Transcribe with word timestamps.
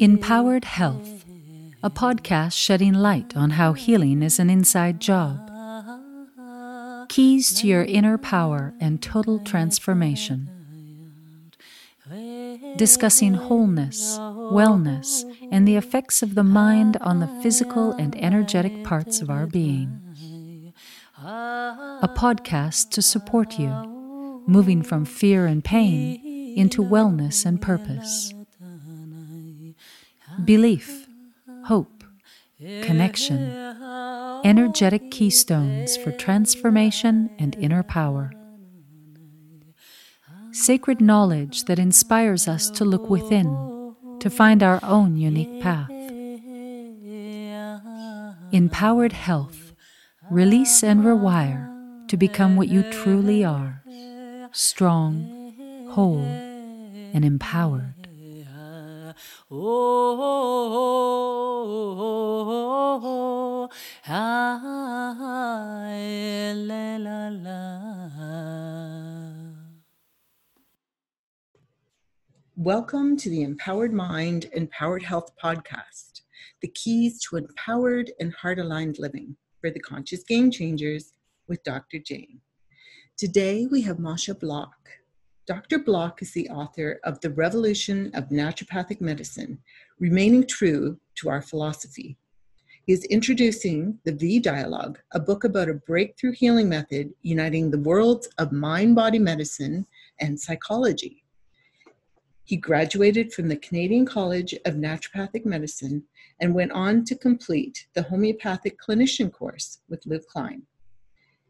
Empowered 0.00 0.64
Health, 0.64 1.26
a 1.82 1.90
podcast 1.90 2.54
shedding 2.54 2.94
light 2.94 3.36
on 3.36 3.50
how 3.50 3.74
healing 3.74 4.22
is 4.22 4.38
an 4.38 4.48
inside 4.48 5.00
job. 5.00 5.50
Keys 7.10 7.52
to 7.60 7.66
your 7.66 7.82
inner 7.82 8.16
power 8.16 8.72
and 8.80 9.02
total 9.02 9.38
transformation. 9.40 10.48
Discussing 12.76 13.34
wholeness, 13.34 14.16
wellness, 14.18 15.30
and 15.52 15.68
the 15.68 15.76
effects 15.76 16.22
of 16.22 16.34
the 16.34 16.44
mind 16.44 16.96
on 17.02 17.20
the 17.20 17.28
physical 17.42 17.92
and 17.92 18.16
energetic 18.16 18.82
parts 18.82 19.20
of 19.20 19.28
our 19.28 19.46
being. 19.46 20.72
A 21.22 22.08
podcast 22.16 22.92
to 22.92 23.02
support 23.02 23.58
you, 23.58 23.68
moving 24.46 24.82
from 24.82 25.04
fear 25.04 25.44
and 25.44 25.62
pain 25.62 26.54
into 26.56 26.82
wellness 26.82 27.44
and 27.44 27.60
purpose 27.60 28.32
belief, 30.44 31.08
hope, 31.64 32.04
connection, 32.58 33.52
energetic 34.44 35.10
keystones 35.10 35.96
for 35.96 36.12
transformation 36.12 37.30
and 37.38 37.56
inner 37.56 37.82
power. 37.82 38.32
Sacred 40.52 41.00
knowledge 41.00 41.64
that 41.64 41.78
inspires 41.78 42.48
us 42.48 42.70
to 42.70 42.84
look 42.84 43.10
within, 43.10 43.94
to 44.20 44.30
find 44.30 44.62
our 44.62 44.80
own 44.82 45.16
unique 45.16 45.60
path. 45.60 45.90
Empowered 48.50 49.12
health, 49.12 49.72
release 50.30 50.82
and 50.82 51.02
rewire 51.02 51.68
to 52.08 52.16
become 52.16 52.56
what 52.56 52.68
you 52.68 52.82
truly 52.90 53.44
are 53.44 53.82
strong, 54.52 55.86
whole, 55.90 56.18
and 56.18 57.24
empowered. 57.24 57.97
Oh, 59.50 59.64
ah, 64.06 64.60
la, 66.54 66.96
la, 66.98 67.28
la. 67.28 68.10
Welcome 72.56 73.16
to 73.16 73.30
the 73.30 73.40
Empowered 73.42 73.94
Mind, 73.94 74.50
Empowered 74.52 75.02
Health 75.02 75.30
podcast, 75.42 76.20
the 76.60 76.68
keys 76.68 77.18
to 77.22 77.36
empowered 77.36 78.10
and 78.20 78.34
heart 78.34 78.58
aligned 78.58 78.98
living 78.98 79.34
for 79.62 79.70
the 79.70 79.80
conscious 79.80 80.24
game 80.24 80.50
changers 80.50 81.14
with 81.48 81.64
Dr. 81.64 81.98
Jane. 81.98 82.42
Today 83.16 83.64
we 83.64 83.80
have 83.80 83.96
Moshe 83.96 84.38
Block. 84.38 84.97
Dr. 85.48 85.78
Block 85.78 86.20
is 86.20 86.32
the 86.32 86.50
author 86.50 87.00
of 87.04 87.22
The 87.22 87.30
Revolution 87.30 88.10
of 88.12 88.28
Naturopathic 88.28 89.00
Medicine, 89.00 89.58
Remaining 89.98 90.46
True 90.46 91.00
to 91.14 91.30
Our 91.30 91.40
Philosophy. 91.40 92.18
He 92.84 92.92
is 92.92 93.04
introducing 93.04 93.98
the 94.04 94.12
V 94.12 94.40
Dialogue, 94.40 94.98
a 95.12 95.18
book 95.18 95.44
about 95.44 95.70
a 95.70 95.80
breakthrough 95.86 96.32
healing 96.32 96.68
method 96.68 97.14
uniting 97.22 97.70
the 97.70 97.78
worlds 97.78 98.28
of 98.36 98.52
mind 98.52 98.94
body 98.94 99.18
medicine 99.18 99.86
and 100.20 100.38
psychology. 100.38 101.24
He 102.44 102.58
graduated 102.58 103.32
from 103.32 103.48
the 103.48 103.56
Canadian 103.56 104.04
College 104.04 104.52
of 104.66 104.74
Naturopathic 104.74 105.46
Medicine 105.46 106.04
and 106.42 106.54
went 106.54 106.72
on 106.72 107.06
to 107.06 107.14
complete 107.14 107.86
the 107.94 108.02
homeopathic 108.02 108.78
clinician 108.78 109.32
course 109.32 109.78
with 109.88 110.04
Louis 110.04 110.26
Klein. 110.30 110.64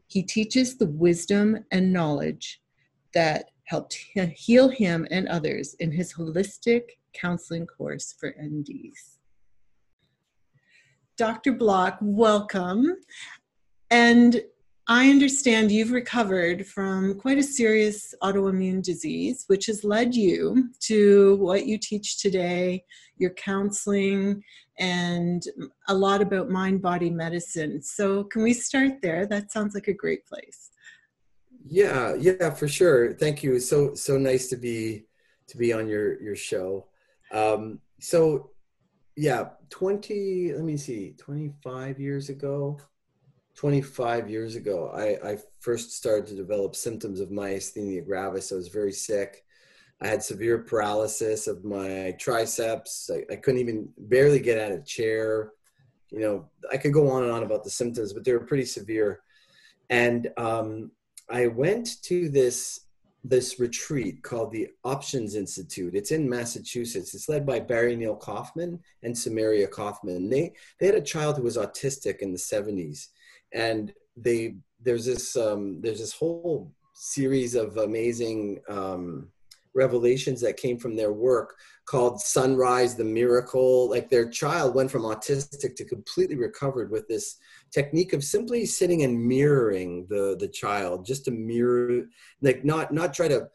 He 0.07 0.23
teaches 0.23 0.77
the 0.77 0.87
wisdom 0.87 1.65
and 1.69 1.91
knowledge 1.91 2.61
that 3.13 3.51
helped 3.65 3.93
heal 4.13 4.67
him 4.67 5.07
and 5.11 5.27
others 5.27 5.75
in 5.75 5.91
his 5.91 6.13
holistic 6.13 6.83
counseling 7.13 7.67
course 7.67 8.15
for 8.19 8.33
NDs. 8.33 9.17
Dr. 11.17 11.51
Block, 11.51 11.97
welcome. 12.01 12.95
And 13.91 14.41
I 14.87 15.09
understand 15.11 15.71
you've 15.71 15.91
recovered 15.91 16.65
from 16.65 17.19
quite 17.19 17.37
a 17.37 17.43
serious 17.43 18.15
autoimmune 18.23 18.81
disease, 18.81 19.43
which 19.45 19.67
has 19.67 19.83
led 19.83 20.15
you 20.15 20.71
to 20.79 21.35
what 21.35 21.67
you 21.67 21.77
teach 21.77 22.19
today, 22.19 22.83
your 23.17 23.29
counseling, 23.31 24.43
and 24.79 25.43
a 25.89 25.93
lot 25.93 26.23
about 26.23 26.49
mind 26.49 26.81
body 26.81 27.11
medicine. 27.11 27.83
So, 27.83 28.23
can 28.23 28.41
we 28.41 28.53
start 28.53 28.93
there? 29.03 29.27
That 29.27 29.51
sounds 29.51 29.75
like 29.75 29.89
a 29.89 29.93
great 29.93 30.25
place. 30.25 30.71
Yeah, 31.69 32.15
yeah, 32.15 32.49
for 32.49 32.67
sure. 32.67 33.13
Thank 33.13 33.43
you. 33.43 33.59
So 33.59 33.93
so 33.93 34.17
nice 34.17 34.47
to 34.49 34.57
be 34.57 35.05
to 35.47 35.57
be 35.57 35.71
on 35.71 35.87
your 35.87 36.21
your 36.21 36.35
show. 36.35 36.87
Um, 37.31 37.79
so 37.99 38.51
yeah, 39.15 39.49
20, 39.69 40.53
let 40.53 40.63
me 40.63 40.77
see, 40.77 41.13
25 41.17 41.99
years 41.99 42.29
ago, 42.29 42.79
25 43.55 44.29
years 44.29 44.55
ago, 44.55 44.89
I, 44.95 45.31
I 45.31 45.37
first 45.59 45.91
started 45.91 46.25
to 46.27 46.35
develop 46.35 46.75
symptoms 46.75 47.19
of 47.19 47.29
myasthenia 47.29 48.05
gravis. 48.05 48.51
I 48.51 48.55
was 48.55 48.69
very 48.69 48.93
sick. 48.93 49.43
I 50.01 50.07
had 50.07 50.23
severe 50.23 50.59
paralysis 50.59 51.47
of 51.47 51.65
my 51.65 52.15
triceps. 52.17 53.11
I, 53.13 53.25
I 53.33 53.35
couldn't 53.35 53.59
even 53.59 53.89
barely 53.97 54.39
get 54.39 54.57
out 54.57 54.71
of 54.71 54.85
chair. 54.85 55.51
You 56.11 56.21
know, 56.21 56.49
I 56.71 56.77
could 56.77 56.93
go 56.93 57.09
on 57.11 57.23
and 57.23 57.31
on 57.33 57.43
about 57.43 57.65
the 57.65 57.69
symptoms, 57.69 58.13
but 58.13 58.23
they 58.23 58.31
were 58.31 58.45
pretty 58.45 58.65
severe. 58.65 59.19
And 59.89 60.29
um, 60.37 60.91
I 61.29 61.47
went 61.47 62.01
to 62.03 62.29
this 62.29 62.81
this 63.23 63.59
retreat 63.59 64.23
called 64.23 64.51
the 64.51 64.69
Options 64.85 65.35
Institute. 65.35 65.93
It's 65.93 66.11
in 66.11 66.29
Massachusetts. 66.29 67.13
It's 67.13 67.27
led 67.27 67.45
by 67.45 67.59
Barry 67.59 67.97
Neil 67.97 68.15
Kaufman 68.15 68.79
and 69.03 69.13
Samahria 69.13 69.69
Kaufman. 69.69 70.29
They 70.29 70.53
they 70.79 70.85
had 70.85 70.95
a 70.95 71.01
child 71.01 71.35
who 71.37 71.43
was 71.43 71.57
autistic 71.57 72.19
in 72.19 72.31
the 72.31 72.37
70s, 72.37 73.07
and 73.53 73.93
they 74.15 74.55
there's 74.81 75.05
this 75.05 75.35
um, 75.35 75.81
there's 75.81 75.99
this 75.99 76.13
whole 76.13 76.71
series 76.93 77.55
of 77.55 77.77
amazing 77.77 78.59
um, 78.69 79.29
revelations 79.75 80.41
that 80.41 80.57
came 80.57 80.77
from 80.77 80.95
their 80.95 81.13
work 81.13 81.55
called 81.85 82.19
Son-Rise 82.19 82.95
the 82.95 83.03
Miracle. 83.03 83.89
Like 83.89 84.09
their 84.09 84.29
child 84.29 84.75
went 84.75 84.91
from 84.91 85.03
autistic 85.03 85.75
to 85.75 85.85
completely 85.85 86.35
recovered 86.35 86.91
with 86.91 87.07
this 87.07 87.37
technique 87.71 88.13
of 88.13 88.23
simply 88.23 88.65
sitting 88.65 89.03
and 89.03 89.27
mirroring 89.27 90.05
the 90.09 90.35
the 90.39 90.47
child, 90.47 91.05
just 91.05 91.25
to 91.25 91.31
mirror, 91.31 92.03
like 92.41 92.63
not 92.63 92.93
not 92.93 93.13
try 93.13 93.27
to. 93.27 93.47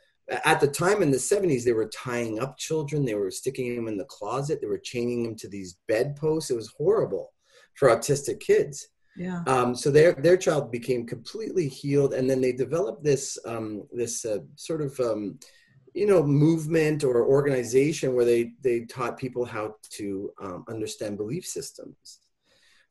At 0.47 0.59
the 0.59 0.69
time 0.69 1.03
in 1.03 1.11
the 1.11 1.19
70s, 1.19 1.65
they 1.65 1.75
were 1.75 1.91
tying 1.91 2.41
up 2.41 2.57
children. 2.57 3.05
They 3.05 3.15
were 3.15 3.31
sticking 3.31 3.77
them 3.77 3.89
in 3.89 3.99
the 3.99 4.07
closet. 4.07 4.59
They 4.59 4.67
were 4.67 4.79
chaining 4.79 5.23
them 5.23 5.37
to 5.37 5.49
these 5.51 5.77
bedposts. 5.87 6.51
It 6.51 6.57
was 6.57 6.73
horrible 6.79 7.35
for 7.75 7.91
autistic 7.91 8.41
kids. 8.41 8.89
Yeah. 9.17 9.43
Um, 9.47 9.75
so 9.75 9.91
their 9.91 10.13
their 10.15 10.39
child 10.39 10.73
became 10.73 11.07
completely 11.07 11.69
healed, 11.69 12.15
and 12.15 12.29
then 12.29 12.41
they 12.41 12.53
developed 12.53 13.05
this 13.05 13.39
um, 13.47 13.87
this 13.93 14.25
uh, 14.25 14.39
sort 14.57 14.81
of 14.81 14.99
um, 14.99 15.39
you 15.95 16.07
know 16.07 16.23
movement 16.23 17.05
or 17.05 17.25
organization 17.25 18.15
where 18.15 18.25
they 18.25 18.53
they 18.63 18.81
taught 18.81 19.17
people 19.17 19.45
how 19.45 19.77
to 19.91 20.31
um, 20.43 20.65
understand 20.69 21.17
belief 21.17 21.47
systems 21.47 22.21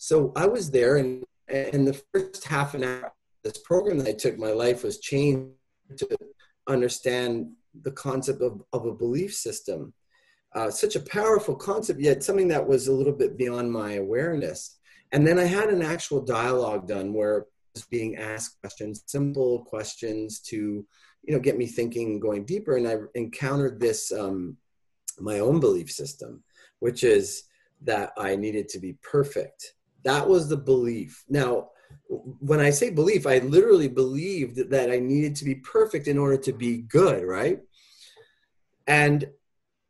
so 0.08 0.32
i 0.36 0.46
was 0.46 0.66
there 0.72 0.98
and 0.98 1.24
and 1.48 1.88
the 1.88 2.02
first 2.12 2.44
half 2.46 2.74
an 2.74 2.84
hour 2.84 3.06
of 3.06 3.44
this 3.44 3.60
program 3.70 3.98
that 3.98 4.08
i 4.08 4.14
took 4.14 4.38
my 4.38 4.52
life 4.52 4.84
was 4.84 5.00
changed 5.00 5.52
to 5.98 6.08
understand 6.68 7.52
the 7.82 7.92
concept 7.92 8.42
of, 8.42 8.62
of 8.72 8.86
a 8.86 8.94
belief 8.94 9.34
system. 9.34 9.94
Uh, 10.56 10.70
such 10.70 10.96
a 10.96 11.00
powerful 11.00 11.56
concept 11.56 12.00
yet 12.00 12.24
something 12.24 12.48
that 12.48 12.68
was 12.68 12.88
a 12.88 12.94
little 12.94 13.14
bit 13.14 13.38
beyond 13.38 13.72
my 13.72 13.94
awareness. 13.94 14.78
And 15.12 15.26
then 15.26 15.40
i 15.40 15.46
had 15.46 15.70
an 15.70 15.82
actual 15.82 16.22
dialogue 16.22 16.88
done 16.88 17.14
where 17.14 17.42
I 17.42 17.46
was 17.76 17.86
being 17.86 18.18
asked 18.18 18.62
questions 18.62 19.04
simple 19.08 19.64
questions 19.64 20.40
to 20.42 20.86
you 21.24 21.34
know 21.34 21.40
get 21.40 21.58
me 21.58 21.66
thinking 21.66 22.20
going 22.20 22.46
deeper. 22.46 22.78
And 22.78 22.88
i 22.88 22.98
encountered 23.16 23.80
this 23.80 24.12
um, 24.12 24.58
my 25.20 25.40
own 25.40 25.60
belief 25.60 25.92
system 25.92 26.44
which 26.80 27.04
is 27.04 27.44
that 27.82 28.12
i 28.18 28.36
needed 28.36 28.68
to 28.68 28.80
be 28.80 28.94
perfect 29.04 29.76
that 30.04 30.28
was 30.28 30.48
the 30.48 30.58
belief. 30.58 31.24
Now 31.30 31.70
when 32.40 32.60
i 32.60 32.70
say 32.70 32.90
belief 32.90 33.26
i 33.28 33.38
literally 33.40 33.88
believed 33.88 34.70
that 34.70 34.92
i 34.92 35.00
needed 35.00 35.36
to 35.36 35.46
be 35.46 35.56
perfect 35.56 36.08
in 36.08 36.18
order 36.18 36.38
to 36.38 36.52
be 36.52 36.78
good 36.78 37.24
right? 37.24 37.60
And 38.88 39.30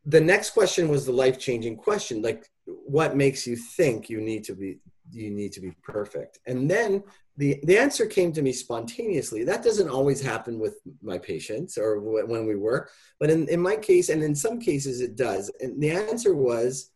the 0.06 0.22
next 0.22 0.52
question 0.52 0.90
was 0.90 1.06
the 1.06 1.12
life 1.12 1.40
changing 1.40 1.78
question 1.78 2.22
like 2.22 2.46
what 2.66 3.16
makes 3.16 3.48
you 3.48 3.56
think 3.56 4.10
you 4.10 4.22
need 4.22 4.44
to 4.46 4.54
be 4.54 4.80
you 5.12 5.30
need 5.30 5.52
to 5.54 5.62
be 5.62 5.72
perfect? 5.84 6.40
And 6.48 6.70
then 6.70 7.04
the 7.38 7.60
the 7.64 7.78
answer 7.78 8.06
came 8.06 8.32
to 8.34 8.42
me 8.42 8.52
spontaneously. 8.52 9.44
That 9.44 9.64
doesn't 9.64 9.90
always 9.90 10.22
happen 10.22 10.60
with 10.60 10.78
my 11.02 11.18
patients 11.18 11.78
or 11.78 12.00
when 12.00 12.46
we 12.46 12.56
work 12.56 12.92
but 13.20 13.30
in, 13.30 13.48
in 13.50 13.62
my 13.62 13.76
case 13.76 14.10
and 14.10 14.24
in 14.24 14.36
some 14.36 14.60
cases 14.60 15.02
it 15.02 15.16
does. 15.16 15.52
And 15.60 15.82
the 15.82 15.92
answer 15.92 16.36
was 16.36 16.92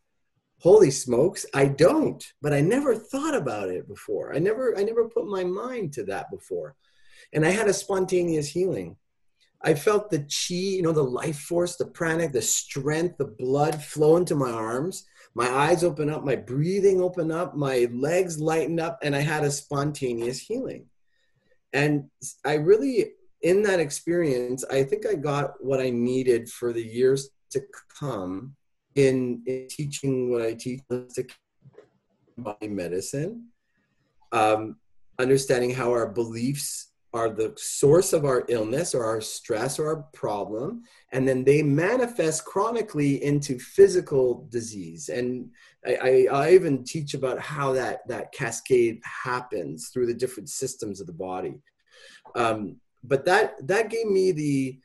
holy 0.60 0.90
smokes 0.90 1.46
i 1.54 1.64
don't 1.64 2.32
but 2.42 2.52
i 2.52 2.60
never 2.60 2.94
thought 2.94 3.34
about 3.34 3.68
it 3.68 3.88
before 3.88 4.34
i 4.34 4.38
never 4.38 4.76
i 4.78 4.82
never 4.82 5.08
put 5.08 5.26
my 5.26 5.44
mind 5.44 5.92
to 5.92 6.02
that 6.02 6.30
before 6.30 6.74
and 7.32 7.44
i 7.44 7.50
had 7.50 7.68
a 7.68 7.72
spontaneous 7.72 8.48
healing 8.48 8.96
I 9.62 9.74
felt 9.74 10.10
the 10.10 10.20
chi, 10.20 10.54
you 10.54 10.82
know, 10.82 10.92
the 10.92 11.02
life 11.02 11.40
force, 11.40 11.76
the 11.76 11.86
pranic, 11.86 12.32
the 12.32 12.42
strength, 12.42 13.18
the 13.18 13.24
blood 13.24 13.82
flow 13.82 14.16
into 14.16 14.36
my 14.36 14.50
arms. 14.50 15.04
My 15.34 15.48
eyes 15.48 15.82
open 15.82 16.08
up, 16.10 16.24
my 16.24 16.36
breathing 16.36 17.00
open 17.00 17.32
up, 17.32 17.56
my 17.56 17.88
legs 17.92 18.40
lighten 18.40 18.78
up, 18.78 18.98
and 19.02 19.16
I 19.16 19.20
had 19.20 19.44
a 19.44 19.50
spontaneous 19.50 20.38
healing. 20.38 20.86
And 21.72 22.04
I 22.46 22.54
really, 22.54 23.12
in 23.42 23.62
that 23.64 23.80
experience, 23.80 24.64
I 24.70 24.84
think 24.84 25.06
I 25.06 25.14
got 25.14 25.54
what 25.60 25.80
I 25.80 25.90
needed 25.90 26.48
for 26.48 26.72
the 26.72 26.84
years 26.84 27.30
to 27.50 27.60
come 27.98 28.54
in, 28.94 29.42
in 29.46 29.66
teaching 29.68 30.30
what 30.30 30.42
I 30.42 30.54
teach 30.54 30.80
body 32.36 32.68
medicine, 32.68 33.48
um, 34.32 34.76
understanding 35.18 35.70
how 35.70 35.90
our 35.90 36.08
beliefs 36.08 36.88
are 37.14 37.30
the 37.30 37.54
source 37.56 38.12
of 38.12 38.24
our 38.24 38.44
illness 38.48 38.94
or 38.94 39.04
our 39.04 39.20
stress 39.20 39.78
or 39.78 39.88
our 39.88 40.02
problem 40.12 40.82
and 41.12 41.26
then 41.26 41.42
they 41.42 41.62
manifest 41.62 42.44
chronically 42.44 43.22
into 43.24 43.58
physical 43.58 44.46
disease. 44.50 45.08
And 45.08 45.50
I, 45.86 45.96
I, 45.96 46.26
I, 46.32 46.50
even 46.52 46.84
teach 46.84 47.14
about 47.14 47.38
how 47.38 47.72
that 47.72 48.06
that 48.08 48.32
cascade 48.32 49.00
happens 49.04 49.88
through 49.88 50.06
the 50.06 50.14
different 50.14 50.50
systems 50.50 51.00
of 51.00 51.06
the 51.06 51.12
body. 51.14 51.60
Um, 52.34 52.76
but 53.02 53.24
that 53.24 53.66
that 53.66 53.88
gave 53.88 54.06
me 54.06 54.32
the 54.32 54.78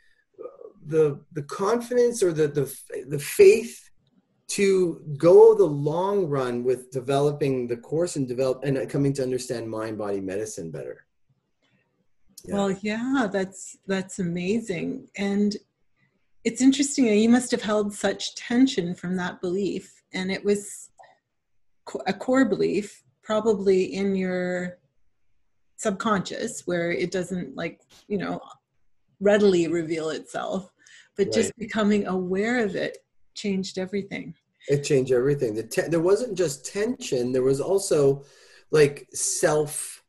the 0.86 1.20
the 1.34 1.44
confidence 1.44 2.24
or 2.24 2.32
the 2.32 2.48
the, 2.48 3.06
the 3.10 3.20
faith 3.20 3.90
to 4.56 5.02
go 5.18 5.56
the 5.56 5.64
long 5.64 6.28
run 6.28 6.64
with 6.64 6.92
developing 6.92 7.68
the 7.68 7.78
course 7.78 8.16
and 8.16 8.28
develop 8.28 8.64
and 8.64 8.90
coming 8.90 9.14
to 9.14 9.24
understand 9.24 9.70
mind 9.70 9.98
body 9.98 10.20
medicine 10.20 10.70
better 10.70 11.06
yeah. 12.46 12.56
Well, 12.56 12.72
yeah, 12.82 13.28
that's 13.32 13.78
that's 13.88 14.20
amazing. 14.20 15.08
And 15.18 15.56
it's 16.44 16.62
interesting. 16.62 17.06
You 17.06 17.30
must 17.30 17.52
have 17.52 17.62
held 17.62 17.94
such 17.94 18.36
tension 18.36 18.96
from 18.96 19.16
that 19.18 19.40
belief, 19.40 20.04
and 20.14 20.32
it 20.32 20.44
was 20.44 20.90
a 22.06 22.14
core 22.14 22.46
belief, 22.46 23.04
probably 23.22 23.94
in 23.94 24.16
your 24.16 24.78
subconscious, 25.78 26.68
where 26.68 26.92
it 26.92 27.12
doesn't 27.12 27.56
like 27.56 27.82
you 28.08 28.18
know 28.18 28.42
readily 29.22 29.68
reveal 29.68 30.10
itself, 30.10 30.70
but 31.16 31.28
right. 31.28 31.34
just 31.34 31.56
becoming 31.58 32.08
aware 32.08 32.64
of 32.64 32.76
it 32.76 32.98
changed 33.36 33.78
everything. 33.78 34.36
It 34.70 34.84
changed 34.84 35.12
everything. 35.12 35.54
The 35.56 35.64
te- 35.64 35.90
there 35.90 36.00
wasn't 36.00 36.38
just 36.38 36.66
tension; 36.66 37.32
there 37.32 37.44
was 37.44 37.60
also 37.62 38.24
like 38.72 39.08
self 39.14 40.04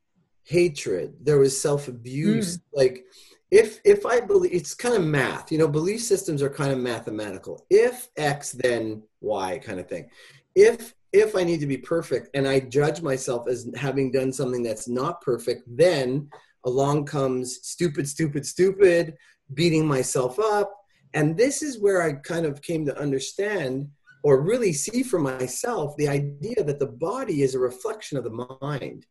hatred 0.44 1.14
there 1.22 1.38
was 1.38 1.58
self-abuse. 1.60 2.58
Mm. 2.58 2.60
like 2.74 3.04
if 3.50 3.80
if 3.84 4.04
i 4.06 4.20
believe 4.20 4.52
it's 4.52 4.74
kind 4.74 4.94
of 4.94 5.02
math 5.02 5.50
you 5.50 5.58
know 5.58 5.68
belief 5.68 6.00
systems 6.02 6.42
are 6.42 6.50
kind 6.50 6.72
of 6.72 6.78
mathematical. 6.78 7.66
If 7.70 8.08
x 8.16 8.52
then 8.52 9.02
y 9.20 9.58
kind 9.58 9.80
of 9.80 9.88
thing. 9.88 10.08
If 10.54 10.94
if 11.12 11.34
i 11.36 11.44
need 11.44 11.60
to 11.60 11.66
be 11.66 11.78
perfect 11.78 12.28
and 12.34 12.46
i 12.46 12.60
judge 12.60 13.00
myself 13.00 13.48
as 13.48 13.70
having 13.76 14.10
done 14.10 14.32
something 14.32 14.62
that's 14.62 14.88
not 14.88 15.20
perfect 15.20 15.62
then 15.66 16.28
along 16.64 17.06
comes 17.06 17.60
stupid 17.62 18.08
stupid 18.08 18.44
stupid 18.46 19.14
beating 19.52 19.86
myself 19.86 20.38
up. 20.38 20.74
And 21.14 21.36
this 21.36 21.62
is 21.62 21.80
where 21.80 22.02
i 22.02 22.12
kind 22.12 22.44
of 22.44 22.60
came 22.62 22.84
to 22.86 22.98
understand 22.98 23.88
or 24.24 24.40
really 24.40 24.72
see 24.72 25.02
for 25.02 25.18
myself 25.20 25.94
the 25.96 26.08
idea 26.08 26.64
that 26.64 26.80
the 26.80 26.86
body 26.86 27.42
is 27.42 27.54
a 27.54 27.58
reflection 27.58 28.16
of 28.16 28.24
the 28.24 28.56
mind 28.60 29.06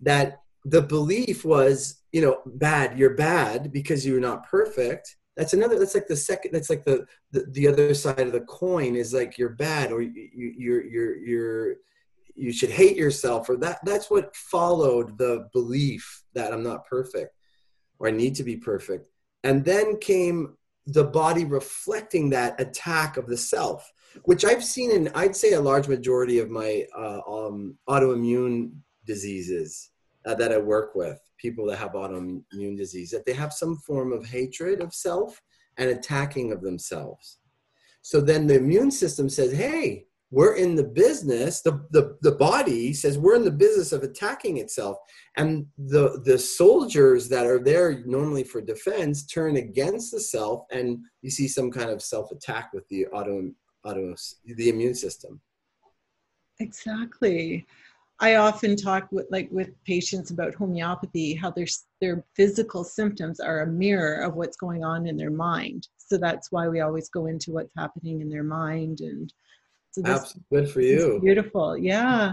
that 0.00 0.42
the 0.64 0.82
belief 0.82 1.44
was 1.44 2.02
you 2.12 2.20
know 2.20 2.42
bad 2.44 2.98
you're 2.98 3.14
bad 3.14 3.72
because 3.72 4.04
you're 4.04 4.20
not 4.20 4.46
perfect. 4.50 5.16
That's 5.36 5.54
another 5.54 5.78
that's 5.78 5.94
like 5.94 6.08
the 6.08 6.16
second 6.16 6.52
that's 6.52 6.68
like 6.68 6.84
the 6.84 7.06
the, 7.30 7.46
the 7.52 7.68
other 7.68 7.94
side 7.94 8.20
of 8.20 8.32
the 8.32 8.40
coin 8.42 8.96
is 8.96 9.14
like 9.14 9.38
you're 9.38 9.50
bad 9.50 9.92
or 9.92 10.02
you, 10.02 10.28
you 10.34 10.54
you're 10.58 10.84
you're 10.84 11.16
you're 11.16 11.76
you 12.34 12.52
should 12.52 12.70
hate 12.70 12.96
yourself 12.96 13.48
or 13.48 13.56
that 13.58 13.78
that's 13.84 14.10
what 14.10 14.34
followed 14.34 15.18
the 15.18 15.48
belief 15.52 16.22
that 16.34 16.52
i'm 16.52 16.62
not 16.62 16.86
perfect 16.86 17.34
or 17.98 18.08
i 18.08 18.10
need 18.10 18.34
to 18.34 18.44
be 18.44 18.56
perfect. 18.56 19.08
And 19.44 19.64
then 19.64 19.98
came 19.98 20.56
the 20.86 21.04
body 21.04 21.44
reflecting 21.44 22.30
that 22.30 22.60
attack 22.60 23.16
of 23.16 23.26
the 23.26 23.36
self 23.36 23.88
which 24.24 24.44
i've 24.44 24.64
seen 24.64 24.90
in 24.90 25.08
i'd 25.14 25.36
say 25.36 25.52
a 25.52 25.60
large 25.60 25.88
majority 25.88 26.38
of 26.38 26.50
my 26.50 26.84
uh, 26.96 27.20
um, 27.28 27.76
autoimmune 27.88 28.70
diseases 29.06 29.90
uh, 30.28 30.34
that 30.34 30.52
I 30.52 30.58
work 30.58 30.94
with, 30.94 31.18
people 31.38 31.66
that 31.66 31.78
have 31.78 31.92
autoimmune 31.92 32.76
disease, 32.76 33.10
that 33.10 33.24
they 33.24 33.32
have 33.32 33.52
some 33.52 33.76
form 33.78 34.12
of 34.12 34.26
hatred 34.26 34.80
of 34.80 34.94
self 34.94 35.40
and 35.78 35.90
attacking 35.90 36.52
of 36.52 36.60
themselves. 36.60 37.38
So 38.02 38.20
then 38.20 38.46
the 38.46 38.56
immune 38.56 38.90
system 38.90 39.28
says, 39.28 39.52
hey, 39.52 40.04
we're 40.30 40.56
in 40.56 40.74
the 40.74 40.84
business, 40.84 41.62
the, 41.62 41.86
the, 41.90 42.18
the 42.20 42.32
body 42.32 42.92
says 42.92 43.16
we're 43.16 43.36
in 43.36 43.46
the 43.46 43.50
business 43.50 43.92
of 43.92 44.02
attacking 44.02 44.58
itself. 44.58 44.98
And 45.38 45.64
the, 45.78 46.20
the 46.26 46.38
soldiers 46.38 47.30
that 47.30 47.46
are 47.46 47.58
there 47.58 48.02
normally 48.04 48.44
for 48.44 48.60
defense 48.60 49.24
turn 49.24 49.56
against 49.56 50.12
the 50.12 50.20
self, 50.20 50.64
and 50.70 50.98
you 51.22 51.30
see 51.30 51.48
some 51.48 51.70
kind 51.70 51.88
of 51.88 52.02
self 52.02 52.30
attack 52.30 52.74
with 52.74 52.86
the 52.88 53.06
auto, 53.06 53.50
auto 53.88 54.14
the 54.44 54.68
immune 54.68 54.94
system. 54.94 55.40
Exactly. 56.60 57.66
I 58.20 58.34
often 58.34 58.74
talk 58.74 59.08
with 59.12 59.26
like 59.30 59.48
with 59.52 59.70
patients 59.84 60.30
about 60.30 60.54
homeopathy, 60.54 61.34
how 61.34 61.50
their 61.50 61.66
their 62.00 62.24
physical 62.34 62.82
symptoms 62.82 63.38
are 63.38 63.60
a 63.60 63.66
mirror 63.66 64.22
of 64.22 64.34
what's 64.34 64.56
going 64.56 64.84
on 64.84 65.06
in 65.06 65.16
their 65.16 65.30
mind. 65.30 65.86
So 65.98 66.18
that's 66.18 66.50
why 66.50 66.68
we 66.68 66.80
always 66.80 67.08
go 67.08 67.26
into 67.26 67.52
what's 67.52 67.72
happening 67.76 68.20
in 68.20 68.28
their 68.28 68.42
mind, 68.42 69.00
and 69.00 69.32
so 69.92 70.02
this, 70.02 70.36
good 70.50 70.68
for 70.68 70.80
you. 70.80 71.20
Beautiful, 71.22 71.76
yeah. 71.76 72.32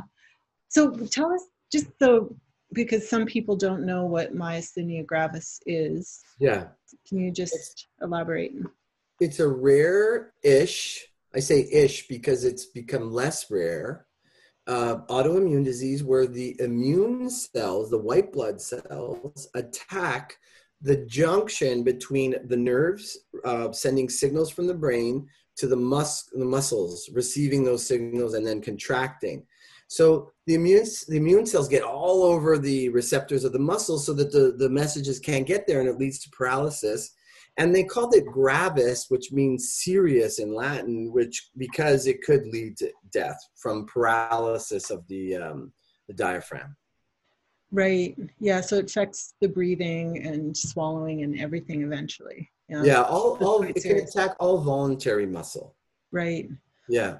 So 0.70 0.90
tell 0.92 1.32
us 1.32 1.44
just 1.72 1.88
so 2.00 2.36
because 2.74 3.08
some 3.08 3.26
people 3.26 3.56
don't 3.56 3.86
know 3.86 4.06
what 4.06 4.36
myasthenia 4.36 5.06
gravis 5.06 5.60
is. 5.66 6.24
Yeah. 6.40 6.66
Can 7.08 7.20
you 7.20 7.32
just 7.32 7.56
it's, 7.56 7.88
elaborate? 8.02 8.54
It's 9.20 9.40
a 9.40 9.48
rare-ish. 9.48 11.08
I 11.36 11.40
say 11.40 11.68
ish 11.72 12.08
because 12.08 12.46
it's 12.46 12.66
become 12.66 13.12
less 13.12 13.52
rare 13.52 14.06
uh, 14.68 14.98
autoimmune 15.10 15.64
disease 15.64 16.04
where 16.04 16.26
the 16.26 16.56
immune 16.60 17.30
cells, 17.30 17.90
the 17.90 17.98
white 17.98 18.32
blood 18.32 18.60
cells, 18.60 19.48
attack 19.54 20.38
the 20.82 20.98
junction 21.06 21.84
between 21.84 22.36
the 22.48 22.58
nerves 22.58 23.18
uh, 23.44 23.72
sending 23.72 24.10
signals 24.10 24.50
from 24.50 24.68
the 24.68 24.74
brain 24.74 25.28
to 25.58 25.68
the, 25.68 25.76
mus- 25.76 26.30
the 26.34 26.46
muscles, 26.46 27.10
receiving 27.14 27.64
those 27.64 27.86
signals 27.86 28.34
and 28.34 28.46
then 28.46 28.62
contracting. 28.62 29.46
So 29.88 30.32
the 30.48 30.56
immune, 30.56 30.86
the 31.08 31.18
immune 31.18 31.46
cells 31.46 31.70
get 31.70 31.84
all 31.84 32.24
over 32.24 32.58
the 32.58 32.90
receptors 32.90 33.44
of 33.44 33.54
the 33.54 33.60
muscles 33.60 34.06
so 34.06 34.14
that 34.14 34.32
the, 34.32 34.56
the 34.58 34.70
messages 34.70 35.20
can't 35.20 35.46
get 35.46 35.68
there 35.68 35.80
and 35.80 35.88
it 35.88 36.00
leads 36.00 36.20
to 36.20 36.30
paralysis 36.32 37.12
and 37.58 37.74
they 37.74 37.84
called 37.84 38.14
it 38.16 38.26
gravis 38.26 39.06
which 39.10 39.32
means 39.32 39.74
serious 39.74 40.40
in 40.40 40.54
latin 40.54 41.12
which 41.12 41.50
because 41.58 42.08
it 42.08 42.22
could 42.22 42.46
lead 42.48 42.76
to 42.78 42.92
death 43.12 43.38
from 43.56 43.86
paralysis 43.86 44.92
of 44.92 45.08
the 45.08 45.36
um, 45.36 45.72
the 46.08 46.14
diaphragm. 46.14 46.76
Right. 47.72 48.16
Yeah 48.40 48.62
so 48.62 48.78
it 48.78 48.90
affects 48.90 49.34
the 49.42 49.48
breathing 49.48 50.26
and 50.26 50.56
swallowing 50.56 51.24
and 51.24 51.40
everything 51.40 51.82
eventually. 51.84 52.50
Yeah, 52.70 52.84
yeah 52.84 53.02
all, 53.02 53.38
all 53.44 53.64
it 53.64 53.76
can 53.76 53.98
attack 53.98 54.36
all 54.40 54.60
voluntary 54.60 55.26
muscle. 55.26 55.76
Right. 56.12 56.50
Yeah. 56.88 57.18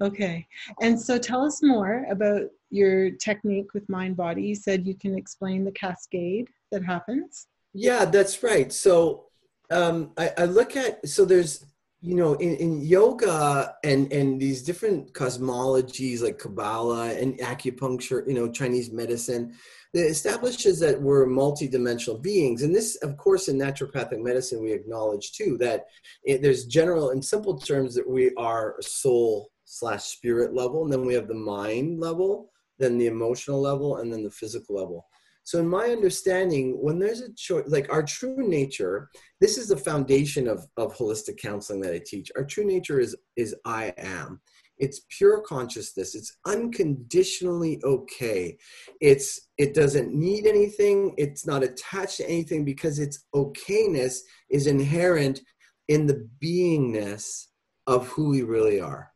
Okay. 0.00 0.46
And 0.80 1.00
so 1.00 1.18
tell 1.18 1.44
us 1.44 1.62
more 1.62 2.06
about 2.10 2.42
your 2.70 3.10
technique 3.12 3.72
with 3.72 3.88
mind 3.88 4.16
body. 4.16 4.42
You 4.42 4.54
said 4.54 4.86
you 4.86 4.94
can 4.94 5.16
explain 5.16 5.64
the 5.64 5.72
cascade 5.72 6.48
that 6.70 6.84
happens. 6.84 7.46
Yeah 7.72 8.04
that's 8.04 8.42
right. 8.42 8.72
So 8.72 9.26
um, 9.72 10.12
I, 10.16 10.30
I 10.38 10.44
look 10.44 10.76
at 10.76 11.06
so 11.08 11.24
there's 11.24 11.64
you 12.00 12.14
know 12.14 12.34
in, 12.34 12.56
in 12.56 12.80
yoga 12.82 13.74
and 13.84 14.12
and 14.12 14.40
these 14.40 14.62
different 14.62 15.12
cosmologies 15.12 16.22
like 16.22 16.38
kabbalah 16.38 17.10
and 17.14 17.38
acupuncture 17.38 18.26
you 18.26 18.34
know 18.34 18.50
chinese 18.50 18.90
medicine 18.90 19.54
that 19.94 20.06
establishes 20.06 20.80
that 20.80 21.00
we're 21.00 21.26
multidimensional 21.26 22.20
beings. 22.20 22.62
And 22.62 22.74
this 22.74 22.96
of 22.96 23.16
course 23.16 23.48
in 23.48 23.58
naturopathic 23.58 24.20
medicine 24.20 24.62
we 24.62 24.72
acknowledge 24.72 25.32
too 25.32 25.58
that 25.58 25.86
it, 26.24 26.42
there's 26.42 26.64
general 26.64 27.10
in 27.10 27.22
simple 27.22 27.58
terms 27.58 27.94
that 27.94 28.08
we 28.08 28.34
are 28.36 28.76
soul 28.80 29.50
slash 29.64 30.04
spirit 30.04 30.54
level 30.54 30.84
and 30.84 30.92
then 30.92 31.04
we 31.04 31.14
have 31.14 31.28
the 31.28 31.34
mind 31.34 32.00
level 32.00 32.50
then 32.78 32.98
the 32.98 33.06
emotional 33.06 33.60
level 33.60 33.98
and 33.98 34.12
then 34.12 34.22
the 34.22 34.30
physical 34.30 34.74
level 34.74 35.06
so, 35.44 35.58
in 35.58 35.68
my 35.68 35.86
understanding, 35.86 36.78
when 36.80 36.98
there's 36.98 37.20
a 37.20 37.32
choice, 37.34 37.64
like 37.66 37.92
our 37.92 38.02
true 38.02 38.48
nature, 38.48 39.08
this 39.40 39.58
is 39.58 39.68
the 39.68 39.76
foundation 39.76 40.46
of, 40.46 40.66
of 40.76 40.96
holistic 40.96 41.38
counseling 41.38 41.80
that 41.80 41.92
I 41.94 42.00
teach. 42.04 42.30
Our 42.36 42.44
true 42.44 42.64
nature 42.64 43.00
is 43.00 43.16
is 43.36 43.54
I 43.64 43.92
am. 43.98 44.40
it's 44.78 45.02
pure 45.16 45.40
consciousness 45.42 46.14
it's 46.14 46.38
unconditionally 46.46 47.80
okay 47.84 48.56
it's 49.00 49.48
it 49.58 49.74
doesn't 49.74 50.14
need 50.14 50.46
anything 50.46 51.14
it's 51.18 51.46
not 51.46 51.62
attached 51.62 52.16
to 52.16 52.28
anything 52.28 52.64
because 52.64 52.98
its 52.98 53.24
okayness 53.34 54.18
is 54.50 54.66
inherent 54.66 55.40
in 55.88 56.06
the 56.06 56.28
beingness 56.42 57.46
of 57.86 58.08
who 58.08 58.30
we 58.30 58.42
really 58.42 58.80
are 58.80 59.12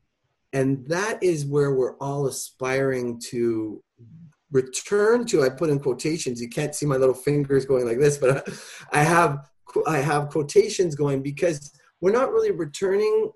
and 0.53 0.87
that 0.89 1.23
is 1.23 1.47
where 1.47 1.75
we're 1.75 1.97
all 1.99 2.27
aspiring 2.27 3.21
to 3.31 3.83
return 4.53 5.27
to 5.27 5.43
i 5.43 5.49
put 5.49 5.71
in 5.71 5.79
quotations 5.79 6.41
you 6.41 6.49
can't 6.49 6.75
see 6.75 6.87
my 6.87 6.97
little 6.97 7.15
fingers 7.15 7.67
going 7.67 7.87
like 7.87 7.99
this 7.99 8.19
but 8.19 8.49
i 8.93 9.03
have 9.03 9.49
i 9.87 9.99
have 9.99 10.29
quotations 10.29 10.95
going 10.95 11.23
because 11.23 11.73
we're 12.01 12.13
not 12.13 12.33
really 12.33 12.53
returning 12.53 13.31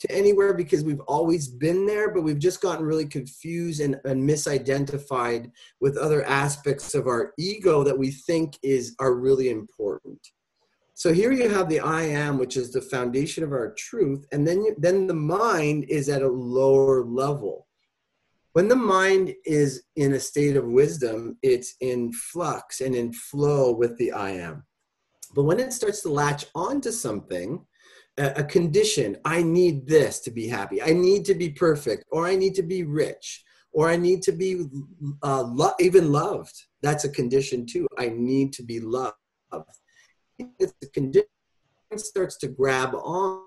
to 0.00 0.12
anywhere 0.12 0.54
because 0.54 0.84
we've 0.84 1.00
always 1.00 1.48
been 1.48 1.84
there, 1.86 2.12
but 2.12 2.22
we've 2.22 2.38
just 2.38 2.60
gotten 2.60 2.84
really 2.84 3.06
confused 3.06 3.80
and, 3.80 3.98
and 4.04 4.28
misidentified 4.28 5.50
with 5.80 5.96
other 5.96 6.24
aspects 6.24 6.94
of 6.94 7.06
our 7.06 7.32
ego 7.38 7.82
that 7.82 7.98
we 7.98 8.10
think 8.10 8.56
is 8.62 8.94
are 9.00 9.14
really 9.14 9.50
important. 9.50 10.20
So 10.94 11.12
here 11.12 11.30
you 11.30 11.48
have 11.48 11.68
the 11.68 11.80
I 11.80 12.02
am, 12.02 12.38
which 12.38 12.56
is 12.56 12.72
the 12.72 12.80
foundation 12.80 13.44
of 13.44 13.52
our 13.52 13.72
truth, 13.74 14.26
and 14.32 14.46
then 14.46 14.62
you, 14.62 14.74
then 14.78 15.06
the 15.06 15.14
mind 15.14 15.84
is 15.88 16.08
at 16.08 16.22
a 16.22 16.28
lower 16.28 17.04
level. 17.04 17.67
When 18.58 18.66
the 18.66 18.74
mind 18.74 19.36
is 19.44 19.84
in 19.94 20.14
a 20.14 20.18
state 20.18 20.56
of 20.56 20.64
wisdom, 20.64 21.38
it's 21.42 21.76
in 21.80 22.12
flux 22.12 22.80
and 22.80 22.92
in 22.92 23.12
flow 23.12 23.70
with 23.70 23.96
the 23.98 24.10
I 24.10 24.30
am. 24.30 24.64
But 25.32 25.44
when 25.44 25.60
it 25.60 25.72
starts 25.72 26.02
to 26.02 26.08
latch 26.08 26.44
onto 26.56 26.90
something, 26.90 27.64
a 28.16 28.42
condition 28.42 29.16
i 29.24 29.40
need 29.40 29.86
this 29.86 30.18
to 30.18 30.32
be 30.32 30.48
happy 30.48 30.82
i 30.82 30.92
need 30.92 31.24
to 31.24 31.34
be 31.34 31.50
perfect 31.50 32.02
or 32.10 32.26
i 32.26 32.34
need 32.34 32.52
to 32.52 32.64
be 32.64 32.82
rich 32.82 33.44
or 33.72 33.88
i 33.88 33.94
need 33.94 34.22
to 34.22 34.32
be 34.32 34.64
uh, 35.22 35.42
lo- 35.42 35.78
even 35.78 36.10
loved 36.10 36.56
that's 36.82 37.04
a 37.04 37.08
condition 37.08 37.64
too 37.64 37.86
i 37.96 38.08
need 38.08 38.52
to 38.52 38.64
be 38.64 38.80
loved 38.80 39.14
it's 40.58 40.74
the 40.80 40.88
condition 40.88 41.28
starts 41.94 42.36
to 42.38 42.48
grab 42.48 42.92
on 42.96 43.40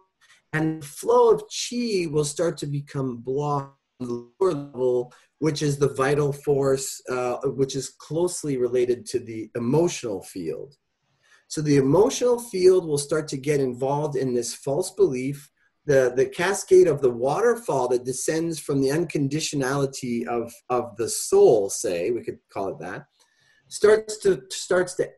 and 0.54 0.82
the 0.82 0.88
flow 0.88 1.32
of 1.32 1.44
chi 1.52 2.08
will 2.10 2.24
start 2.24 2.56
to 2.58 2.66
become 2.66 3.18
blocked 3.18 3.81
the 4.06 4.30
lower 4.40 4.54
level 4.54 5.14
which 5.40 5.64
is 5.64 5.78
the 5.78 5.94
vital 5.96 6.32
force 6.32 7.02
uh, 7.10 7.38
which 7.46 7.76
is 7.76 7.90
closely 7.90 8.58
related 8.58 9.06
to 9.08 9.20
the 9.20 9.50
emotional 9.56 10.22
field. 10.22 10.76
So 11.48 11.62
the 11.62 11.78
emotional 11.78 12.40
field 12.40 12.88
will 12.88 12.98
start 12.98 13.28
to 13.30 13.38
get 13.38 13.60
involved 13.60 14.16
in 14.16 14.34
this 14.34 14.54
false 14.54 14.92
belief, 14.92 15.50
the, 15.86 16.14
the 16.16 16.28
cascade 16.28 16.88
of 16.88 17.02
the 17.02 17.10
waterfall 17.10 17.88
that 17.90 18.06
descends 18.06 18.60
from 18.60 18.82
the 18.82 18.90
unconditionality 18.90 20.26
of, 20.28 20.54
of 20.70 20.96
the 20.98 21.10
soul, 21.10 21.70
say, 21.70 22.12
we 22.12 22.24
could 22.24 22.38
call 22.54 22.70
it 22.70 22.80
that, 22.80 23.06
starts 23.68 24.18
to 24.20 24.44
starts 24.50 24.96
to 24.96 25.10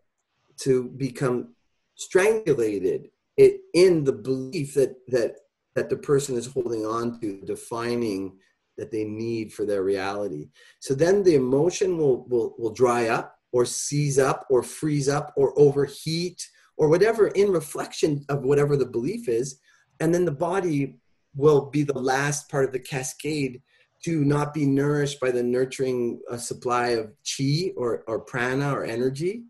to 0.62 0.90
become 0.96 1.54
strangulated 1.96 3.10
it 3.38 3.62
in 3.74 4.04
the 4.04 4.14
belief 4.14 4.76
that 4.76 4.96
that 5.08 5.36
that 5.76 5.90
the 5.90 5.98
person 5.98 6.38
is 6.38 6.46
holding 6.46 6.86
on 6.86 7.20
to, 7.20 7.42
defining 7.46 8.38
that 8.78 8.92
they 8.92 9.04
need 9.04 9.54
for 9.54 9.66
their 9.66 9.84
reality. 9.84 10.50
So 10.80 10.94
then 10.94 11.24
the 11.24 11.36
emotion 11.36 11.98
will 11.98 12.26
will 12.28 12.56
will 12.58 12.74
dry 12.74 13.08
up 13.08 13.36
or 13.52 13.66
seize 13.66 14.18
up 14.18 14.46
or 14.50 14.64
freeze 14.64 15.08
up 15.08 15.34
or 15.36 15.58
overheat 15.58 16.48
or 16.78 16.90
whatever 16.90 17.28
in 17.28 17.52
reflection 17.52 18.26
of 18.30 18.44
whatever 18.44 18.76
the 18.76 18.86
belief 18.86 19.30
is. 19.30 19.60
And 20.00 20.14
then 20.14 20.26
the 20.26 20.32
body 20.32 20.96
will 21.36 21.70
be 21.70 21.84
the 21.84 21.98
last 22.00 22.50
part 22.50 22.66
of 22.66 22.72
the 22.72 22.80
cascade 22.80 23.62
to 24.06 24.26
not 24.26 24.54
be 24.54 24.66
nourished 24.66 25.20
by 25.20 25.32
the 25.32 25.44
nurturing 25.44 26.20
uh, 26.30 26.38
supply 26.38 26.90
of 26.90 27.14
chi 27.26 27.72
or, 27.78 28.04
or 28.08 28.20
prana 28.20 28.74
or 28.74 28.84
energy. 28.84 29.44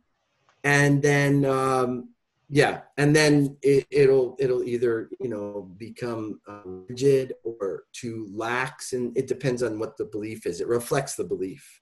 And 0.64 1.02
then, 1.02 1.46
um, 1.46 2.13
yeah, 2.50 2.82
and 2.98 3.16
then 3.16 3.58
it, 3.62 4.10
will 4.10 4.36
it'll 4.40 4.64
either 4.64 5.10
you 5.20 5.30
know 5.30 5.72
become 5.78 6.40
uh, 6.48 6.62
rigid 6.66 7.34
or 7.44 7.84
too 7.94 8.28
lax, 8.32 8.94
and 8.94 9.16
it 9.18 9.28
depends 9.28 9.64
on 9.64 9.80
what 9.80 9.98
the 9.98 10.06
belief 10.06 10.46
is. 10.46 10.62
It 10.62 10.68
reflects 10.68 11.16
the 11.16 11.24
belief. 11.24 11.82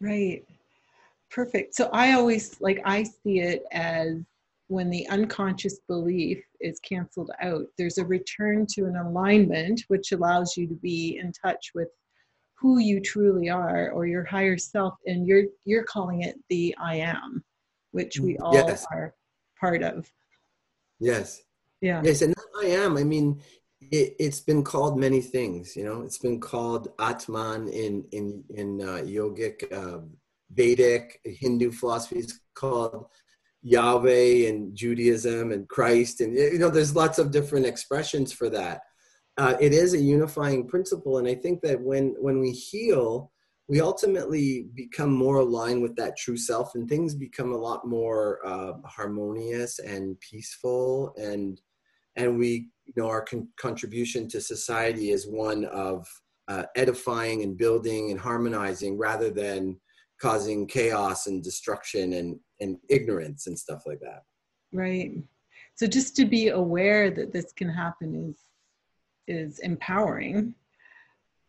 Right. 0.00 0.44
Perfect. 1.30 1.74
So 1.74 1.90
I 1.92 2.12
always 2.12 2.60
like 2.60 2.80
I 2.84 3.02
see 3.02 3.40
it 3.40 3.64
as 3.72 4.24
when 4.68 4.90
the 4.90 5.06
unconscious 5.08 5.80
belief 5.88 6.42
is 6.60 6.78
canceled 6.80 7.30
out, 7.40 7.64
there's 7.76 7.98
a 7.98 8.04
return 8.04 8.66
to 8.74 8.84
an 8.84 8.96
alignment 8.96 9.82
which 9.88 10.12
allows 10.12 10.56
you 10.56 10.66
to 10.66 10.74
be 10.74 11.18
in 11.20 11.32
touch 11.32 11.72
with 11.74 11.88
who 12.54 12.78
you 12.78 13.00
truly 13.00 13.48
are 13.48 13.90
or 13.90 14.06
your 14.06 14.24
higher 14.24 14.58
self 14.58 14.94
and 15.06 15.26
you're 15.26 15.44
you're 15.64 15.84
calling 15.84 16.22
it 16.22 16.36
the 16.48 16.74
I 16.80 16.96
am, 16.96 17.44
which 17.92 18.18
we 18.20 18.36
all 18.38 18.54
yes. 18.54 18.86
are 18.92 19.14
part 19.60 19.82
of. 19.82 20.10
Yes. 21.00 21.42
Yeah. 21.80 22.02
Yes, 22.04 22.22
and 22.22 22.34
I 22.60 22.66
am. 22.66 22.96
I 22.96 23.04
mean, 23.04 23.40
it, 23.80 24.20
has 24.20 24.40
been 24.40 24.64
called 24.64 24.98
many 24.98 25.20
things. 25.20 25.76
You 25.76 25.84
know, 25.84 26.02
it's 26.02 26.18
been 26.18 26.40
called 26.40 26.88
Atman 26.98 27.68
in 27.68 28.04
in 28.12 28.42
in 28.50 28.80
uh, 28.80 29.02
yogic 29.04 29.72
uh, 29.72 30.00
Vedic 30.50 31.20
Hindu 31.24 31.70
philosophies 31.70 32.40
called 32.54 33.06
Yahweh 33.62 34.48
and 34.48 34.74
Judaism 34.74 35.52
and 35.52 35.68
Christ. 35.68 36.20
And, 36.20 36.34
you 36.34 36.58
know, 36.58 36.70
there's 36.70 36.96
lots 36.96 37.18
of 37.18 37.30
different 37.30 37.66
expressions 37.66 38.32
for 38.32 38.48
that. 38.50 38.82
Uh, 39.36 39.56
it 39.60 39.72
is 39.72 39.94
a 39.94 39.98
unifying 39.98 40.66
principle. 40.66 41.18
And 41.18 41.28
I 41.28 41.34
think 41.34 41.60
that 41.62 41.80
when, 41.80 42.14
when 42.18 42.40
we 42.40 42.50
heal, 42.50 43.30
we 43.68 43.80
ultimately 43.80 44.68
become 44.74 45.12
more 45.12 45.36
aligned 45.36 45.82
with 45.82 45.94
that 45.96 46.16
true 46.16 46.36
self 46.36 46.74
and 46.74 46.88
things 46.88 47.14
become 47.14 47.52
a 47.52 47.56
lot 47.56 47.86
more 47.86 48.40
uh, 48.44 48.72
harmonious 48.84 49.78
and 49.78 50.18
peaceful 50.20 51.14
and 51.16 51.60
and 52.16 52.38
we 52.38 52.70
you 52.86 52.94
know 52.96 53.08
our 53.08 53.22
con- 53.22 53.48
contribution 53.60 54.26
to 54.28 54.40
society 54.40 55.10
is 55.10 55.26
one 55.26 55.64
of 55.66 56.06
uh, 56.48 56.64
edifying 56.76 57.42
and 57.42 57.58
building 57.58 58.10
and 58.10 58.18
harmonizing 58.18 58.96
rather 58.96 59.30
than 59.30 59.78
causing 60.20 60.66
chaos 60.66 61.26
and 61.26 61.44
destruction 61.44 62.14
and, 62.14 62.38
and 62.60 62.76
ignorance 62.88 63.46
and 63.46 63.56
stuff 63.56 63.82
like 63.86 64.00
that. 64.00 64.22
Right. 64.72 65.12
So 65.76 65.86
just 65.86 66.16
to 66.16 66.24
be 66.24 66.48
aware 66.48 67.10
that 67.10 67.32
this 67.32 67.52
can 67.52 67.68
happen 67.68 68.30
is 68.30 68.36
is 69.28 69.58
empowering. 69.58 70.54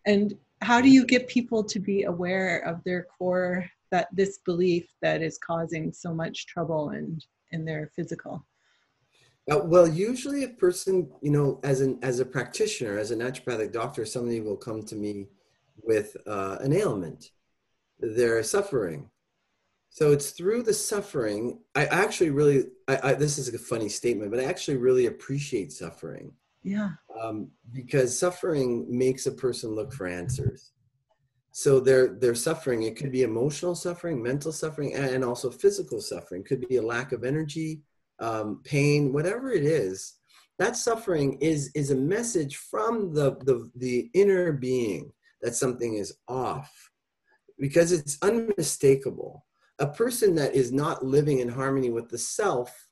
And 0.06 0.36
how 0.62 0.82
do 0.82 0.90
you 0.90 1.06
get 1.06 1.28
people 1.28 1.64
to 1.64 1.80
be 1.80 2.04
aware 2.04 2.60
of 2.60 2.84
their 2.84 3.08
core 3.18 3.70
that 3.92 4.08
this 4.14 4.40
belief 4.40 4.88
that 5.02 5.22
is 5.22 5.38
causing 5.38 5.92
so 5.92 6.14
much 6.14 6.46
trouble 6.46 6.90
and 6.90 7.26
in, 7.52 7.66
their 7.66 7.92
physical? 7.96 8.46
Uh, 9.52 9.60
well, 9.64 9.88
usually 9.88 10.44
a 10.44 10.50
person, 10.50 11.10
you 11.22 11.32
know, 11.32 11.60
as 11.64 11.82
an 11.82 11.98
as 12.04 12.20
a 12.20 12.26
practitioner, 12.26 12.98
as 12.98 13.10
a 13.10 13.16
naturopathic 13.16 13.72
doctor, 13.72 14.06
somebody 14.06 14.42
will 14.42 14.58
come 14.58 14.84
to 14.84 14.96
me 14.96 15.28
with 15.84 16.16
uh, 16.28 16.58
an 16.62 16.74
ailment, 16.74 17.32
they're 18.00 18.44
suffering. 18.44 19.10
So 19.90 20.12
it's 20.12 20.32
through 20.32 20.64
the 20.64 20.74
suffering. 20.74 21.60
I 21.76 21.86
actually 21.86 22.30
really, 22.30 22.66
I, 22.88 23.00
I, 23.04 23.14
this 23.16 23.38
is 23.38 23.52
a 23.54 23.58
funny 23.58 23.90
statement, 23.90 24.32
but 24.32 24.40
I 24.40 24.44
actually 24.44 24.78
really 24.78 25.08
appreciate 25.08 25.72
suffering. 25.72 26.34
Yeah. 26.64 26.92
Um, 27.22 27.52
because 27.72 28.18
suffering 28.18 28.86
makes 28.90 29.26
a 29.26 29.32
person 29.32 29.72
look 29.72 29.94
for 29.94 30.08
answers. 30.08 30.72
So 31.52 31.80
their 31.80 32.16
their 32.20 32.36
suffering, 32.36 32.84
it 32.84 32.96
could 32.96 33.12
be 33.12 33.24
emotional 33.24 33.76
suffering, 33.76 34.22
mental 34.22 34.52
suffering, 34.52 34.94
and 34.94 35.24
also 35.24 35.50
physical 35.50 36.00
suffering. 36.00 36.44
Could 36.44 36.68
be 36.68 36.78
a 36.78 36.82
lack 36.82 37.12
of 37.12 37.24
energy, 37.24 37.82
um, 38.20 38.62
pain, 38.64 39.12
whatever 39.12 39.52
it 39.52 39.64
is. 39.64 40.16
That 40.60 40.76
suffering 40.76 41.38
is 41.42 41.72
is 41.74 41.92
a 41.92 41.96
message 41.96 42.58
from 42.58 43.14
the 43.14 43.38
the 43.46 43.70
the 43.76 44.10
inner 44.14 44.52
being 44.52 45.12
that 45.42 45.56
something 45.56 45.96
is 45.96 46.14
off 46.28 46.72
because 47.58 47.92
it's 47.92 48.18
unmistakable. 48.22 49.46
A 49.80 49.88
person 49.88 50.36
that 50.36 50.54
is 50.54 50.72
not 50.72 51.06
living 51.06 51.40
in 51.40 51.50
harmony 51.50 51.90
with 51.90 52.10
the 52.10 52.18
self 52.18 52.89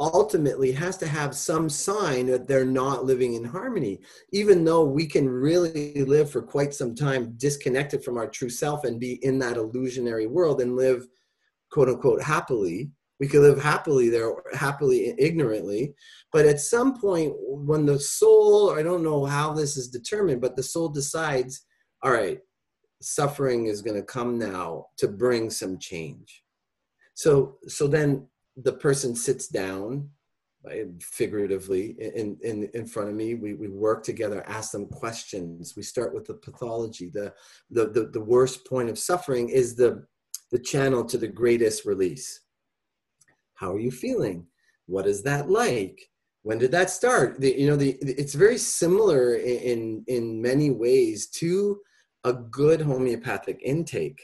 ultimately 0.00 0.72
has 0.72 0.96
to 0.98 1.06
have 1.06 1.34
some 1.34 1.68
sign 1.68 2.26
that 2.26 2.46
they're 2.46 2.64
not 2.64 3.04
living 3.04 3.34
in 3.34 3.44
harmony, 3.44 4.00
even 4.32 4.64
though 4.64 4.84
we 4.84 5.06
can 5.06 5.28
really 5.28 6.04
live 6.04 6.30
for 6.30 6.40
quite 6.40 6.72
some 6.72 6.94
time 6.94 7.34
disconnected 7.36 8.04
from 8.04 8.16
our 8.16 8.28
true 8.28 8.48
self 8.48 8.84
and 8.84 9.00
be 9.00 9.14
in 9.24 9.38
that 9.40 9.56
illusionary 9.56 10.26
world 10.26 10.60
and 10.60 10.76
live 10.76 11.06
quote 11.72 11.88
unquote 11.88 12.22
happily. 12.22 12.90
We 13.18 13.26
could 13.26 13.42
live 13.42 13.60
happily 13.60 14.08
there, 14.08 14.32
happily 14.52 15.12
ignorantly. 15.18 15.94
But 16.32 16.46
at 16.46 16.60
some 16.60 17.00
point, 17.00 17.34
when 17.36 17.84
the 17.84 17.98
soul, 17.98 18.70
I 18.70 18.82
don't 18.84 19.02
know 19.02 19.24
how 19.24 19.52
this 19.52 19.76
is 19.76 19.88
determined, 19.88 20.40
but 20.40 20.54
the 20.54 20.62
soul 20.62 20.88
decides, 20.88 21.66
all 22.04 22.12
right, 22.12 22.38
suffering 23.02 23.66
is 23.66 23.82
going 23.82 23.96
to 23.96 24.06
come 24.06 24.38
now 24.38 24.86
to 24.98 25.08
bring 25.08 25.50
some 25.50 25.78
change 25.78 26.44
so 27.18 27.58
so 27.66 27.88
then 27.88 28.24
the 28.62 28.72
person 28.72 29.14
sits 29.14 29.48
down 29.48 30.10
figuratively 31.00 31.96
in, 31.98 32.36
in, 32.42 32.68
in 32.74 32.86
front 32.86 33.08
of 33.08 33.14
me. 33.14 33.34
We, 33.34 33.54
we 33.54 33.68
work 33.68 34.02
together, 34.02 34.44
ask 34.46 34.72
them 34.72 34.86
questions. 34.86 35.74
We 35.76 35.82
start 35.82 36.14
with 36.14 36.26
the 36.26 36.34
pathology. 36.34 37.10
The, 37.12 37.32
the, 37.70 37.86
the, 37.86 38.06
the 38.12 38.20
worst 38.20 38.66
point 38.66 38.90
of 38.90 38.98
suffering 38.98 39.48
is 39.48 39.76
the, 39.76 40.04
the 40.50 40.58
channel 40.58 41.04
to 41.06 41.18
the 41.18 41.28
greatest 41.28 41.84
release. 41.84 42.40
How 43.54 43.72
are 43.72 43.78
you 43.78 43.90
feeling? 43.90 44.46
What 44.86 45.06
is 45.06 45.22
that 45.22 45.48
like? 45.48 45.98
When 46.42 46.58
did 46.58 46.72
that 46.72 46.90
start? 46.90 47.40
The, 47.40 47.58
you 47.58 47.66
know, 47.66 47.76
the, 47.76 47.96
it's 48.00 48.34
very 48.34 48.58
similar 48.58 49.34
in, 49.34 50.04
in 50.06 50.40
many 50.40 50.70
ways 50.70 51.28
to 51.28 51.80
a 52.24 52.32
good 52.32 52.80
homeopathic 52.80 53.60
intake 53.62 54.22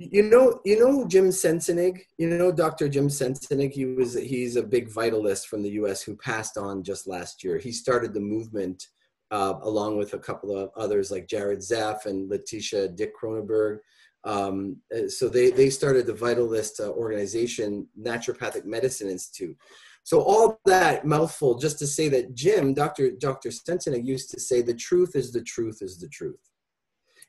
you 0.00 0.22
know, 0.22 0.60
you 0.64 0.78
know 0.78 1.06
Jim 1.06 1.28
Sensenig. 1.28 2.00
You 2.16 2.30
know 2.30 2.50
Dr. 2.50 2.88
Jim 2.88 3.08
Sensenig. 3.08 3.72
He 3.72 3.84
was 3.84 4.14
he's 4.14 4.56
a 4.56 4.62
big 4.62 4.88
vitalist 4.88 5.46
from 5.46 5.62
the 5.62 5.70
U.S. 5.72 6.00
who 6.00 6.16
passed 6.16 6.56
on 6.56 6.82
just 6.82 7.06
last 7.06 7.44
year. 7.44 7.58
He 7.58 7.70
started 7.70 8.14
the 8.14 8.20
movement 8.20 8.86
uh, 9.30 9.54
along 9.60 9.98
with 9.98 10.14
a 10.14 10.18
couple 10.18 10.56
of 10.56 10.70
others 10.74 11.10
like 11.10 11.28
Jared 11.28 11.58
Zeff 11.58 12.06
and 12.06 12.30
Letitia 12.30 12.88
Dick 12.88 13.12
Kronenberg. 13.14 13.80
Um, 14.24 14.78
so 15.08 15.28
they 15.28 15.50
they 15.50 15.68
started 15.68 16.06
the 16.06 16.14
Vitalist 16.14 16.80
uh, 16.80 16.90
organization, 16.92 17.86
Naturopathic 18.00 18.64
Medicine 18.64 19.10
Institute. 19.10 19.56
So 20.02 20.22
all 20.22 20.58
that 20.64 21.04
mouthful 21.04 21.58
just 21.58 21.78
to 21.80 21.86
say 21.86 22.08
that 22.08 22.34
Jim, 22.34 22.72
Dr. 22.72 23.10
Dr. 23.10 23.50
Sensenig 23.50 24.06
used 24.06 24.30
to 24.30 24.40
say 24.40 24.62
the 24.62 24.72
truth 24.72 25.14
is 25.14 25.30
the 25.30 25.42
truth 25.42 25.82
is 25.82 25.98
the 25.98 26.08
truth. 26.08 26.40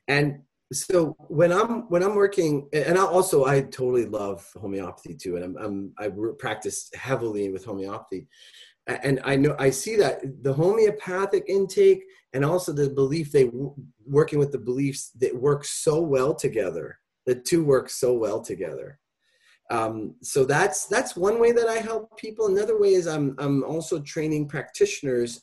And 0.08 0.40
so 0.72 1.16
when 1.28 1.52
i'm 1.52 1.88
when 1.88 2.02
i'm 2.02 2.14
working 2.14 2.68
and 2.72 2.98
i 2.98 3.02
also 3.02 3.44
i 3.44 3.60
totally 3.60 4.06
love 4.06 4.48
homeopathy 4.60 5.14
too 5.14 5.36
and 5.36 5.44
i'm, 5.44 5.56
I'm 5.58 5.92
i 5.98 6.10
practice 6.38 6.90
heavily 6.94 7.50
with 7.50 7.64
homeopathy. 7.64 8.26
And 8.86 9.20
i 9.24 9.36
know 9.36 9.54
i 9.58 9.70
see 9.70 9.96
that 9.96 10.42
the 10.42 10.52
homeopathic 10.52 11.44
intake 11.48 12.02
and 12.32 12.44
also 12.44 12.72
the 12.72 12.90
belief 12.90 13.30
they 13.30 13.50
working 14.04 14.38
with 14.38 14.50
the 14.50 14.58
beliefs 14.58 15.10
that 15.20 15.34
work 15.34 15.64
so 15.64 16.00
well 16.00 16.34
together 16.34 16.98
the 17.26 17.34
two 17.34 17.64
work 17.64 17.88
so 17.88 18.14
well 18.14 18.40
together. 18.40 18.98
Um, 19.70 20.16
so 20.22 20.44
that's 20.44 20.86
that's 20.86 21.16
one 21.16 21.40
way 21.40 21.52
that 21.52 21.68
i 21.68 21.78
help 21.78 22.16
people. 22.18 22.46
Another 22.46 22.78
way 22.78 22.94
is 22.94 23.06
i'm 23.06 23.34
i'm 23.38 23.64
also 23.64 24.00
training 24.00 24.48
practitioners 24.48 25.40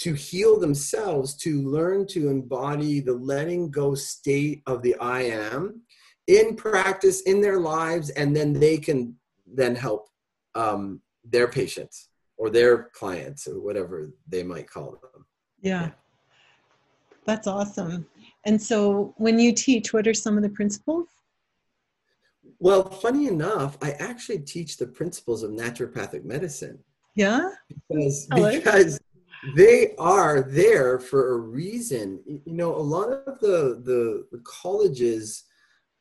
to 0.00 0.14
heal 0.14 0.58
themselves, 0.58 1.34
to 1.34 1.62
learn 1.68 2.06
to 2.06 2.30
embody 2.30 3.00
the 3.00 3.12
letting 3.12 3.70
go 3.70 3.94
state 3.94 4.62
of 4.66 4.80
the 4.82 4.94
I 4.96 5.22
am 5.22 5.82
in 6.26 6.56
practice 6.56 7.20
in 7.22 7.42
their 7.42 7.60
lives, 7.60 8.08
and 8.10 8.34
then 8.34 8.54
they 8.54 8.78
can 8.78 9.14
then 9.46 9.74
help 9.74 10.08
um, 10.54 11.02
their 11.24 11.48
patients 11.48 12.08
or 12.38 12.48
their 12.48 12.84
clients 12.94 13.46
or 13.46 13.60
whatever 13.60 14.10
they 14.26 14.42
might 14.42 14.70
call 14.70 14.92
them. 14.92 15.26
Yeah. 15.60 15.82
yeah. 15.82 15.90
That's 17.26 17.46
awesome. 17.46 18.06
And 18.46 18.60
so 18.60 19.12
when 19.18 19.38
you 19.38 19.52
teach, 19.52 19.92
what 19.92 20.06
are 20.06 20.14
some 20.14 20.38
of 20.38 20.42
the 20.42 20.48
principles? 20.48 21.08
Well, 22.58 22.88
funny 22.88 23.26
enough, 23.26 23.76
I 23.82 23.92
actually 23.92 24.38
teach 24.40 24.78
the 24.78 24.86
principles 24.86 25.42
of 25.42 25.50
naturopathic 25.50 26.24
medicine. 26.24 26.78
Yeah. 27.14 27.50
Because 27.68 28.26
because 28.34 28.98
they 29.56 29.94
are 29.98 30.42
there 30.42 30.98
for 30.98 31.34
a 31.34 31.38
reason. 31.38 32.20
You 32.26 32.54
know, 32.54 32.74
a 32.74 32.78
lot 32.78 33.10
of 33.10 33.40
the 33.40 33.80
the, 33.84 34.26
the 34.32 34.42
colleges 34.44 35.44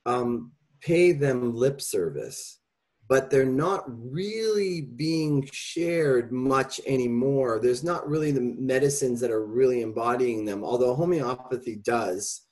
um, 0.06 0.52
pay 0.82 1.12
them 1.12 1.56
lip 1.56 1.82
service, 1.82 2.60
but 3.08 3.30
they're 3.30 3.46
not 3.46 3.84
really 3.88 4.82
being 4.82 5.48
shared 5.52 6.32
much 6.32 6.82
anymore. 6.86 7.60
There's 7.60 7.84
not 7.84 8.08
really 8.08 8.32
the 8.32 8.56
medicines 8.60 9.20
that 9.22 9.32
are 9.32 9.46
really 9.46 9.82
embodying 9.82 10.46
them. 10.46 10.64
Although 10.64 10.96
homeopathy 10.96 11.78
does 11.78 12.46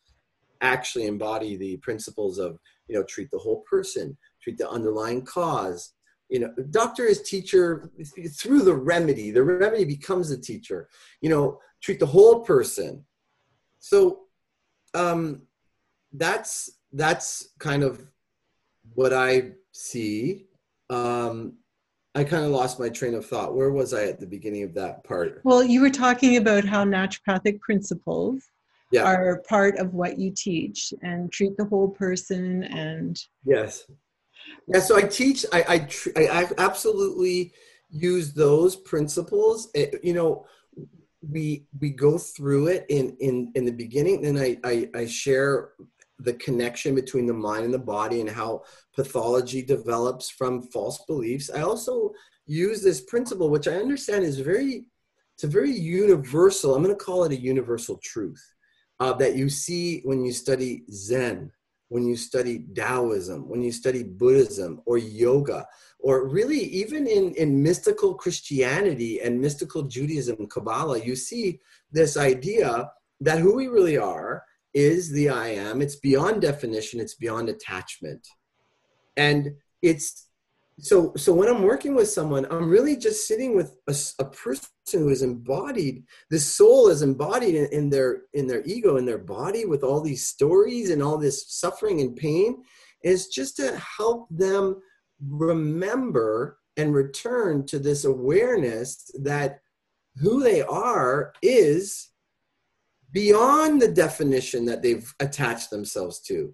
actually 0.61 1.05
embody 1.05 1.55
the 1.55 1.77
principles 1.77 2.39
of 2.39 2.57
you 2.87 2.95
know 2.95 3.03
treat 3.03 3.29
the 3.31 3.39
whole 3.39 3.63
person, 3.69 4.17
treat 4.41 4.57
the 4.57 4.69
underlying 4.69 5.25
cause, 5.25 5.93
you 6.29 6.39
know 6.39 6.53
doctor 6.71 7.05
is 7.05 7.21
teacher 7.21 7.89
through 8.37 8.61
the 8.61 8.73
remedy 8.73 9.31
the 9.31 9.43
remedy 9.43 9.85
becomes 9.85 10.29
the 10.29 10.37
teacher. 10.37 10.89
You 11.21 11.29
know 11.29 11.59
treat 11.81 11.99
the 11.99 12.05
whole 12.05 12.41
person. 12.41 13.05
So 13.79 14.21
um 14.93 15.43
that's 16.13 16.79
that's 16.93 17.49
kind 17.59 17.83
of 17.83 18.05
what 18.93 19.13
i 19.13 19.51
see. 19.71 20.47
Um 20.89 21.53
i 22.15 22.23
kind 22.23 22.45
of 22.45 22.51
lost 22.51 22.79
my 22.79 22.89
train 22.89 23.13
of 23.13 23.25
thought. 23.25 23.55
Where 23.55 23.71
was 23.71 23.93
i 23.93 24.05
at 24.05 24.19
the 24.19 24.27
beginning 24.27 24.63
of 24.63 24.73
that 24.75 25.03
part? 25.03 25.41
Well 25.43 25.63
you 25.63 25.81
were 25.81 25.89
talking 25.89 26.37
about 26.37 26.65
how 26.65 26.83
naturopathic 26.83 27.59
principles 27.61 28.43
yeah. 28.91 29.03
are 29.03 29.43
part 29.47 29.77
of 29.77 29.93
what 29.93 30.17
you 30.17 30.31
teach 30.35 30.93
and 31.01 31.31
treat 31.31 31.57
the 31.57 31.65
whole 31.65 31.89
person 31.89 32.63
and 32.63 33.21
yes 33.45 33.85
yeah, 34.67 34.79
so 34.79 34.97
I 34.97 35.03
teach. 35.03 35.45
I 35.53 35.65
I, 35.67 35.79
tr- 35.79 36.09
I 36.15 36.47
absolutely 36.57 37.53
use 37.89 38.33
those 38.33 38.75
principles. 38.75 39.69
It, 39.73 39.93
eh, 39.93 39.97
you 40.03 40.13
know, 40.13 40.45
we 41.21 41.65
we 41.79 41.89
go 41.89 42.17
through 42.17 42.67
it 42.67 42.85
in 42.89 43.15
in 43.19 43.51
in 43.55 43.65
the 43.65 43.71
beginning, 43.71 44.25
and 44.25 44.37
I, 44.39 44.57
I 44.63 44.89
I 44.95 45.05
share 45.05 45.69
the 46.19 46.33
connection 46.33 46.95
between 46.95 47.27
the 47.27 47.33
mind 47.33 47.65
and 47.65 47.73
the 47.73 47.79
body 47.79 48.21
and 48.21 48.29
how 48.29 48.63
pathology 48.95 49.61
develops 49.61 50.29
from 50.29 50.63
false 50.63 51.03
beliefs. 51.05 51.49
I 51.49 51.61
also 51.61 52.11
use 52.47 52.81
this 52.81 53.01
principle, 53.01 53.49
which 53.49 53.67
I 53.67 53.75
understand 53.75 54.25
is 54.25 54.39
very 54.39 54.87
it's 55.35 55.43
a 55.43 55.47
very 55.47 55.71
universal. 55.71 56.75
I'm 56.75 56.83
going 56.83 56.95
to 56.95 57.03
call 57.03 57.23
it 57.23 57.31
a 57.31 57.39
universal 57.39 57.99
truth 58.03 58.43
uh, 58.99 59.13
that 59.13 59.35
you 59.35 59.49
see 59.49 60.01
when 60.03 60.25
you 60.25 60.33
study 60.33 60.83
Zen 60.91 61.51
when 61.89 62.05
you 62.05 62.15
study 62.15 62.65
Taoism, 62.75 63.47
when 63.47 63.61
you 63.61 63.71
study 63.71 64.03
Buddhism 64.03 64.81
or 64.85 64.97
yoga, 64.97 65.65
or 65.99 66.27
really 66.27 66.59
even 66.59 67.07
in, 67.07 67.33
in 67.35 67.63
mystical 67.63 68.13
Christianity 68.13 69.21
and 69.21 69.39
mystical 69.39 69.83
Judaism, 69.83 70.47
Kabbalah, 70.47 70.99
you 70.99 71.15
see 71.15 71.59
this 71.91 72.17
idea 72.17 72.91
that 73.21 73.39
who 73.39 73.55
we 73.55 73.67
really 73.67 73.97
are 73.97 74.43
is 74.73 75.09
the 75.11 75.29
I 75.29 75.49
am. 75.49 75.81
It's 75.81 75.95
beyond 75.95 76.41
definition, 76.41 76.99
it's 76.99 77.15
beyond 77.15 77.49
attachment. 77.49 78.27
And 79.15 79.55
it's 79.81 80.26
so 80.79 81.11
so 81.17 81.33
when 81.33 81.49
i'm 81.49 81.63
working 81.63 81.95
with 81.95 82.07
someone 82.07 82.45
i'm 82.51 82.69
really 82.69 82.95
just 82.95 83.27
sitting 83.27 83.55
with 83.55 83.77
a, 83.87 83.95
a 84.19 84.25
person 84.25 84.69
who 84.91 85.09
is 85.09 85.23
embodied 85.23 86.03
the 86.29 86.39
soul 86.39 86.87
is 86.87 87.01
embodied 87.01 87.55
in, 87.55 87.65
in, 87.71 87.89
their 87.89 88.21
in 88.33 88.45
their 88.45 88.63
ego 88.65 88.97
in 88.97 89.05
their 89.05 89.17
body 89.17 89.65
with 89.65 89.83
all 89.83 90.01
these 90.01 90.27
stories 90.27 90.91
and 90.91 91.01
all 91.01 91.17
this 91.17 91.45
suffering 91.47 92.01
and 92.01 92.15
pain 92.15 92.57
is 93.03 93.27
just 93.27 93.55
to 93.57 93.77
help 93.97 94.27
them 94.29 94.79
remember 95.27 96.59
and 96.77 96.93
return 96.93 97.65
to 97.65 97.79
this 97.79 98.05
awareness 98.05 99.09
that 99.19 99.59
who 100.17 100.43
they 100.43 100.61
are 100.61 101.33
is 101.41 102.09
beyond 103.11 103.81
the 103.81 103.87
definition 103.87 104.65
that 104.65 104.83
they've 104.83 105.11
attached 105.19 105.71
themselves 105.71 106.19
to 106.19 106.53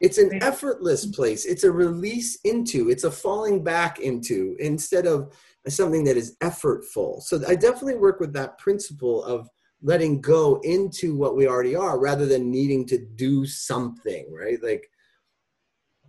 it's 0.00 0.18
an 0.18 0.42
effortless 0.42 1.06
place. 1.06 1.44
It's 1.44 1.64
a 1.64 1.70
release 1.70 2.38
into, 2.44 2.90
it's 2.90 3.04
a 3.04 3.10
falling 3.10 3.62
back 3.62 3.98
into 3.98 4.56
instead 4.58 5.06
of 5.06 5.32
something 5.68 6.04
that 6.04 6.16
is 6.16 6.36
effortful. 6.38 7.22
So 7.22 7.42
I 7.46 7.54
definitely 7.54 7.96
work 7.96 8.18
with 8.18 8.32
that 8.32 8.58
principle 8.58 9.22
of 9.24 9.48
letting 9.82 10.20
go 10.20 10.60
into 10.62 11.16
what 11.16 11.36
we 11.36 11.46
already 11.46 11.76
are 11.76 11.98
rather 11.98 12.26
than 12.26 12.50
needing 12.50 12.86
to 12.86 12.98
do 12.98 13.44
something, 13.46 14.26
right? 14.32 14.62
Like 14.62 14.90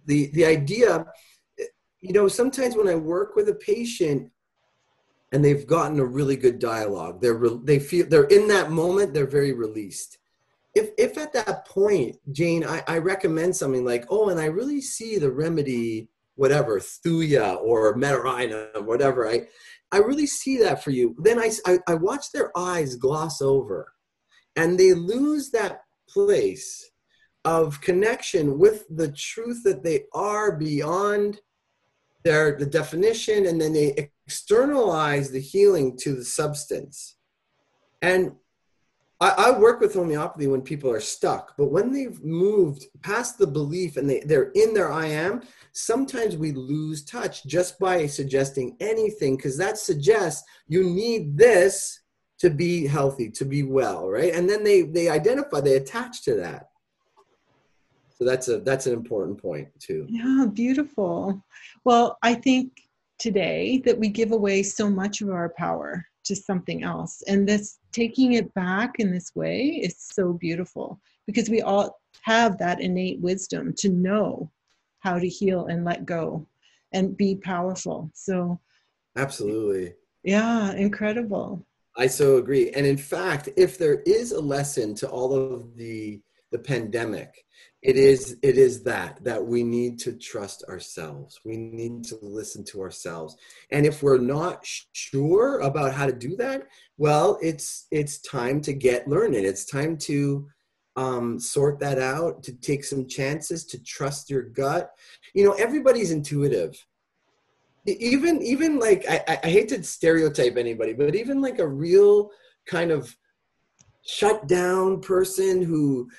the 0.05 0.31
the 0.33 0.45
idea 0.45 1.05
you 2.01 2.13
know, 2.13 2.27
sometimes 2.27 2.75
when 2.75 2.87
I 2.87 2.95
work 2.95 3.35
with 3.35 3.47
a 3.47 3.53
patient 3.53 4.31
and 5.31 5.45
they've 5.45 5.67
gotten 5.67 5.99
a 5.99 6.05
really 6.05 6.35
good 6.35 6.59
dialogue, 6.59 7.21
they're 7.21 7.39
they 7.63 7.79
feel 7.79 8.07
they're 8.07 8.23
in 8.23 8.47
that 8.47 8.71
moment, 8.71 9.13
they're 9.13 9.27
very 9.27 9.53
released 9.53 10.17
if 10.73 10.89
if 10.97 11.17
at 11.17 11.33
that 11.33 11.65
point, 11.67 12.17
Jane, 12.31 12.63
I, 12.63 12.83
I 12.87 12.97
recommend 12.99 13.55
something 13.55 13.85
like, 13.85 14.05
oh, 14.09 14.29
and 14.29 14.39
I 14.39 14.45
really 14.45 14.81
see 14.81 15.17
the 15.17 15.31
remedy, 15.31 16.09
whatever, 16.35 16.79
Thuya 16.79 17.61
or 17.61 17.95
Metarina, 17.95 18.83
whatever, 18.83 19.27
I 19.27 19.47
I 19.91 19.97
really 19.97 20.27
see 20.27 20.57
that 20.57 20.83
for 20.83 20.91
you. 20.91 21.15
Then 21.19 21.37
I, 21.37 21.51
I, 21.65 21.79
I 21.87 21.95
watch 21.95 22.31
their 22.31 22.57
eyes 22.57 22.95
gloss 22.95 23.41
over 23.41 23.91
and 24.55 24.79
they 24.79 24.93
lose 24.93 25.49
that 25.51 25.81
place 26.07 26.91
of 27.43 27.81
connection 27.81 28.57
with 28.57 28.85
the 28.89 29.11
truth 29.11 29.63
that 29.63 29.83
they 29.83 30.05
are 30.13 30.55
beyond 30.55 31.41
their 32.23 32.55
the 32.57 32.65
definition 32.65 33.47
and 33.47 33.59
then 33.59 33.73
they 33.73 34.09
externalize 34.27 35.31
the 35.31 35.39
healing 35.39 35.97
to 35.97 36.15
the 36.15 36.23
substance 36.23 37.15
and 38.01 38.31
I, 39.21 39.35
I, 39.37 39.51
work 39.51 39.79
with 39.79 39.93
homeopathy 39.93 40.47
when 40.47 40.63
people 40.63 40.89
are 40.89 40.99
stuck, 40.99 41.53
but 41.55 41.71
when 41.71 41.93
they've 41.93 42.21
moved 42.23 42.87
past 43.03 43.37
the 43.37 43.45
belief 43.45 43.95
and 43.97 44.09
they, 44.09 44.21
they're 44.21 44.51
in 44.55 44.73
their 44.73 44.91
I 44.91 45.05
am, 45.05 45.43
sometimes 45.73 46.35
we 46.35 46.51
lose 46.53 47.05
touch 47.05 47.45
just 47.45 47.77
by 47.77 48.07
suggesting 48.07 48.75
anything 48.79 49.37
because 49.37 49.57
that 49.59 49.77
suggests 49.77 50.43
you 50.67 50.83
need 50.83 51.37
this 51.37 52.01
to 52.39 52.49
be 52.49 52.87
healthy, 52.87 53.29
to 53.29 53.45
be 53.45 53.61
well, 53.61 54.09
right? 54.09 54.33
And 54.33 54.49
then 54.49 54.63
they 54.63 54.81
they 54.81 55.07
identify, 55.07 55.61
they 55.61 55.75
attach 55.75 56.23
to 56.23 56.33
that. 56.37 56.69
So 58.17 58.25
that's 58.25 58.47
a 58.47 58.59
that's 58.61 58.87
an 58.87 58.93
important 58.93 59.39
point 59.39 59.67
too. 59.79 60.07
Yeah, 60.09 60.47
beautiful. 60.51 61.43
Well, 61.83 62.17
I 62.23 62.33
think 62.33 62.71
today 63.19 63.83
that 63.85 63.99
we 63.99 64.09
give 64.09 64.31
away 64.31 64.63
so 64.63 64.89
much 64.89 65.21
of 65.21 65.29
our 65.29 65.49
power 65.49 66.07
to 66.23 66.35
something 66.35 66.83
else. 66.83 67.23
And 67.27 67.47
this 67.47 67.79
taking 67.91 68.33
it 68.33 68.53
back 68.53 68.95
in 68.99 69.11
this 69.11 69.35
way 69.35 69.81
is 69.83 69.95
so 69.97 70.33
beautiful 70.33 70.99
because 71.25 71.49
we 71.49 71.61
all 71.61 71.99
have 72.21 72.57
that 72.57 72.81
innate 72.81 73.19
wisdom 73.19 73.73
to 73.77 73.89
know 73.89 74.51
how 74.99 75.17
to 75.17 75.27
heal 75.27 75.65
and 75.67 75.83
let 75.83 76.05
go 76.05 76.47
and 76.93 77.17
be 77.17 77.35
powerful. 77.35 78.11
So 78.13 78.59
absolutely. 79.17 79.95
yeah 80.23 80.73
incredible. 80.73 81.65
I 81.97 82.07
so 82.07 82.37
agree. 82.37 82.71
And 82.71 82.85
in 82.85 82.97
fact 82.97 83.49
if 83.57 83.77
there 83.77 84.01
is 84.05 84.31
a 84.31 84.39
lesson 84.39 84.95
to 84.95 85.09
all 85.09 85.33
of 85.33 85.75
the 85.75 86.21
the 86.51 86.59
pandemic 86.59 87.45
it 87.81 87.95
is 87.95 88.37
it 88.43 88.57
is 88.57 88.83
that 88.83 89.23
that 89.23 89.43
we 89.43 89.63
need 89.63 89.97
to 89.99 90.13
trust 90.13 90.63
ourselves. 90.69 91.39
We 91.43 91.57
need 91.57 92.03
to 92.05 92.17
listen 92.21 92.63
to 92.65 92.81
ourselves. 92.81 93.37
And 93.71 93.85
if 93.85 94.03
we're 94.03 94.19
not 94.19 94.65
sure 94.93 95.59
about 95.59 95.93
how 95.93 96.05
to 96.05 96.13
do 96.13 96.35
that 96.37 96.67
well 96.97 97.39
it's 97.41 97.87
it's 97.91 98.19
time 98.19 98.61
to 98.61 98.73
get 98.73 99.07
learning. 99.07 99.45
It's 99.45 99.65
time 99.65 99.97
to 99.99 100.47
um, 100.95 101.39
sort 101.39 101.79
that 101.79 101.97
out 101.97 102.43
to 102.43 102.53
take 102.53 102.83
some 102.83 103.07
chances 103.07 103.65
to 103.67 103.81
trust 103.81 104.29
your 104.29 104.43
gut. 104.43 104.91
You 105.33 105.45
know 105.45 105.53
everybody's 105.53 106.11
intuitive. 106.11 106.85
Even 107.87 108.43
even 108.43 108.77
like 108.77 109.05
I, 109.09 109.39
I 109.43 109.49
hate 109.49 109.69
to 109.69 109.83
stereotype 109.83 110.55
anybody 110.55 110.93
but 110.93 111.15
even 111.15 111.41
like 111.41 111.57
a 111.57 111.67
real 111.67 112.29
kind 112.67 112.91
of 112.91 113.15
shut 114.03 114.47
down 114.47 115.01
person 115.01 115.63
who 115.63 116.09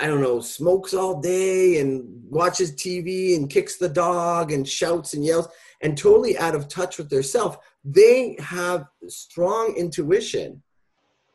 I 0.00 0.06
don't 0.06 0.20
know, 0.20 0.40
smokes 0.40 0.94
all 0.94 1.20
day 1.20 1.80
and 1.80 2.04
watches 2.28 2.72
TV 2.72 3.36
and 3.36 3.48
kicks 3.48 3.76
the 3.76 3.88
dog 3.88 4.52
and 4.52 4.68
shouts 4.68 5.14
and 5.14 5.24
yells 5.24 5.48
and 5.80 5.96
totally 5.96 6.36
out 6.38 6.54
of 6.54 6.68
touch 6.68 6.98
with 6.98 7.10
their 7.10 7.22
self, 7.22 7.58
they 7.84 8.36
have 8.40 8.86
strong 9.08 9.74
intuition, 9.76 10.62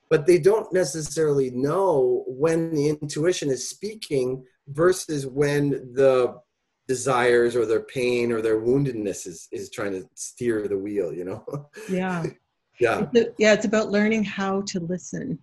but 0.10 0.26
they 0.26 0.38
don't 0.38 0.72
necessarily 0.74 1.50
know 1.52 2.26
when 2.28 2.74
the 2.74 2.90
intuition 2.90 3.50
is 3.50 3.70
speaking 3.70 4.44
versus 4.68 5.26
when 5.26 5.70
the 5.94 6.38
desires 6.88 7.56
or 7.56 7.66
their 7.66 7.84
pain 7.84 8.32
or 8.32 8.42
their 8.42 8.60
woundedness 8.60 9.26
is, 9.28 9.48
is 9.52 9.70
trying 9.70 9.94
to 9.94 10.06
steer 10.16 10.68
the 10.68 10.78
wheel, 10.78 11.14
you 11.14 11.24
know? 11.24 11.70
Yeah. 11.90 12.26
yeah. 12.80 13.06
It's, 13.14 13.30
yeah, 13.38 13.54
it's 13.54 13.66
about 13.66 13.92
learning 13.92 14.26
how 14.26 14.62
to 14.64 14.80
listen. 14.82 15.40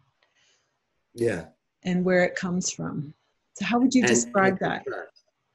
Yeah 1.15 1.47
and 1.85 2.05
where 2.05 2.25
it 2.25 2.35
comes 2.35 2.71
from. 2.71 3.15
So, 3.55 3.65
how 3.65 3.79
would 3.79 3.95
you 3.95 4.03
and, 4.03 4.09
describe 4.09 4.59
that? 4.61 4.85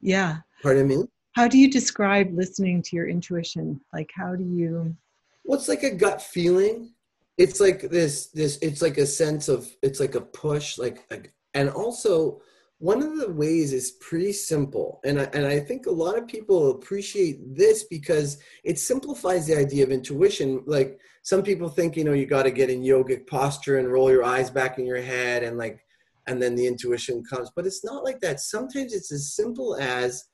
Yeah. 0.02 0.38
Pardon 0.62 0.88
me? 0.88 1.04
How 1.34 1.48
do 1.48 1.58
you 1.58 1.70
describe 1.70 2.32
listening 2.34 2.82
to 2.84 2.96
your 2.96 3.08
intuition? 3.08 3.82
Like, 3.94 4.12
how 4.16 4.36
do 4.36 4.44
you? 4.44 4.96
What's 5.44 5.68
like 5.68 5.84
a 5.84 5.92
gut 5.92 6.22
feeling. 6.22 6.94
It's 7.38 7.60
like 7.60 7.90
this, 7.90 8.28
this, 8.28 8.60
it's 8.62 8.82
like 8.82 9.00
a 9.00 9.08
sense 9.08 9.50
of, 9.50 9.68
it's 9.82 10.00
like 10.00 10.14
a 10.14 10.22
push, 10.22 10.78
like, 10.78 11.34
and 11.56 11.70
also 11.70 12.42
one 12.78 13.02
of 13.02 13.18
the 13.18 13.32
ways 13.32 13.74
is 13.74 13.92
pretty 14.00 14.34
simple. 14.34 15.00
And 15.04 15.20
I, 15.20 15.24
and 15.34 15.46
I 15.46 15.60
think 15.60 15.88
a 15.88 15.92
lot 15.92 16.18
of 16.18 16.28
people 16.28 16.70
appreciate 16.72 17.56
this 17.56 17.86
because 17.86 18.38
it 18.64 18.78
simplifies 18.78 19.48
the 19.48 19.58
idea 19.58 19.84
of 19.84 19.92
intuition. 19.92 20.64
Like, 20.68 21.00
some 21.24 21.42
people 21.42 21.70
think, 21.70 21.96
you 21.96 22.04
know, 22.04 22.14
you 22.14 22.26
got 22.26 22.44
to 22.44 22.52
get 22.52 22.70
in 22.70 22.82
yogic 22.82 23.26
posture 23.26 23.80
and 23.80 23.92
roll 23.92 24.12
your 24.12 24.24
eyes 24.24 24.50
back 24.50 24.78
in 24.78 24.86
your 24.86 25.02
head 25.02 25.42
and 25.42 25.58
like 25.58 25.84
and 26.28 26.42
then 26.42 26.56
the 26.56 26.68
intuition 26.68 27.24
comes. 27.24 27.52
But 27.56 27.66
it's 27.66 27.84
not 27.84 28.04
like 28.04 28.20
that. 28.22 28.40
Sometimes 28.40 28.94
it's 28.94 29.12
as 29.12 29.34
simple 29.34 29.76
as 29.76 30.26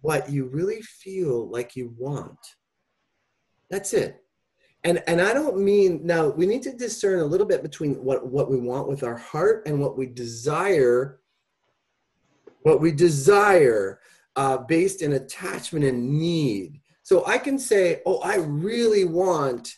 what 0.00 0.30
you 0.30 0.46
really 0.46 0.82
feel 0.82 1.48
like 1.50 1.76
you 1.76 1.94
want. 1.96 2.38
That's 3.70 3.92
it. 3.92 4.22
And 4.84 5.02
and 5.08 5.20
I 5.20 5.32
don't 5.32 5.58
mean 5.58 6.00
now 6.04 6.28
we 6.28 6.46
need 6.46 6.62
to 6.62 6.72
discern 6.72 7.20
a 7.20 7.24
little 7.24 7.46
bit 7.46 7.62
between 7.62 7.94
what, 7.94 8.26
what 8.26 8.50
we 8.50 8.58
want 8.58 8.88
with 8.88 9.02
our 9.02 9.16
heart 9.16 9.66
and 9.66 9.80
what 9.80 9.96
we 9.96 10.06
desire, 10.06 11.20
what 12.62 12.80
we 12.80 12.92
desire 12.92 14.00
uh, 14.36 14.58
based 14.58 15.02
in 15.02 15.14
attachment 15.14 15.84
and 15.84 16.18
need. 16.18 16.80
So 17.02 17.24
I 17.26 17.38
can 17.38 17.58
say, 17.58 18.02
oh, 18.04 18.18
I 18.18 18.36
really 18.36 19.04
want, 19.04 19.74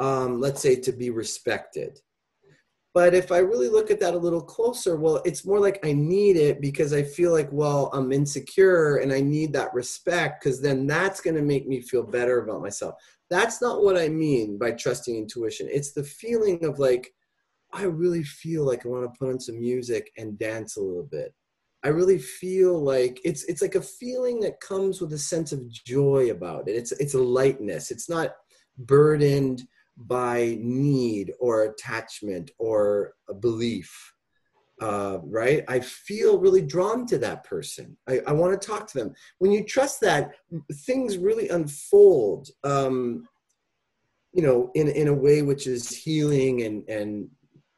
um, 0.00 0.40
let's 0.40 0.62
say, 0.62 0.76
to 0.76 0.92
be 0.92 1.10
respected. 1.10 2.00
But 2.94 3.14
if 3.14 3.30
I 3.30 3.38
really 3.38 3.68
look 3.68 3.90
at 3.90 4.00
that 4.00 4.14
a 4.14 4.18
little 4.18 4.40
closer, 4.40 4.96
well, 4.96 5.20
it's 5.24 5.44
more 5.44 5.60
like 5.60 5.78
I 5.84 5.92
need 5.92 6.36
it 6.36 6.60
because 6.60 6.92
I 6.92 7.02
feel 7.02 7.32
like, 7.32 7.48
well, 7.52 7.90
I'm 7.92 8.12
insecure 8.12 8.96
and 8.96 9.12
I 9.12 9.20
need 9.20 9.52
that 9.52 9.74
respect 9.74 10.42
because 10.42 10.60
then 10.60 10.86
that's 10.86 11.20
going 11.20 11.36
to 11.36 11.42
make 11.42 11.68
me 11.68 11.80
feel 11.80 12.02
better 12.02 12.42
about 12.42 12.62
myself. 12.62 12.94
That's 13.30 13.60
not 13.60 13.84
what 13.84 13.98
I 13.98 14.08
mean 14.08 14.58
by 14.58 14.72
trusting 14.72 15.14
intuition. 15.14 15.68
It's 15.70 15.92
the 15.92 16.02
feeling 16.02 16.64
of 16.64 16.78
like, 16.78 17.12
I 17.72 17.82
really 17.82 18.22
feel 18.22 18.64
like 18.64 18.86
I 18.86 18.88
want 18.88 19.04
to 19.04 19.18
put 19.18 19.30
on 19.30 19.38
some 19.38 19.60
music 19.60 20.10
and 20.16 20.38
dance 20.38 20.76
a 20.76 20.82
little 20.82 21.08
bit. 21.10 21.34
I 21.84 21.88
really 21.88 22.18
feel 22.18 22.82
like 22.82 23.20
it's 23.24 23.44
it's 23.44 23.62
like 23.62 23.76
a 23.76 23.80
feeling 23.82 24.40
that 24.40 24.60
comes 24.60 25.00
with 25.00 25.12
a 25.12 25.18
sense 25.18 25.52
of 25.52 25.70
joy 25.70 26.30
about 26.30 26.68
it. 26.68 26.72
It's 26.72 26.92
it's 26.92 27.14
a 27.14 27.22
lightness. 27.22 27.90
It's 27.90 28.08
not 28.08 28.34
burdened 28.78 29.62
by 30.06 30.56
need 30.60 31.32
or 31.40 31.64
attachment 31.64 32.50
or 32.58 33.14
a 33.28 33.34
belief 33.34 34.14
uh, 34.80 35.18
right? 35.24 35.64
I 35.66 35.80
feel 35.80 36.38
really 36.38 36.62
drawn 36.62 37.04
to 37.06 37.18
that 37.18 37.42
person. 37.42 37.96
I, 38.08 38.20
I 38.28 38.32
want 38.32 38.52
to 38.60 38.64
talk 38.64 38.86
to 38.86 38.98
them. 38.98 39.12
When 39.38 39.50
you 39.50 39.64
trust 39.64 40.00
that 40.02 40.30
things 40.86 41.18
really 41.18 41.48
unfold 41.48 42.48
um, 42.62 43.26
you 44.32 44.42
know 44.42 44.70
in, 44.74 44.88
in 44.88 45.08
a 45.08 45.14
way 45.14 45.42
which 45.42 45.66
is 45.66 45.90
healing 45.90 46.62
and, 46.62 46.88
and 46.88 47.28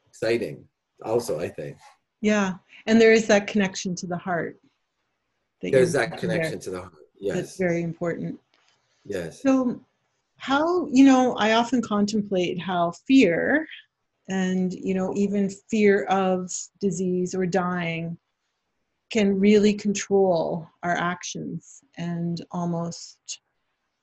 exciting 0.06 0.64
also 1.04 1.40
i 1.40 1.48
think. 1.48 1.76
Yeah 2.20 2.54
and 2.86 3.00
there 3.00 3.12
is 3.12 3.26
that 3.28 3.46
connection 3.46 3.94
to 3.96 4.06
the 4.06 4.16
heart 4.16 4.60
that 5.62 5.72
there's 5.72 5.92
that 5.92 6.18
connection 6.18 6.52
there. 6.52 6.60
to 6.60 6.70
the 6.70 6.80
heart 6.80 6.92
yes. 7.18 7.36
that's 7.36 7.56
very 7.56 7.82
important. 7.82 8.38
Yes. 9.04 9.40
So 9.42 9.80
how 10.40 10.88
you 10.90 11.04
know 11.04 11.36
i 11.36 11.52
often 11.52 11.82
contemplate 11.82 12.58
how 12.58 12.90
fear 13.06 13.66
and 14.28 14.72
you 14.72 14.94
know 14.94 15.12
even 15.14 15.50
fear 15.70 16.04
of 16.04 16.50
disease 16.80 17.34
or 17.34 17.44
dying 17.44 18.16
can 19.10 19.38
really 19.38 19.74
control 19.74 20.66
our 20.82 20.96
actions 20.96 21.82
and 21.98 22.44
almost 22.52 23.40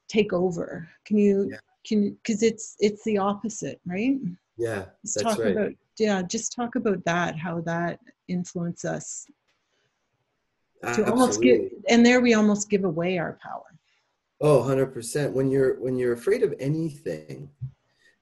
take 0.07 0.31
over 0.31 0.87
can 1.05 1.17
you 1.17 1.47
yeah. 1.49 1.57
can 1.85 2.15
because 2.21 2.43
it's 2.43 2.75
it's 2.79 3.03
the 3.03 3.17
opposite 3.17 3.81
right 3.87 4.17
yeah 4.57 4.85
let's 5.03 5.15
that's 5.15 5.23
talk 5.23 5.39
right. 5.39 5.57
about 5.57 5.71
yeah 5.97 6.21
just 6.21 6.53
talk 6.53 6.75
about 6.75 7.03
that 7.03 7.35
how 7.35 7.59
that 7.61 7.99
influence 8.27 8.85
us 8.85 9.25
uh, 10.83 10.93
to 10.93 11.09
almost 11.09 11.41
give 11.41 11.61
and 11.89 12.05
there 12.05 12.21
we 12.21 12.35
almost 12.35 12.69
give 12.69 12.83
away 12.83 13.17
our 13.17 13.39
power 13.41 13.63
Oh, 14.39 14.61
100%. 14.61 15.31
When 15.31 15.49
you're 15.49 15.79
when 15.79 15.97
you're 15.97 16.13
afraid 16.13 16.43
of 16.43 16.53
anything, 16.59 17.49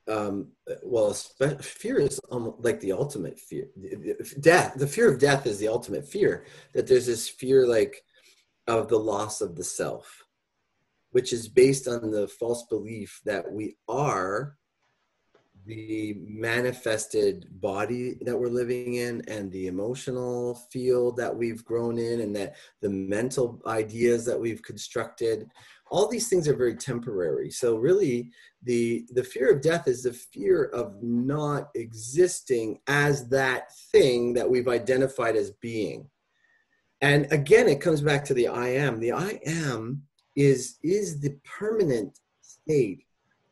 um, 0.07 0.49
well, 0.83 1.13
fear 1.13 1.99
is 1.99 2.19
almost 2.31 2.63
like 2.63 2.79
the 2.79 2.93
ultimate 2.93 3.39
fear. 3.39 3.67
Death, 4.39 4.75
the 4.75 4.87
fear 4.87 5.11
of 5.11 5.19
death 5.19 5.45
is 5.45 5.59
the 5.59 5.67
ultimate 5.67 6.07
fear. 6.07 6.45
That 6.73 6.87
there's 6.87 7.07
this 7.07 7.27
fear 7.27 7.67
like 7.67 8.03
of 8.67 8.87
the 8.87 8.99
loss 8.99 9.41
of 9.41 9.55
the 9.55 9.63
self, 9.63 10.23
which 11.11 11.33
is 11.33 11.47
based 11.47 11.87
on 11.87 12.11
the 12.11 12.27
false 12.27 12.63
belief 12.69 13.21
that 13.25 13.51
we 13.51 13.75
are 13.89 14.57
the 15.65 16.15
manifested 16.27 17.47
body 17.59 18.17
that 18.21 18.37
we're 18.37 18.47
living 18.47 18.95
in 18.95 19.23
and 19.27 19.51
the 19.51 19.65
emotional 19.65 20.55
field 20.69 21.17
that 21.17 21.35
we've 21.35 21.65
grown 21.65 21.97
in 21.97 22.21
and 22.21 22.35
that 22.35 22.55
the 22.81 22.89
mental 22.89 23.59
ideas 23.65 24.25
that 24.25 24.39
we've 24.39 24.61
constructed 24.61 25.49
all 25.91 26.07
these 26.07 26.27
things 26.27 26.47
are 26.47 26.55
very 26.55 26.75
temporary. 26.75 27.51
So 27.51 27.77
really 27.77 28.31
the 28.63 29.05
the 29.13 29.23
fear 29.23 29.51
of 29.51 29.61
death 29.61 29.87
is 29.87 30.03
the 30.03 30.13
fear 30.13 30.65
of 30.65 31.01
not 31.01 31.69
existing 31.75 32.79
as 32.87 33.29
that 33.29 33.71
thing 33.91 34.33
that 34.33 34.49
we've 34.49 34.67
identified 34.67 35.35
as 35.35 35.51
being. 35.61 36.09
And 37.01 37.27
again 37.31 37.67
it 37.67 37.81
comes 37.81 38.01
back 38.01 38.25
to 38.25 38.33
the 38.33 38.47
i 38.47 38.69
am. 38.69 38.99
The 38.99 39.11
i 39.11 39.39
am 39.45 40.03
is 40.35 40.77
is 40.83 41.19
the 41.19 41.37
permanent 41.43 42.19
state 42.41 43.05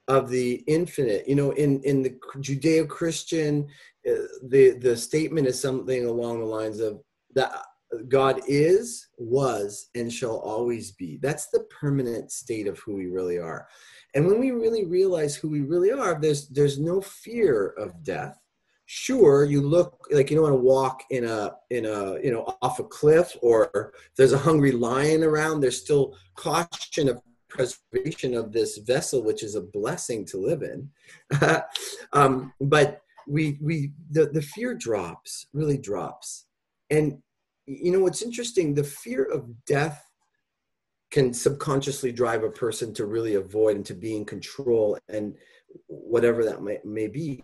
of 0.08 0.30
the 0.30 0.64
infinite. 0.68 1.28
You 1.28 1.36
know 1.36 1.52
in 1.52 1.82
in 1.84 2.02
the 2.02 2.18
judeo-christian 2.38 3.68
uh, 4.10 4.12
the 4.48 4.72
the 4.72 4.98
statement 4.98 5.48
is 5.48 5.62
something 5.62 6.06
along 6.06 6.40
the 6.40 6.46
lines 6.46 6.80
of 6.80 7.02
that 7.36 7.54
God 8.08 8.42
is, 8.48 9.08
was, 9.18 9.90
and 9.96 10.12
shall 10.12 10.38
always 10.38 10.92
be. 10.92 11.18
That's 11.22 11.48
the 11.48 11.66
permanent 11.70 12.32
state 12.32 12.68
of 12.68 12.80
who 12.80 12.96
we 12.96 13.08
really 13.08 13.40
are. 13.40 13.68
And 14.14 14.28
when 14.28 14.40
we 14.40 14.52
really 14.52 14.86
realize 14.86 15.36
who 15.36 15.50
we 15.50 15.62
really 15.62 15.92
are, 15.92 16.20
there's 16.20 16.48
there's 16.50 16.80
no 16.80 17.02
fear 17.02 17.70
of 17.78 18.04
death. 18.04 18.38
Sure, 18.86 19.44
you 19.46 19.62
look 19.62 19.98
like 20.12 20.30
you 20.30 20.36
don't 20.36 20.52
want 20.52 20.54
to 20.54 20.68
walk 20.68 21.04
in 21.10 21.26
a 21.26 21.56
in 21.70 21.86
a 21.86 22.20
you 22.22 22.32
know 22.32 22.56
off 22.62 22.80
a 22.80 22.84
cliff, 22.84 23.36
or 23.42 23.94
there's 24.18 24.34
a 24.34 24.38
hungry 24.38 24.72
lion 24.72 25.24
around. 25.24 25.62
There's 25.62 25.82
still 25.82 26.16
caution 26.36 27.10
of 27.10 27.22
preservation 27.50 28.34
of 28.34 28.52
this 28.52 28.78
vessel, 28.78 29.24
which 29.24 29.44
is 29.44 29.56
a 29.56 29.62
blessing 29.62 30.26
to 30.26 30.38
live 30.38 30.64
in. 30.64 30.90
um, 32.14 32.54
but 32.60 33.02
we 33.28 33.58
we 33.62 33.94
the, 34.12 34.26
the 34.26 34.42
fear 34.42 34.74
drops, 34.74 35.48
really 35.54 35.78
drops. 35.78 36.46
And 36.90 37.20
you 37.66 37.92
know 37.92 38.00
what's 38.00 38.22
interesting, 38.22 38.74
the 38.74 38.84
fear 38.84 39.24
of 39.24 39.66
death 39.66 40.04
can 41.12 41.34
subconsciously 41.34 42.12
drive 42.12 42.44
a 42.44 42.50
person 42.50 42.94
to 42.94 43.06
really 43.06 43.36
avoid 43.36 43.76
and 43.76 43.86
to 43.86 43.94
be 43.94 44.16
in 44.16 44.26
control 44.26 44.98
and 45.10 45.36
whatever 45.88 46.44
that 46.44 46.64
may, 46.64 46.80
may 46.84 47.08
be. 47.08 47.44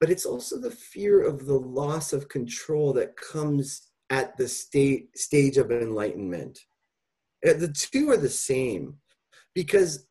But 0.00 0.10
it's 0.10 0.26
also 0.26 0.58
the 0.58 0.72
fear 0.72 1.22
of 1.22 1.46
the 1.46 1.58
loss 1.58 2.12
of 2.12 2.28
control 2.28 2.92
that 2.94 3.16
comes 3.16 3.88
at 4.10 4.36
the 4.36 4.48
state 4.48 5.16
stage 5.16 5.58
of 5.58 5.70
enlightenment. 5.70 6.58
Uh, 7.46 7.52
the 7.52 7.68
two 7.68 8.10
are 8.10 8.16
the 8.16 8.28
same 8.28 8.96
because 9.54 10.06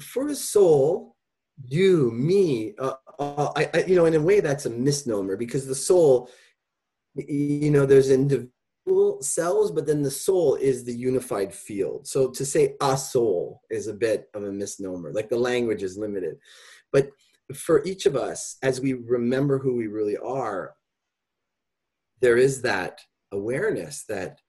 for 0.00 0.28
a 0.28 0.34
soul 0.34 1.16
you 1.68 2.10
me 2.12 2.74
uh, 2.78 2.94
uh, 3.18 3.52
I, 3.54 3.68
I, 3.74 3.84
you 3.84 3.94
know 3.94 4.06
in 4.06 4.14
a 4.14 4.20
way 4.20 4.40
that's 4.40 4.64
a 4.64 4.70
misnomer 4.70 5.36
because 5.36 5.66
the 5.66 5.74
soul 5.74 6.30
you 7.14 7.70
know 7.70 7.84
there's 7.84 8.10
individual 8.10 8.50
cells, 9.20 9.70
but 9.70 9.86
then 9.86 10.02
the 10.02 10.10
soul 10.10 10.56
is 10.56 10.84
the 10.84 10.94
unified 10.94 11.54
field. 11.54 12.06
So 12.06 12.30
to 12.30 12.44
say 12.44 12.74
a 12.80 12.96
soul 12.96 13.60
is 13.70 13.86
a 13.86 13.94
bit 13.94 14.28
of 14.34 14.44
a 14.44 14.52
misnomer, 14.52 15.12
like 15.12 15.28
the 15.28 15.38
language 15.38 15.82
is 15.82 15.96
limited. 15.96 16.36
But 16.92 17.10
for 17.54 17.84
each 17.84 18.06
of 18.06 18.16
us, 18.16 18.56
as 18.62 18.80
we 18.80 18.94
remember 18.94 19.58
who 19.58 19.76
we 19.76 19.86
really 19.86 20.16
are, 20.16 20.74
there 22.20 22.36
is 22.36 22.62
that 22.62 23.00
awareness 23.32 24.04
that 24.08 24.40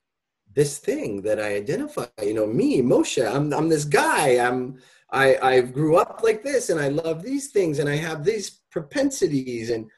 this 0.55 0.77
thing 0.77 1.21
that 1.23 1.39
I 1.39 1.55
identify, 1.55 2.05
you 2.21 2.33
know, 2.33 2.45
me, 2.45 2.81
Moshe, 2.81 3.25
I'm, 3.25 3.53
I'm 3.53 3.69
this 3.69 3.85
guy, 3.85 4.37
I'm, 4.37 4.79
I, 5.11 5.37
I 5.41 5.61
grew 5.61 5.97
up 5.97 6.21
like 6.23 6.43
this 6.43 6.69
and 6.69 6.79
I 6.79 6.89
love 6.89 7.23
these 7.23 7.51
things 7.51 7.79
and 7.79 7.89
I 7.89 7.95
have 7.95 8.23
these 8.23 8.61
propensities 8.71 9.69
and 9.69 9.89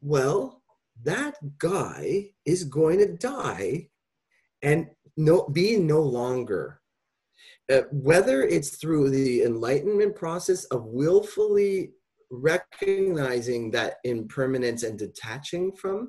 well, 0.00 0.62
that 1.02 1.36
guy 1.58 2.30
is 2.44 2.64
going 2.64 2.98
to 2.98 3.16
die 3.16 3.88
and 4.62 4.88
no, 5.16 5.46
be 5.48 5.76
no 5.76 6.00
longer. 6.00 6.80
Uh, 7.72 7.82
whether 7.90 8.42
it's 8.42 8.76
through 8.76 9.10
the 9.10 9.42
enlightenment 9.42 10.14
process 10.14 10.64
of 10.66 10.84
willfully 10.84 11.92
recognizing 12.30 13.70
that 13.70 13.96
impermanence 14.04 14.82
and 14.82 14.98
detaching 14.98 15.72
from 15.72 16.08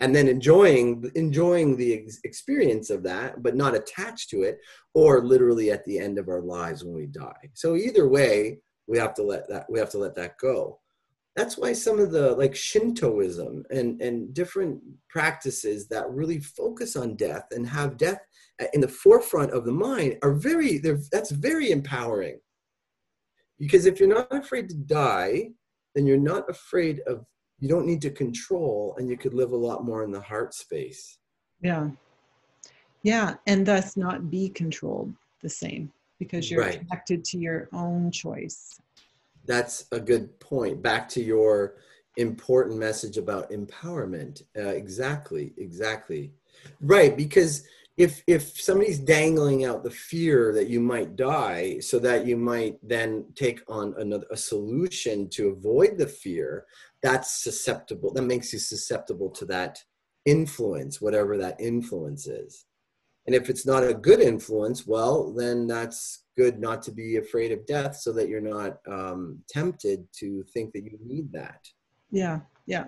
and 0.00 0.14
then 0.14 0.26
enjoying 0.28 1.10
enjoying 1.14 1.76
the 1.76 1.94
ex- 1.94 2.18
experience 2.24 2.90
of 2.90 3.02
that 3.02 3.42
but 3.42 3.54
not 3.54 3.74
attached 3.74 4.28
to 4.28 4.42
it 4.42 4.58
or 4.94 5.24
literally 5.24 5.70
at 5.70 5.84
the 5.84 5.98
end 5.98 6.18
of 6.18 6.28
our 6.28 6.40
lives 6.40 6.84
when 6.84 6.94
we 6.94 7.06
die 7.06 7.50
so 7.54 7.76
either 7.76 8.08
way 8.08 8.58
we 8.86 8.98
have 8.98 9.14
to 9.14 9.22
let 9.22 9.48
that 9.48 9.64
we 9.70 9.78
have 9.78 9.90
to 9.90 9.98
let 9.98 10.14
that 10.14 10.36
go 10.38 10.78
that's 11.34 11.56
why 11.56 11.72
some 11.72 11.98
of 11.98 12.10
the 12.10 12.32
like 12.32 12.54
shintoism 12.54 13.64
and 13.70 14.00
and 14.00 14.34
different 14.34 14.80
practices 15.08 15.88
that 15.88 16.10
really 16.10 16.38
focus 16.38 16.96
on 16.96 17.16
death 17.16 17.46
and 17.52 17.66
have 17.66 17.96
death 17.96 18.20
in 18.74 18.80
the 18.80 18.88
forefront 18.88 19.50
of 19.52 19.64
the 19.64 19.72
mind 19.72 20.18
are 20.22 20.34
very 20.34 20.78
they're 20.78 21.00
that's 21.10 21.30
very 21.30 21.70
empowering. 21.70 22.38
Because 23.58 23.86
if 23.86 23.98
you're 23.98 24.08
not 24.08 24.28
afraid 24.30 24.68
to 24.68 24.74
die 24.74 25.50
then 25.94 26.06
you're 26.06 26.18
not 26.18 26.48
afraid 26.50 27.00
of 27.06 27.24
you 27.58 27.68
don't 27.68 27.86
need 27.86 28.02
to 28.02 28.10
control 28.10 28.94
and 28.98 29.08
you 29.08 29.16
could 29.16 29.34
live 29.34 29.52
a 29.52 29.56
lot 29.56 29.84
more 29.84 30.02
in 30.02 30.10
the 30.10 30.20
heart 30.20 30.52
space. 30.54 31.18
Yeah. 31.60 31.88
Yeah 33.02 33.34
and 33.46 33.64
thus 33.64 33.96
not 33.96 34.30
be 34.30 34.50
controlled 34.50 35.14
the 35.42 35.48
same 35.48 35.92
because 36.18 36.50
you're 36.50 36.60
right. 36.60 36.78
connected 36.78 37.24
to 37.24 37.38
your 37.38 37.68
own 37.72 38.10
choice 38.10 38.78
that's 39.46 39.86
a 39.92 40.00
good 40.00 40.38
point. 40.40 40.82
Back 40.82 41.08
to 41.10 41.22
your 41.22 41.76
important 42.16 42.78
message 42.78 43.16
about 43.16 43.50
empowerment. 43.50 44.42
Uh, 44.56 44.68
exactly, 44.68 45.52
exactly. 45.56 46.32
Right, 46.80 47.16
because 47.16 47.64
if 47.96 48.22
if 48.26 48.60
somebody's 48.60 48.98
dangling 48.98 49.64
out 49.64 49.84
the 49.84 49.90
fear 49.90 50.52
that 50.54 50.68
you 50.68 50.80
might 50.80 51.16
die 51.16 51.78
so 51.80 51.98
that 51.98 52.26
you 52.26 52.36
might 52.36 52.76
then 52.82 53.26
take 53.34 53.60
on 53.68 53.94
another 53.98 54.26
a 54.30 54.36
solution 54.36 55.28
to 55.28 55.48
avoid 55.48 55.98
the 55.98 56.06
fear 56.06 56.64
that's 57.02 57.42
susceptible 57.42 58.12
that 58.12 58.22
makes 58.22 58.52
you 58.52 58.58
susceptible 58.58 59.28
to 59.28 59.44
that 59.44 59.78
influence 60.24 61.02
whatever 61.02 61.36
that 61.36 61.60
influence 61.60 62.26
is 62.26 62.64
and 63.26 63.34
if 63.34 63.48
it's 63.48 63.66
not 63.66 63.86
a 63.86 63.94
good 63.94 64.20
influence 64.20 64.86
well 64.86 65.32
then 65.32 65.66
that's 65.66 66.22
good 66.36 66.58
not 66.58 66.82
to 66.82 66.90
be 66.90 67.16
afraid 67.16 67.52
of 67.52 67.66
death 67.66 67.96
so 67.96 68.12
that 68.12 68.28
you're 68.28 68.40
not 68.40 68.78
um, 68.88 69.38
tempted 69.48 70.06
to 70.12 70.42
think 70.54 70.72
that 70.72 70.84
you 70.84 70.98
need 71.04 71.30
that. 71.32 71.60
Yeah, 72.10 72.40
yeah. 72.66 72.84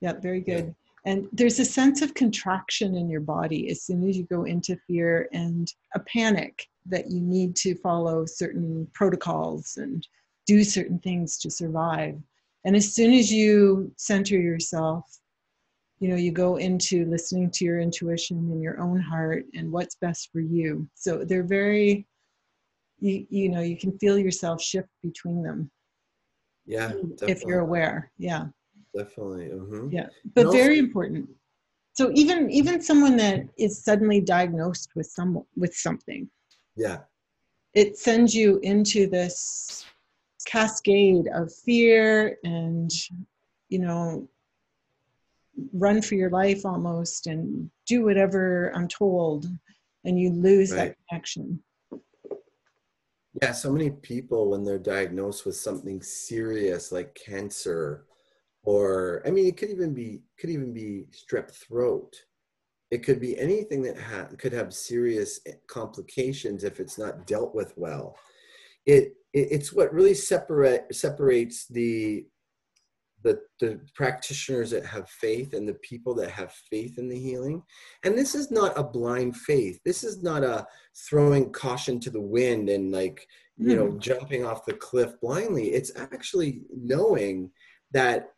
Yeah, 0.00 0.14
very 0.14 0.40
good. 0.40 0.66
Yeah. 0.66 0.72
And 1.04 1.28
there's 1.32 1.58
a 1.58 1.64
sense 1.64 2.00
of 2.02 2.14
contraction 2.14 2.94
in 2.94 3.08
your 3.08 3.20
body 3.20 3.70
as 3.70 3.82
soon 3.82 4.08
as 4.08 4.16
you 4.16 4.24
go 4.24 4.44
into 4.44 4.76
fear 4.86 5.28
and 5.32 5.72
a 5.94 6.00
panic 6.00 6.66
that 6.86 7.10
you 7.10 7.20
need 7.20 7.56
to 7.56 7.74
follow 7.76 8.24
certain 8.24 8.88
protocols 8.94 9.76
and 9.76 10.06
do 10.46 10.64
certain 10.64 10.98
things 11.00 11.38
to 11.38 11.50
survive. 11.50 12.20
And 12.64 12.76
as 12.76 12.94
soon 12.94 13.12
as 13.12 13.32
you 13.32 13.92
center 13.96 14.38
yourself, 14.38 15.04
you 16.02 16.08
know, 16.08 16.16
you 16.16 16.32
go 16.32 16.56
into 16.56 17.04
listening 17.04 17.48
to 17.48 17.64
your 17.64 17.78
intuition 17.78 18.36
and 18.36 18.60
your 18.60 18.80
own 18.80 19.00
heart 19.00 19.44
and 19.54 19.70
what's 19.70 19.94
best 19.94 20.30
for 20.32 20.40
you. 20.40 20.88
So 20.94 21.24
they're 21.24 21.44
very, 21.44 22.08
you, 22.98 23.24
you 23.30 23.48
know, 23.48 23.60
you 23.60 23.76
can 23.78 23.96
feel 24.00 24.18
yourself 24.18 24.60
shift 24.60 24.88
between 25.00 25.44
them. 25.44 25.70
Yeah. 26.66 26.88
Definitely. 26.88 27.30
If 27.30 27.42
you're 27.42 27.60
aware. 27.60 28.10
Yeah. 28.18 28.46
Definitely. 28.96 29.50
Mm-hmm. 29.50 29.90
Yeah. 29.92 30.08
But 30.34 30.46
also, 30.46 30.58
very 30.58 30.80
important. 30.80 31.28
So 31.92 32.10
even 32.14 32.50
even 32.50 32.82
someone 32.82 33.16
that 33.18 33.44
is 33.56 33.84
suddenly 33.84 34.20
diagnosed 34.20 34.90
with 34.96 35.06
some 35.06 35.44
with 35.54 35.72
something. 35.72 36.28
Yeah. 36.76 36.98
It 37.74 37.96
sends 37.96 38.34
you 38.34 38.58
into 38.64 39.06
this 39.06 39.84
cascade 40.46 41.28
of 41.32 41.54
fear 41.64 42.38
and 42.42 42.90
you 43.68 43.78
know 43.78 44.28
run 45.72 46.02
for 46.02 46.14
your 46.14 46.30
life 46.30 46.64
almost 46.64 47.26
and 47.26 47.70
do 47.86 48.04
whatever 48.04 48.72
I'm 48.74 48.88
told, 48.88 49.46
and 50.04 50.18
you 50.18 50.30
lose 50.30 50.72
right. 50.72 50.88
that 50.88 50.96
connection. 51.08 51.62
Yeah, 53.40 53.52
so 53.52 53.72
many 53.72 53.90
people 53.90 54.50
when 54.50 54.62
they're 54.62 54.78
diagnosed 54.78 55.46
with 55.46 55.56
something 55.56 56.02
serious 56.02 56.92
like 56.92 57.14
cancer, 57.14 58.06
or 58.62 59.22
I 59.26 59.30
mean, 59.30 59.46
it 59.46 59.56
could 59.56 59.70
even 59.70 59.94
be 59.94 60.20
could 60.38 60.50
even 60.50 60.72
be 60.72 61.06
strep 61.12 61.50
throat. 61.50 62.14
It 62.90 63.02
could 63.02 63.20
be 63.20 63.38
anything 63.38 63.82
that 63.82 63.98
ha- 63.98 64.28
could 64.38 64.52
have 64.52 64.74
serious 64.74 65.40
complications 65.66 66.62
if 66.62 66.78
it's 66.78 66.98
not 66.98 67.26
dealt 67.26 67.54
with 67.54 67.72
well. 67.76 68.16
It, 68.84 69.14
it 69.32 69.48
it's 69.50 69.72
what 69.72 69.94
really 69.94 70.14
separate 70.14 70.94
separates 70.94 71.66
the 71.66 72.26
the, 73.22 73.40
the 73.60 73.80
practitioners 73.94 74.70
that 74.70 74.84
have 74.84 75.08
faith 75.08 75.54
and 75.54 75.68
the 75.68 75.74
people 75.74 76.14
that 76.14 76.30
have 76.30 76.52
faith 76.70 76.98
in 76.98 77.08
the 77.08 77.18
healing. 77.18 77.62
And 78.04 78.16
this 78.16 78.34
is 78.34 78.50
not 78.50 78.76
a 78.76 78.82
blind 78.82 79.36
faith. 79.36 79.80
This 79.84 80.04
is 80.04 80.22
not 80.22 80.42
a 80.42 80.66
throwing 81.08 81.52
caution 81.52 82.00
to 82.00 82.10
the 82.10 82.20
wind 82.20 82.68
and 82.68 82.92
like, 82.92 83.26
you 83.58 83.76
know, 83.76 83.88
hmm. 83.88 83.98
jumping 83.98 84.44
off 84.44 84.64
the 84.64 84.74
cliff 84.74 85.12
blindly. 85.20 85.72
It's 85.72 85.92
actually 85.96 86.62
knowing 86.74 87.50
that 87.92 88.30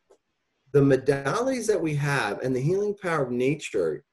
the 0.73 0.81
modalities 0.81 1.67
that 1.69 1.81
we 1.81 1.95
have 1.95 2.41
and 2.41 2.55
the 2.55 2.61
healing 2.61 2.95
power 3.01 3.25
of 3.25 3.31
nature, 3.31 4.05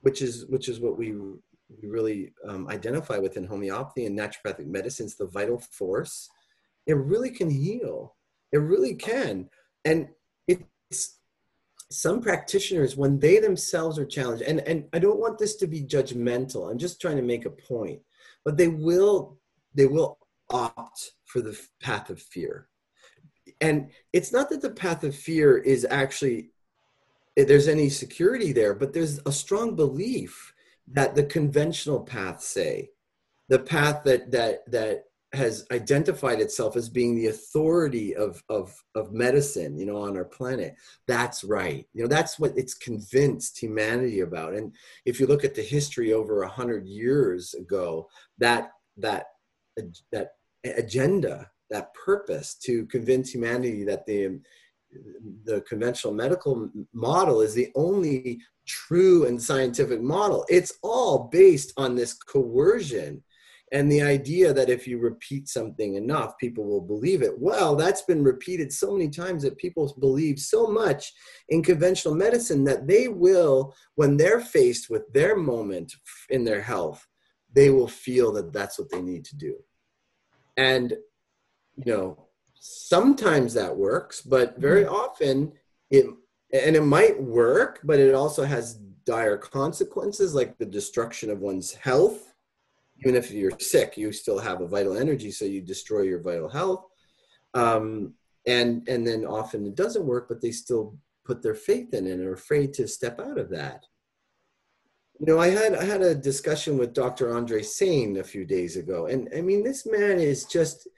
which 0.00 0.22
is 0.22 0.46
which 0.46 0.68
is 0.68 0.80
what 0.80 0.98
we 0.98 1.12
we 1.12 1.88
really 1.88 2.32
um, 2.48 2.68
identify 2.68 3.18
with 3.18 3.36
in 3.36 3.44
homeopathy 3.44 4.06
and 4.06 4.18
naturopathic 4.18 4.66
medicine, 4.66 4.72
medicines, 4.72 5.16
the 5.16 5.26
vital 5.26 5.58
force, 5.58 6.28
it 6.86 6.94
really 6.94 7.30
can 7.30 7.50
heal. 7.50 8.16
It 8.52 8.58
really 8.58 8.94
can 8.94 9.48
and 9.86 10.08
it's 10.46 11.18
some 11.90 12.20
practitioners 12.20 12.96
when 12.96 13.18
they 13.18 13.38
themselves 13.38 13.98
are 13.98 14.04
challenged 14.04 14.42
and 14.42 14.60
and 14.60 14.84
i 14.92 14.98
don't 14.98 15.20
want 15.20 15.38
this 15.38 15.56
to 15.56 15.66
be 15.66 15.82
judgmental 15.82 16.70
i'm 16.70 16.78
just 16.78 17.00
trying 17.00 17.16
to 17.16 17.22
make 17.22 17.46
a 17.46 17.50
point 17.50 18.00
but 18.44 18.56
they 18.56 18.68
will 18.68 19.38
they 19.74 19.86
will 19.86 20.18
opt 20.50 21.12
for 21.24 21.40
the 21.40 21.58
path 21.82 22.10
of 22.10 22.20
fear. 22.20 22.68
And 23.60 23.90
it's 24.12 24.32
not 24.32 24.48
that 24.50 24.62
the 24.62 24.70
path 24.70 25.04
of 25.04 25.14
fear 25.14 25.58
is 25.58 25.86
actually 25.88 26.50
there's 27.36 27.68
any 27.68 27.90
security 27.90 28.52
there 28.52 28.72
but 28.72 28.94
there's 28.94 29.20
a 29.26 29.32
strong 29.32 29.76
belief 29.76 30.54
that 30.88 31.14
the 31.14 31.24
conventional 31.24 32.00
path 32.00 32.40
say 32.42 32.88
the 33.50 33.58
path 33.58 34.02
that 34.04 34.30
that 34.30 34.70
that 34.70 35.04
has 35.32 35.66
identified 35.72 36.40
itself 36.40 36.76
as 36.76 36.88
being 36.88 37.14
the 37.14 37.26
authority 37.26 38.14
of 38.14 38.42
of 38.48 38.74
of 38.94 39.12
medicine 39.12 39.76
you 39.78 39.84
know 39.84 39.98
on 39.98 40.16
our 40.16 40.24
planet. 40.24 40.74
That's 41.06 41.44
right. 41.44 41.86
You 41.94 42.02
know 42.02 42.08
that's 42.08 42.38
what 42.38 42.56
it's 42.56 42.74
convinced 42.74 43.58
humanity 43.58 44.20
about. 44.20 44.54
And 44.54 44.74
if 45.04 45.18
you 45.18 45.26
look 45.26 45.44
at 45.44 45.54
the 45.54 45.62
history 45.62 46.12
over 46.12 46.42
a 46.42 46.48
hundred 46.48 46.86
years 46.86 47.54
ago 47.54 48.08
that 48.38 48.70
that 48.96 49.26
that 50.12 50.32
agenda 50.64 51.50
that 51.70 51.92
purpose 51.94 52.54
to 52.54 52.86
convince 52.86 53.30
humanity 53.30 53.84
that 53.84 54.06
the 54.06 54.40
the 55.44 55.60
conventional 55.62 56.14
medical 56.14 56.70
model 56.92 57.40
is 57.40 57.54
the 57.54 57.70
only 57.74 58.40
true 58.66 59.26
and 59.26 59.40
scientific 59.42 60.00
model 60.00 60.44
it's 60.48 60.72
all 60.82 61.28
based 61.30 61.72
on 61.76 61.94
this 61.94 62.14
coercion 62.14 63.22
and 63.72 63.90
the 63.90 64.02
idea 64.02 64.52
that 64.52 64.70
if 64.70 64.86
you 64.86 64.98
repeat 64.98 65.48
something 65.48 65.94
enough 65.94 66.38
people 66.38 66.64
will 66.64 66.80
believe 66.80 67.22
it. 67.22 67.38
Well 67.38 67.76
that's 67.76 68.02
been 68.02 68.22
repeated 68.22 68.72
so 68.72 68.92
many 68.92 69.08
times 69.08 69.42
that 69.42 69.58
people 69.58 69.94
believe 69.98 70.38
so 70.38 70.66
much 70.66 71.12
in 71.48 71.62
conventional 71.62 72.14
medicine 72.14 72.64
that 72.64 72.86
they 72.86 73.08
will 73.08 73.74
when 73.96 74.16
they're 74.16 74.40
faced 74.40 74.88
with 74.90 75.12
their 75.12 75.36
moment 75.36 75.94
in 76.30 76.44
their 76.44 76.62
health 76.62 77.06
they 77.52 77.70
will 77.70 77.88
feel 77.88 78.32
that 78.32 78.52
that's 78.52 78.78
what 78.78 78.90
they 78.90 79.00
need 79.00 79.24
to 79.24 79.36
do. 79.36 79.56
And 80.56 80.94
you 81.84 81.92
know 81.92 82.26
sometimes 82.58 83.54
that 83.54 83.76
works 83.76 84.22
but 84.22 84.58
very 84.58 84.84
mm-hmm. 84.84 84.94
often 84.94 85.52
it 85.90 86.06
and 86.52 86.74
it 86.74 86.82
might 86.82 87.20
work 87.20 87.80
but 87.84 87.98
it 87.98 88.14
also 88.14 88.44
has 88.44 88.78
dire 89.04 89.36
consequences 89.36 90.34
like 90.34 90.56
the 90.58 90.66
destruction 90.66 91.30
of 91.30 91.40
one's 91.40 91.74
health 91.74 92.34
even 93.00 93.14
if 93.14 93.30
you're 93.30 93.58
sick, 93.58 93.96
you 93.96 94.12
still 94.12 94.38
have 94.38 94.60
a 94.60 94.68
vital 94.68 94.96
energy, 94.96 95.30
so 95.30 95.44
you 95.44 95.60
destroy 95.60 96.02
your 96.02 96.20
vital 96.20 96.48
health. 96.48 96.84
Um, 97.54 98.14
and 98.46 98.88
and 98.88 99.06
then 99.06 99.24
often 99.24 99.66
it 99.66 99.74
doesn't 99.74 100.06
work, 100.06 100.28
but 100.28 100.40
they 100.40 100.52
still 100.52 100.96
put 101.24 101.42
their 101.42 101.54
faith 101.54 101.92
in 101.92 102.06
it 102.06 102.12
and 102.12 102.24
are 102.24 102.34
afraid 102.34 102.72
to 102.74 102.86
step 102.86 103.20
out 103.20 103.38
of 103.38 103.50
that. 103.50 103.84
You 105.18 105.26
know, 105.26 105.40
I 105.40 105.48
had 105.48 105.74
I 105.74 105.84
had 105.84 106.02
a 106.02 106.14
discussion 106.14 106.78
with 106.78 106.94
Dr. 106.94 107.34
Andre 107.34 107.62
Saine 107.62 108.18
a 108.18 108.24
few 108.24 108.44
days 108.44 108.76
ago, 108.76 109.06
and 109.06 109.28
I 109.36 109.40
mean, 109.40 109.64
this 109.64 109.86
man 109.86 110.18
is 110.18 110.44
just 110.44 110.88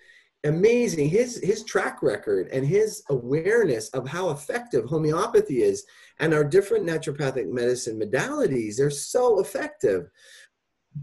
amazing. 0.44 1.08
His 1.08 1.40
his 1.42 1.64
track 1.64 2.02
record 2.02 2.48
and 2.52 2.66
his 2.66 3.02
awareness 3.10 3.88
of 3.90 4.08
how 4.08 4.30
effective 4.30 4.84
homeopathy 4.84 5.62
is, 5.62 5.84
and 6.20 6.34
our 6.34 6.44
different 6.44 6.86
naturopathic 6.86 7.48
medicine 7.48 7.98
modalities, 7.98 8.76
they're 8.76 8.90
so 8.90 9.40
effective. 9.40 10.10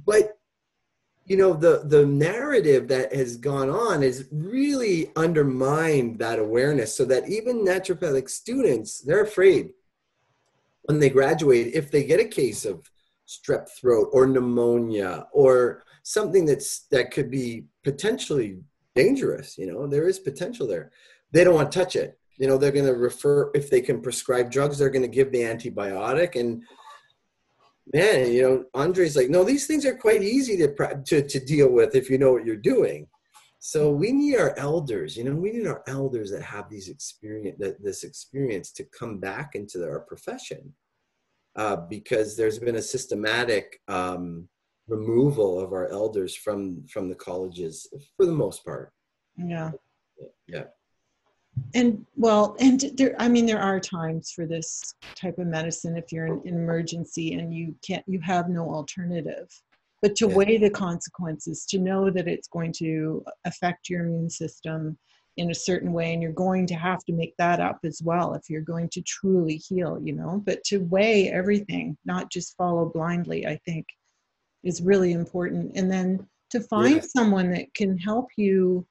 But 0.05 0.37
you 1.25 1.35
know 1.37 1.53
the 1.53 1.83
the 1.85 2.05
narrative 2.05 2.87
that 2.87 3.13
has 3.13 3.35
gone 3.37 3.69
on 3.69 4.01
has 4.01 4.25
really 4.31 5.11
undermined 5.15 6.19
that 6.19 6.39
awareness 6.39 6.95
so 6.95 7.03
that 7.05 7.27
even 7.27 7.65
naturopathic 7.65 8.29
students 8.29 9.01
they're 9.01 9.23
afraid 9.23 9.71
when 10.83 10.99
they 10.99 11.09
graduate 11.09 11.73
if 11.73 11.89
they 11.89 12.03
get 12.03 12.19
a 12.19 12.25
case 12.25 12.63
of 12.63 12.89
strep 13.27 13.67
throat 13.69 14.07
or 14.13 14.27
pneumonia 14.27 15.27
or 15.33 15.83
something 16.03 16.45
that's 16.45 16.81
that 16.91 17.09
could 17.11 17.31
be 17.31 17.65
potentially 17.83 18.59
dangerous 18.93 19.57
you 19.57 19.65
know 19.65 19.87
there 19.87 20.07
is 20.07 20.19
potential 20.19 20.67
there. 20.67 20.91
They 21.31 21.43
don't 21.43 21.55
want 21.55 21.71
to 21.71 21.79
touch 21.79 21.95
it. 21.95 22.17
You 22.37 22.47
know 22.47 22.57
they're 22.57 22.71
going 22.71 22.85
to 22.85 22.93
refer 22.93 23.49
if 23.55 23.69
they 23.69 23.81
can 23.81 24.01
prescribe 24.01 24.51
drugs 24.51 24.77
they're 24.77 24.89
going 24.89 25.01
to 25.01 25.07
give 25.07 25.31
the 25.31 25.41
antibiotic 25.41 26.39
and 26.39 26.63
man, 27.93 28.31
you 28.31 28.41
know, 28.41 28.65
Andre's 28.73 29.15
like, 29.15 29.29
no, 29.29 29.43
these 29.43 29.67
things 29.67 29.85
are 29.85 29.95
quite 29.95 30.23
easy 30.23 30.57
to, 30.57 31.01
to, 31.05 31.21
to 31.21 31.39
deal 31.39 31.71
with 31.71 31.95
if 31.95 32.09
you 32.09 32.17
know 32.17 32.31
what 32.31 32.45
you're 32.45 32.55
doing. 32.55 33.07
So 33.59 33.91
we 33.91 34.11
need 34.11 34.37
our 34.37 34.57
elders, 34.59 35.17
you 35.17 35.23
know, 35.23 35.35
we 35.35 35.51
need 35.51 35.65
our 35.65 35.83
elders 35.87 36.29
that 36.31 36.43
have 36.43 36.69
these 36.69 36.87
experience, 36.87 37.57
that 37.59 37.83
this 37.83 38.03
experience 38.03 38.71
to 38.73 38.83
come 38.85 39.19
back 39.19 39.55
into 39.55 39.83
our 39.83 40.01
profession, 40.01 40.73
uh, 41.55 41.77
because 41.77 42.37
there's 42.37 42.59
been 42.59 42.75
a 42.75 42.81
systematic 42.81 43.79
um, 43.87 44.47
removal 44.87 45.59
of 45.59 45.73
our 45.73 45.87
elders 45.87 46.35
from 46.35 46.85
from 46.87 47.09
the 47.09 47.15
colleges 47.15 47.87
for 48.15 48.27
the 48.27 48.31
most 48.31 48.63
part. 48.63 48.93
Yeah. 49.35 49.71
Yeah 50.47 50.65
and 51.73 52.05
well 52.15 52.55
and 52.59 52.91
there 52.97 53.15
i 53.19 53.27
mean 53.27 53.45
there 53.45 53.61
are 53.61 53.79
times 53.79 54.31
for 54.31 54.45
this 54.45 54.93
type 55.15 55.37
of 55.37 55.47
medicine 55.47 55.95
if 55.97 56.11
you're 56.11 56.27
in 56.27 56.41
an 56.45 56.55
emergency 56.55 57.33
and 57.33 57.53
you 57.53 57.73
can't 57.85 58.03
you 58.07 58.19
have 58.21 58.49
no 58.49 58.69
alternative 58.69 59.47
but 60.01 60.15
to 60.15 60.27
yeah. 60.27 60.35
weigh 60.35 60.57
the 60.57 60.69
consequences 60.69 61.65
to 61.65 61.79
know 61.79 62.09
that 62.09 62.27
it's 62.27 62.47
going 62.47 62.73
to 62.73 63.23
affect 63.45 63.89
your 63.89 64.05
immune 64.05 64.29
system 64.29 64.97
in 65.37 65.51
a 65.51 65.55
certain 65.55 65.91
way 65.91 66.13
and 66.13 66.21
you're 66.21 66.31
going 66.31 66.65
to 66.65 66.75
have 66.75 67.03
to 67.03 67.13
make 67.13 67.33
that 67.37 67.59
up 67.59 67.79
as 67.83 68.01
well 68.03 68.33
if 68.33 68.49
you're 68.49 68.61
going 68.61 68.89
to 68.89 69.01
truly 69.01 69.55
heal 69.55 69.99
you 70.01 70.13
know 70.13 70.41
but 70.45 70.63
to 70.63 70.79
weigh 70.85 71.31
everything 71.31 71.97
not 72.05 72.29
just 72.31 72.55
follow 72.57 72.85
blindly 72.85 73.45
i 73.47 73.57
think 73.65 73.85
is 74.63 74.81
really 74.81 75.13
important 75.13 75.71
and 75.75 75.91
then 75.91 76.25
to 76.49 76.59
find 76.59 76.95
yeah. 76.97 77.01
someone 77.15 77.51
that 77.51 77.73
can 77.73 77.97
help 77.97 78.27
you 78.37 78.85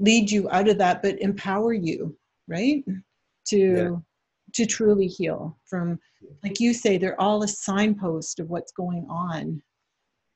lead 0.00 0.28
you 0.30 0.50
out 0.50 0.68
of 0.68 0.78
that 0.78 1.02
but 1.02 1.20
empower 1.20 1.72
you 1.72 2.16
right? 2.50 2.84
To 3.46 3.56
yeah. 3.56 3.96
to 4.54 4.66
truly 4.66 5.06
heal 5.06 5.56
from 5.64 5.98
like 6.42 6.60
you 6.60 6.74
say 6.74 6.98
they're 6.98 7.20
all 7.20 7.42
a 7.42 7.48
signpost 7.48 8.40
of 8.40 8.50
what's 8.50 8.72
going 8.72 9.06
on 9.08 9.62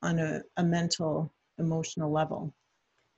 on 0.02 0.18
a, 0.18 0.40
a 0.56 0.64
mental 0.64 1.30
emotional 1.58 2.10
level. 2.10 2.54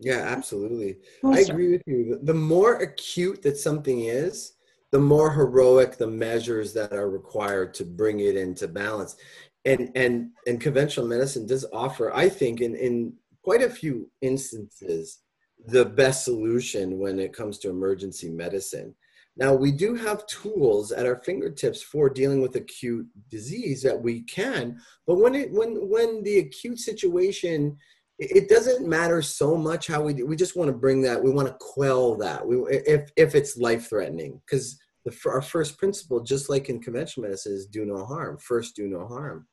Yeah 0.01 0.25
absolutely. 0.27 0.97
I 1.25 1.41
agree 1.41 1.71
with 1.71 1.83
you. 1.87 2.19
The 2.23 2.35
more 2.35 2.77
acute 2.77 3.43
that 3.43 3.57
something 3.57 4.01
is 4.01 4.55
the 4.93 4.99
more 4.99 5.33
heroic 5.33 5.99
the 5.99 6.07
measures 6.07 6.73
that 6.73 6.93
are 6.93 7.11
required 7.11 7.75
to 7.75 7.85
bring 7.85 8.21
it 8.21 8.37
into 8.37 8.67
balance. 8.67 9.17
And 9.65 9.91
and 9.95 10.31
and 10.47 10.61
conventional 10.61 11.09
medicine 11.09 11.45
does 11.45 11.67
offer 11.73 12.15
i 12.15 12.29
think 12.29 12.61
in 12.61 12.77
in 12.77 13.15
quite 13.43 13.63
a 13.63 13.71
few 13.71 14.09
instances 14.21 15.19
the 15.67 15.85
best 15.85 16.25
solution 16.25 16.99
when 16.99 17.19
it 17.19 17.33
comes 17.33 17.59
to 17.59 17.71
emergency 17.71 18.31
medicine. 18.31 18.95
Now, 19.37 19.55
we 19.55 19.71
do 19.71 19.95
have 19.95 20.27
tools 20.27 20.93
at 20.93 21.05
our 21.05 21.17
fingertips 21.23 21.83
for 21.83 22.09
dealing 22.09 22.41
with 22.41 22.57
acute 22.57 23.07
disease 23.31 23.83
that 23.83 24.01
we 24.01 24.23
can, 24.23 24.81
but 25.07 25.17
when 25.17 25.35
it 25.35 25.51
when 25.53 25.89
when 25.89 26.23
the 26.23 26.39
acute 26.39 26.79
situation 26.79 27.77
it 28.19 28.49
doesn't 28.49 28.89
matter 28.89 29.21
so 29.21 29.57
much 29.57 29.87
how 29.87 30.01
we 30.03 30.15
do. 30.15 30.27
We 30.27 30.37
just 30.37 30.57
want 30.57 30.69
to 30.69 30.77
bring 30.77 31.03
that. 31.03 31.23
We 31.23 31.31
want 31.31 31.49
to 31.49 31.57
quell 31.61 32.17
that. 32.17 32.47
We 32.47 32.57
if 32.71 33.11
if 33.17 33.35
it's 33.35 33.59
life 33.59 33.89
threatening, 33.89 34.41
because 34.47 34.79
our 35.27 35.43
first 35.43 35.79
principle, 35.79 36.23
just 36.23 36.49
like 36.49 36.69
in 36.69 36.81
conventional 36.81 37.29
medicine, 37.29 37.53
is 37.53 37.67
do 37.67 37.85
no 37.85 38.05
harm. 38.05 38.39
First, 38.39 38.75
do 38.75 38.89
no 38.89 39.07
harm. 39.07 39.47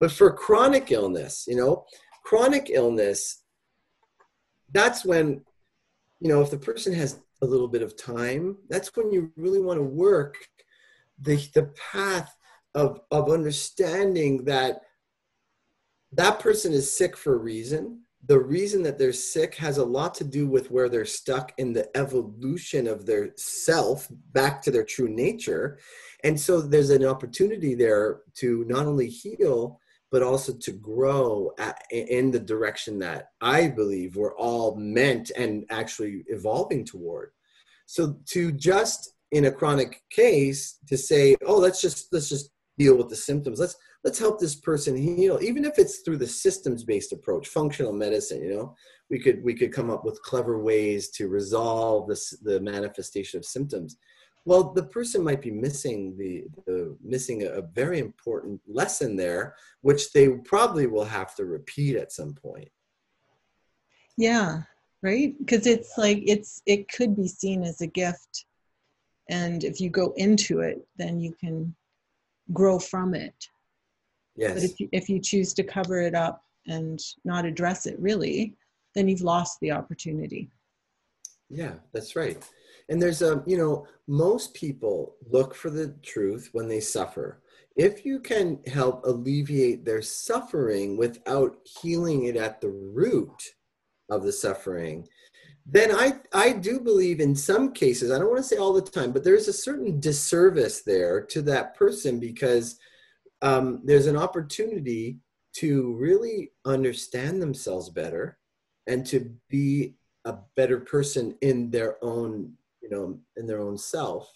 But 0.00 0.10
for 0.10 0.32
chronic 0.32 0.90
illness, 0.90 1.44
you 1.46 1.56
know, 1.56 1.84
chronic 2.24 2.70
illness 2.70 3.41
that's 4.72 5.04
when 5.04 5.42
you 6.20 6.28
know 6.28 6.42
if 6.42 6.50
the 6.50 6.58
person 6.58 6.92
has 6.92 7.20
a 7.42 7.46
little 7.46 7.68
bit 7.68 7.82
of 7.82 7.96
time 7.96 8.56
that's 8.68 8.94
when 8.96 9.10
you 9.10 9.30
really 9.36 9.60
want 9.60 9.78
to 9.78 9.82
work 9.82 10.36
the 11.20 11.36
the 11.54 11.72
path 11.92 12.34
of 12.74 13.00
of 13.10 13.30
understanding 13.30 14.44
that 14.44 14.82
that 16.12 16.40
person 16.40 16.72
is 16.72 16.94
sick 16.94 17.16
for 17.16 17.34
a 17.34 17.38
reason. 17.38 18.02
The 18.26 18.38
reason 18.38 18.82
that 18.84 18.98
they're 18.98 19.12
sick 19.12 19.56
has 19.56 19.78
a 19.78 19.84
lot 19.84 20.14
to 20.16 20.24
do 20.24 20.46
with 20.46 20.70
where 20.70 20.88
they're 20.88 21.04
stuck 21.04 21.52
in 21.58 21.72
the 21.72 21.94
evolution 21.96 22.86
of 22.86 23.04
their 23.04 23.30
self 23.36 24.06
back 24.32 24.62
to 24.62 24.70
their 24.70 24.84
true 24.84 25.08
nature. 25.08 25.78
And 26.22 26.38
so 26.38 26.60
there's 26.60 26.90
an 26.90 27.04
opportunity 27.04 27.74
there 27.74 28.20
to 28.34 28.64
not 28.68 28.86
only 28.86 29.08
heal 29.08 29.80
but 30.12 30.22
also 30.22 30.52
to 30.52 30.72
grow 30.72 31.50
at, 31.58 31.82
in 31.90 32.30
the 32.30 32.38
direction 32.38 32.98
that 32.98 33.30
I 33.40 33.68
believe 33.68 34.14
we're 34.14 34.36
all 34.36 34.76
meant 34.76 35.32
and 35.36 35.64
actually 35.70 36.22
evolving 36.28 36.84
toward. 36.84 37.30
So 37.86 38.18
to 38.26 38.52
just 38.52 39.14
in 39.32 39.46
a 39.46 39.50
chronic 39.50 40.02
case 40.10 40.78
to 40.86 40.98
say, 40.98 41.34
oh, 41.46 41.56
let's 41.56 41.80
just 41.80 42.12
let's 42.12 42.28
just 42.28 42.50
deal 42.78 42.96
with 42.96 43.08
the 43.08 43.16
symptoms. 43.16 43.58
Let's 43.58 43.74
let's 44.04 44.18
help 44.18 44.38
this 44.38 44.56
person 44.56 44.94
heal, 44.94 45.38
even 45.40 45.64
if 45.64 45.78
it's 45.78 46.00
through 46.00 46.18
the 46.18 46.26
systems-based 46.26 47.12
approach, 47.12 47.48
functional 47.48 47.94
medicine. 47.94 48.42
You 48.42 48.54
know, 48.54 48.74
we 49.08 49.18
could 49.18 49.42
we 49.42 49.54
could 49.54 49.72
come 49.72 49.90
up 49.90 50.04
with 50.04 50.22
clever 50.22 50.58
ways 50.62 51.08
to 51.12 51.28
resolve 51.28 52.06
this 52.06 52.30
the 52.42 52.60
manifestation 52.60 53.38
of 53.38 53.46
symptoms 53.46 53.96
well 54.44 54.72
the 54.72 54.82
person 54.82 55.22
might 55.22 55.42
be 55.42 55.50
missing 55.50 56.16
the, 56.16 56.44
the 56.66 56.96
missing 57.02 57.42
a, 57.44 57.46
a, 57.46 57.62
very 57.62 57.98
important 57.98 58.60
lesson 58.66 59.16
there 59.16 59.54
which 59.82 60.12
they 60.12 60.28
probably 60.28 60.86
will 60.86 61.04
have 61.04 61.34
to 61.36 61.44
repeat 61.44 61.96
at 61.96 62.12
some 62.12 62.34
point. 62.34 62.68
Yeah 64.16 64.62
right? 65.02 65.34
Because 65.38 65.66
it's 65.66 65.98
like 65.98 66.22
it's 66.26 66.62
it 66.66 66.88
could 66.88 67.16
be 67.16 67.28
seen 67.28 67.62
as 67.64 67.80
a 67.80 67.86
gift. 67.86 68.46
And 69.28 69.64
if 69.64 69.80
you 69.80 69.90
go 69.90 70.12
into 70.16 70.60
it 70.60 70.86
then 70.96 71.20
you 71.20 71.34
can 71.38 71.74
grow 72.52 72.78
from 72.78 73.14
it. 73.14 73.34
Yes. 74.34 74.54
but 74.54 74.62
if 74.62 74.80
you, 74.80 74.88
if 74.92 75.08
you 75.10 75.20
choose 75.20 75.52
to 75.54 75.62
cover 75.62 76.00
it 76.00 76.14
up 76.14 76.42
and 76.66 76.98
not 77.24 77.44
address 77.44 77.84
it 77.84 77.98
really 77.98 78.54
then 78.94 79.06
you've 79.08 79.20
lost 79.20 79.58
the 79.60 79.70
opportunity. 79.70 80.50
Yeah 81.50 81.74
that's 81.92 82.16
right 82.16 82.42
and 82.88 83.00
there's 83.00 83.22
a 83.22 83.42
you 83.46 83.56
know 83.56 83.86
most 84.06 84.54
people 84.54 85.16
look 85.30 85.54
for 85.54 85.70
the 85.70 85.88
truth 86.02 86.50
when 86.52 86.68
they 86.68 86.80
suffer. 86.80 87.42
If 87.74 88.04
you 88.04 88.20
can 88.20 88.60
help 88.66 89.06
alleviate 89.06 89.84
their 89.84 90.02
suffering 90.02 90.98
without 90.98 91.56
healing 91.80 92.24
it 92.24 92.36
at 92.36 92.60
the 92.60 92.68
root 92.68 93.42
of 94.10 94.22
the 94.22 94.32
suffering 94.32 95.08
then 95.66 95.94
I, 95.94 96.14
I 96.32 96.52
do 96.52 96.80
believe 96.80 97.20
in 97.20 97.36
some 97.36 97.72
cases, 97.72 98.10
I 98.10 98.18
don't 98.18 98.28
want 98.28 98.38
to 98.38 98.42
say 98.42 98.56
all 98.56 98.72
the 98.72 98.82
time, 98.82 99.12
but 99.12 99.22
there's 99.22 99.48
a 99.48 99.52
certain 99.52 100.00
disservice 100.00 100.82
there 100.82 101.22
to 101.26 101.42
that 101.42 101.76
person 101.76 102.18
because 102.18 102.78
um, 103.42 103.80
there's 103.84 104.06
an 104.06 104.16
opportunity 104.16 105.18
to 105.54 105.94
really 105.94 106.50
understand 106.64 107.40
themselves 107.40 107.90
better 107.90 108.38
and 108.86 109.06
to 109.06 109.32
be 109.48 109.94
a 110.24 110.34
better 110.56 110.80
person 110.80 111.36
in 111.42 111.70
their 111.70 112.02
own, 112.02 112.52
know, 112.92 113.18
in 113.36 113.46
their 113.46 113.60
own 113.60 113.76
self. 113.76 114.30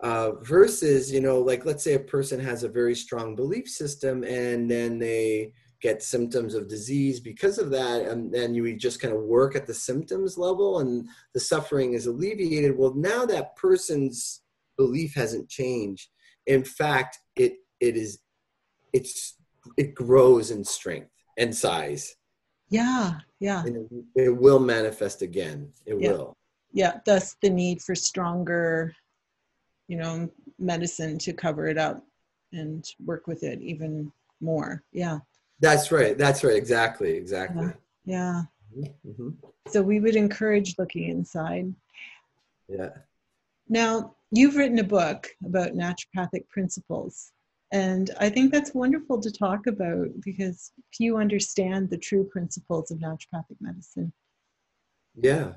Uh, 0.00 0.32
versus, 0.42 1.10
you 1.10 1.20
know, 1.20 1.40
like 1.40 1.64
let's 1.64 1.82
say 1.82 1.94
a 1.94 1.98
person 1.98 2.38
has 2.38 2.62
a 2.62 2.68
very 2.68 2.94
strong 2.94 3.34
belief 3.34 3.68
system 3.68 4.22
and 4.22 4.70
then 4.70 4.98
they, 4.98 5.52
get 5.80 6.02
symptoms 6.02 6.54
of 6.54 6.68
disease 6.68 7.20
because 7.20 7.58
of 7.58 7.70
that 7.70 8.02
and 8.02 8.32
then 8.32 8.54
you 8.54 8.76
just 8.76 9.00
kind 9.00 9.14
of 9.14 9.22
work 9.22 9.54
at 9.54 9.66
the 9.66 9.74
symptoms 9.74 10.36
level 10.36 10.80
and 10.80 11.08
the 11.34 11.40
suffering 11.40 11.92
is 11.94 12.06
alleviated 12.06 12.76
well 12.76 12.94
now 12.94 13.24
that 13.24 13.54
person's 13.56 14.42
belief 14.76 15.14
hasn't 15.14 15.48
changed 15.48 16.08
in 16.46 16.64
fact 16.64 17.18
it 17.36 17.54
it 17.80 17.96
is 17.96 18.18
it's 18.92 19.36
it 19.76 19.94
grows 19.94 20.50
in 20.50 20.64
strength 20.64 21.10
and 21.36 21.54
size 21.54 22.16
yeah 22.70 23.14
yeah 23.38 23.62
and 23.64 23.76
it, 23.76 24.24
it 24.24 24.36
will 24.36 24.60
manifest 24.60 25.22
again 25.22 25.70
it 25.86 25.96
yeah. 26.00 26.10
will 26.10 26.36
yeah 26.72 26.98
thus 27.06 27.36
the 27.42 27.50
need 27.50 27.80
for 27.80 27.94
stronger 27.94 28.94
you 29.88 29.96
know 29.96 30.28
medicine 30.58 31.18
to 31.18 31.32
cover 31.32 31.66
it 31.66 31.78
up 31.78 32.04
and 32.52 32.84
work 33.04 33.26
with 33.26 33.42
it 33.42 33.60
even 33.60 34.10
more 34.40 34.82
yeah 34.92 35.18
that's 35.60 35.90
right. 35.90 36.16
That's 36.16 36.44
right. 36.44 36.56
Exactly. 36.56 37.12
Exactly. 37.12 37.68
Yeah. 38.04 38.42
yeah. 38.76 38.88
Mm-hmm. 39.06 39.30
So 39.68 39.82
we 39.82 40.00
would 40.00 40.16
encourage 40.16 40.76
looking 40.78 41.08
inside. 41.08 41.74
Yeah. 42.68 42.90
Now, 43.68 44.14
you've 44.30 44.56
written 44.56 44.78
a 44.78 44.84
book 44.84 45.28
about 45.44 45.72
naturopathic 45.72 46.48
principles. 46.48 47.32
And 47.72 48.10
I 48.18 48.30
think 48.30 48.50
that's 48.50 48.72
wonderful 48.72 49.20
to 49.20 49.30
talk 49.30 49.66
about 49.66 50.08
because 50.20 50.72
few 50.94 51.18
understand 51.18 51.90
the 51.90 51.98
true 51.98 52.24
principles 52.24 52.90
of 52.90 52.98
naturopathic 52.98 53.56
medicine. 53.60 54.12
Yeah. 55.20 55.52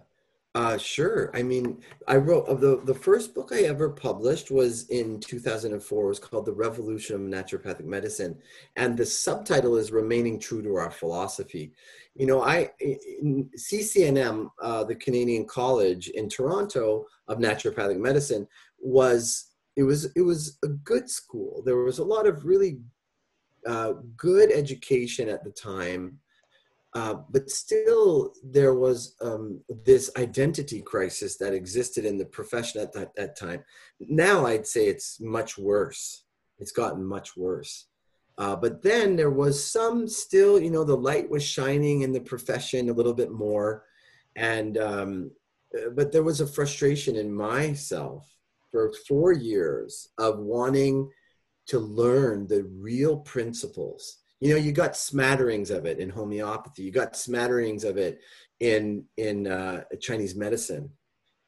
Uh, 0.53 0.77
sure. 0.77 1.31
I 1.33 1.43
mean, 1.43 1.81
I 2.09 2.17
wrote 2.17 2.45
uh, 2.49 2.55
the 2.55 2.81
the 2.83 2.93
first 2.93 3.33
book 3.33 3.51
I 3.53 3.61
ever 3.61 3.89
published 3.89 4.51
was 4.51 4.89
in 4.89 5.21
2004. 5.21 6.03
It 6.03 6.07
was 6.07 6.19
called 6.19 6.45
The 6.45 6.51
Revolution 6.51 7.15
of 7.15 7.21
Naturopathic 7.21 7.85
Medicine, 7.85 8.37
and 8.75 8.97
the 8.97 9.05
subtitle 9.05 9.77
is 9.77 9.93
"Remaining 9.93 10.37
True 10.39 10.61
to 10.61 10.75
Our 10.75 10.91
Philosophy." 10.91 11.71
You 12.15 12.25
know, 12.27 12.41
I 12.41 12.69
CCNM, 12.81 14.51
uh, 14.61 14.83
the 14.83 14.95
Canadian 14.95 15.45
College 15.45 16.09
in 16.09 16.27
Toronto 16.27 17.05
of 17.29 17.37
Naturopathic 17.37 17.97
Medicine, 17.97 18.45
was 18.77 19.51
it 19.77 19.83
was 19.83 20.11
it 20.17 20.21
was 20.21 20.57
a 20.65 20.67
good 20.67 21.09
school. 21.09 21.63
There 21.65 21.77
was 21.77 21.99
a 21.99 22.03
lot 22.03 22.27
of 22.27 22.43
really 22.43 22.81
uh, 23.65 23.93
good 24.17 24.51
education 24.51 25.29
at 25.29 25.45
the 25.45 25.51
time 25.51 26.19
uh, 26.93 27.15
but 27.29 27.49
still, 27.49 28.33
there 28.43 28.75
was 28.75 29.15
um, 29.21 29.61
this 29.85 30.11
identity 30.17 30.81
crisis 30.81 31.37
that 31.37 31.53
existed 31.53 32.03
in 32.03 32.17
the 32.17 32.25
profession 32.25 32.81
at 32.81 32.91
that, 32.91 33.15
that 33.15 33.37
time. 33.37 33.63
Now, 34.01 34.45
I'd 34.45 34.67
say 34.67 34.87
it's 34.87 35.19
much 35.21 35.57
worse. 35.57 36.25
It's 36.59 36.73
gotten 36.73 37.03
much 37.03 37.37
worse. 37.37 37.87
Uh, 38.37 38.55
but 38.55 38.81
then 38.81 39.15
there 39.15 39.29
was 39.29 39.63
some 39.65 40.07
still, 40.07 40.59
you 40.59 40.69
know, 40.69 40.83
the 40.83 40.95
light 40.95 41.29
was 41.29 41.43
shining 41.43 42.01
in 42.01 42.11
the 42.11 42.19
profession 42.19 42.89
a 42.89 42.93
little 42.93 43.13
bit 43.13 43.31
more. 43.31 43.85
And, 44.35 44.77
um, 44.77 45.31
uh, 45.77 45.91
but 45.95 46.11
there 46.11 46.23
was 46.23 46.41
a 46.41 46.47
frustration 46.47 47.15
in 47.15 47.33
myself 47.33 48.27
for 48.69 48.91
four 49.07 49.31
years 49.31 50.09
of 50.17 50.39
wanting 50.39 51.09
to 51.67 51.79
learn 51.79 52.47
the 52.47 52.63
real 52.63 53.17
principles 53.17 54.20
you 54.41 54.49
know 54.49 54.57
you 54.57 54.71
got 54.71 54.97
smatterings 54.97 55.69
of 55.69 55.85
it 55.85 55.99
in 55.99 56.09
homeopathy. 56.09 56.83
You 56.83 56.91
got 56.91 57.15
smatterings 57.15 57.83
of 57.83 57.97
it 57.97 58.19
in 58.59 59.05
in 59.17 59.47
uh, 59.47 59.83
chinese 60.01 60.35
medicine. 60.35 60.89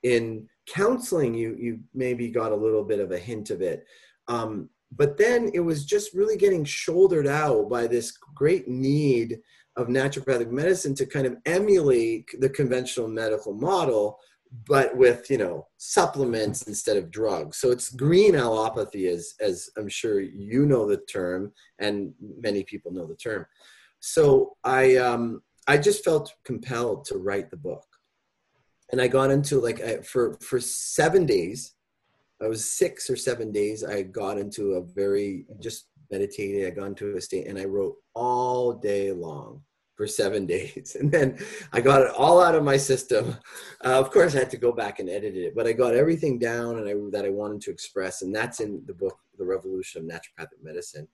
In 0.03 0.47
counseling 0.67 1.33
you 1.33 1.55
you 1.59 1.79
maybe 1.93 2.29
got 2.29 2.51
a 2.51 2.55
little 2.55 2.83
bit 2.83 2.99
of 2.99 3.11
a 3.11 3.17
hint 3.17 3.49
of 3.49 3.61
it. 3.61 3.85
Um, 4.27 4.69
but 4.95 5.17
then 5.17 5.49
it 5.55 5.59
was 5.59 5.85
just 5.85 6.13
really 6.13 6.37
getting 6.37 6.63
shouldered 6.63 7.27
out 7.27 7.67
by 7.67 7.87
this 7.87 8.15
great 8.35 8.67
need 8.67 9.39
of 9.75 9.87
naturopathic 9.87 10.51
medicine 10.51 10.93
to 10.93 11.05
kind 11.07 11.25
of 11.25 11.35
emulate 11.47 12.29
the 12.39 12.49
conventional 12.49 13.07
medical 13.07 13.53
model 13.53 14.19
but 14.67 14.95
with 14.95 15.29
you 15.29 15.37
know 15.37 15.67
supplements 15.77 16.63
instead 16.63 16.97
of 16.97 17.11
drugs. 17.11 17.57
So 17.57 17.71
it's 17.71 17.89
green 17.89 18.35
allopathy 18.35 19.07
as 19.07 19.33
as 19.41 19.69
i'm 19.77 19.89
sure 19.89 20.19
you 20.21 20.65
know 20.65 20.87
the 20.87 20.97
term 20.97 21.51
and 21.79 22.13
many 22.39 22.63
people 22.63 22.91
know 22.91 23.07
the 23.07 23.15
term. 23.15 23.45
So 23.99 24.55
i 24.63 24.95
um 24.97 25.41
i 25.67 25.77
just 25.77 26.03
felt 26.03 26.33
compelled 26.45 27.05
to 27.05 27.17
write 27.17 27.49
the 27.49 27.57
book. 27.57 27.85
And 28.91 29.01
i 29.01 29.07
got 29.07 29.31
into 29.31 29.59
like 29.59 29.81
I, 29.81 29.97
for 29.97 30.37
for 30.41 30.59
seven 30.59 31.25
days 31.25 31.73
i 32.41 32.47
was 32.47 32.73
six 32.73 33.09
or 33.09 33.15
seven 33.15 33.51
days. 33.51 33.83
I 33.83 34.03
got 34.03 34.37
into 34.37 34.73
a 34.73 34.83
very 34.83 35.45
just 35.59 35.87
meditated 36.11 36.67
i 36.67 36.69
got 36.69 36.87
into 36.87 37.15
a 37.15 37.21
state 37.21 37.47
and 37.47 37.57
i 37.57 37.65
wrote 37.65 37.95
all 38.13 38.73
day 38.73 39.11
long 39.11 39.63
for 39.95 40.07
seven 40.07 40.45
days. 40.55 40.95
And 40.99 41.11
then 41.11 41.37
I 41.71 41.81
got 41.81 42.01
it 42.01 42.11
all 42.11 42.41
out 42.41 42.55
of 42.55 42.63
my 42.63 42.77
system. 42.77 43.37
Uh, 43.83 43.99
of 43.99 44.11
course, 44.11 44.35
I 44.35 44.39
had 44.39 44.51
to 44.51 44.57
go 44.57 44.71
back 44.71 44.99
and 44.99 45.09
edit 45.09 45.35
it, 45.35 45.55
but 45.55 45.67
I 45.67 45.73
got 45.73 45.95
everything 45.95 46.39
down 46.39 46.77
and 46.77 46.87
I, 46.87 46.93
that 47.11 47.25
I 47.25 47.29
wanted 47.29 47.61
to 47.61 47.71
express. 47.71 48.21
And 48.21 48.35
that's 48.35 48.59
in 48.59 48.83
the 48.85 48.93
book, 48.93 49.17
The 49.37 49.45
Revolution 49.45 50.01
of 50.01 50.07
Naturopathic 50.07 50.63
Medicine. 50.63 51.07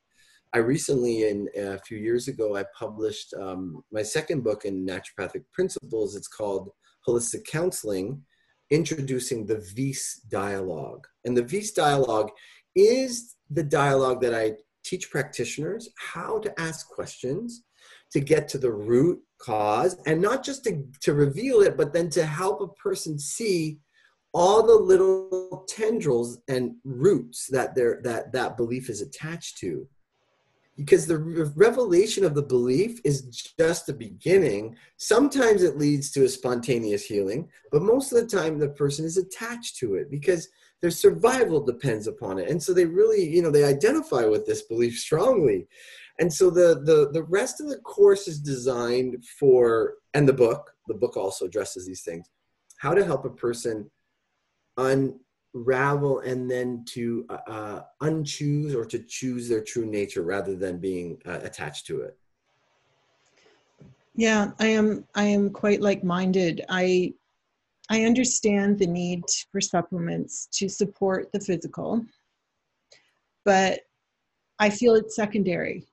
I 0.51 0.59
recently, 0.59 1.29
in 1.29 1.47
a 1.55 1.77
few 1.79 1.99
years 1.99 2.27
ago, 2.27 2.55
I 2.55 2.65
published 2.77 3.35
um, 3.39 3.83
my 3.91 4.01
second 4.01 4.43
book 4.43 4.65
in 4.65 4.85
naturopathic 4.85 5.43
principles. 5.53 6.15
It's 6.15 6.27
called 6.27 6.71
Holistic 7.07 7.45
Counseling, 7.45 8.23
Introducing 8.71 9.45
the 9.45 9.59
VIS 9.75 10.21
Dialogue. 10.29 11.05
And 11.23 11.37
the 11.37 11.43
VIS 11.43 11.73
Dialogue 11.73 12.31
is 12.75 13.35
the 13.51 13.63
dialogue 13.63 14.21
that 14.21 14.33
I 14.33 14.53
teach 14.83 15.11
practitioners 15.11 15.89
how 15.97 16.39
to 16.39 16.59
ask 16.59 16.87
questions 16.89 17.63
to 18.11 18.19
get 18.19 18.47
to 18.49 18.57
the 18.57 18.71
root 18.71 19.19
cause 19.39 19.97
and 20.05 20.21
not 20.21 20.43
just 20.43 20.63
to, 20.65 20.83
to 21.01 21.13
reveal 21.13 21.61
it, 21.61 21.77
but 21.77 21.93
then 21.93 22.09
to 22.11 22.25
help 22.25 22.61
a 22.61 22.67
person 22.67 23.17
see 23.17 23.79
all 24.33 24.65
the 24.65 24.75
little 24.75 25.65
tendrils 25.67 26.39
and 26.47 26.75
roots 26.83 27.47
that 27.47 27.73
their 27.73 27.99
that 28.03 28.31
that 28.31 28.57
belief 28.57 28.89
is 28.89 29.01
attached 29.01 29.57
to. 29.57 29.87
Because 30.77 31.07
the 31.07 31.17
revelation 31.57 32.23
of 32.23 32.35
the 32.35 32.43
belief 32.43 33.01
is 33.03 33.23
just 33.59 33.85
the 33.85 33.93
beginning. 33.93 34.77
Sometimes 34.95 35.61
it 35.61 35.77
leads 35.77 36.09
to 36.11 36.23
a 36.23 36.29
spontaneous 36.29 37.05
healing 37.05 37.49
but 37.71 37.81
most 37.81 38.11
of 38.11 38.21
the 38.21 38.37
time 38.37 38.59
the 38.59 38.69
person 38.69 39.03
is 39.03 39.17
attached 39.17 39.77
to 39.77 39.95
it 39.95 40.09
because 40.11 40.47
their 40.81 40.91
survival 40.91 41.59
depends 41.59 42.07
upon 42.07 42.39
it. 42.39 42.49
And 42.49 42.61
so 42.61 42.73
they 42.73 42.85
really 42.85 43.27
you 43.27 43.41
know 43.41 43.51
they 43.51 43.63
identify 43.63 44.25
with 44.25 44.45
this 44.45 44.61
belief 44.61 44.97
strongly 44.99 45.67
and 46.19 46.31
so 46.31 46.49
the 46.49 46.81
the 46.83 47.09
the 47.11 47.23
rest 47.23 47.61
of 47.61 47.67
the 47.69 47.77
course 47.77 48.27
is 48.27 48.39
designed 48.39 49.23
for 49.39 49.95
and 50.13 50.27
the 50.27 50.33
book 50.33 50.71
the 50.87 50.93
book 50.93 51.17
also 51.17 51.45
addresses 51.45 51.87
these 51.87 52.01
things 52.01 52.29
how 52.77 52.93
to 52.93 53.03
help 53.03 53.25
a 53.25 53.29
person 53.29 53.89
unravel 54.77 56.19
and 56.19 56.49
then 56.49 56.83
to 56.87 57.25
uh, 57.29 57.51
uh, 57.51 57.83
unchoose 58.01 58.75
or 58.75 58.85
to 58.85 58.99
choose 58.99 59.49
their 59.49 59.63
true 59.63 59.85
nature 59.85 60.21
rather 60.21 60.55
than 60.55 60.77
being 60.77 61.21
uh, 61.25 61.39
attached 61.41 61.85
to 61.87 62.01
it. 62.01 62.17
Yeah 64.15 64.51
i 64.59 64.67
am 64.67 65.05
i 65.15 65.23
am 65.23 65.49
quite 65.49 65.81
like-minded. 65.81 66.65
I 66.69 67.13
i 67.89 68.03
understand 68.03 68.77
the 68.77 68.87
need 68.87 69.23
for 69.51 69.61
supplements 69.61 70.47
to 70.53 70.67
support 70.67 71.31
the 71.31 71.39
physical 71.39 72.05
but 73.45 73.81
i 74.59 74.69
feel 74.69 74.95
it's 74.95 75.15
secondary 75.15 75.87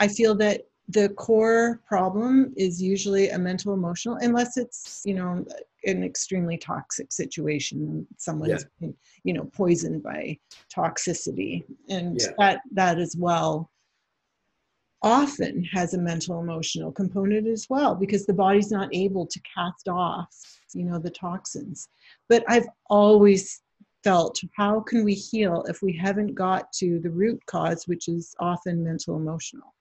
I 0.00 0.08
feel 0.08 0.34
that 0.36 0.62
the 0.90 1.10
core 1.10 1.80
problem 1.86 2.52
is 2.56 2.82
usually 2.82 3.28
a 3.30 3.38
mental 3.38 3.74
emotional 3.74 4.16
unless 4.16 4.56
it's 4.56 5.02
you 5.04 5.14
know 5.14 5.44
an 5.84 6.02
extremely 6.02 6.56
toxic 6.58 7.12
situation 7.12 8.06
someone's 8.16 8.62
yeah. 8.62 8.68
been, 8.80 8.94
you 9.24 9.32
know 9.32 9.44
poisoned 9.44 10.02
by 10.02 10.36
toxicity 10.74 11.64
and 11.88 12.20
yeah. 12.20 12.28
that 12.38 12.60
that 12.72 12.98
as 12.98 13.14
well 13.16 13.70
often 15.02 15.64
has 15.64 15.94
a 15.94 15.98
mental 15.98 16.40
emotional 16.40 16.92
component 16.92 17.46
as 17.46 17.66
well 17.70 17.94
because 17.94 18.26
the 18.26 18.34
body's 18.34 18.70
not 18.70 18.88
able 18.92 19.26
to 19.26 19.40
cast 19.54 19.88
off 19.88 20.28
you 20.74 20.84
know 20.84 20.98
the 20.98 21.10
toxins 21.10 21.88
but 22.28 22.44
i've 22.48 22.68
always 22.88 23.62
felt 24.02 24.40
how 24.56 24.80
can 24.80 25.04
we 25.04 25.14
heal 25.14 25.64
if 25.68 25.82
we 25.82 25.92
haven't 25.92 26.34
got 26.34 26.72
to 26.72 26.98
the 27.00 27.10
root 27.10 27.40
cause 27.46 27.86
which 27.86 28.08
is 28.08 28.34
often 28.40 28.82
mental 28.82 29.16
emotional 29.16 29.74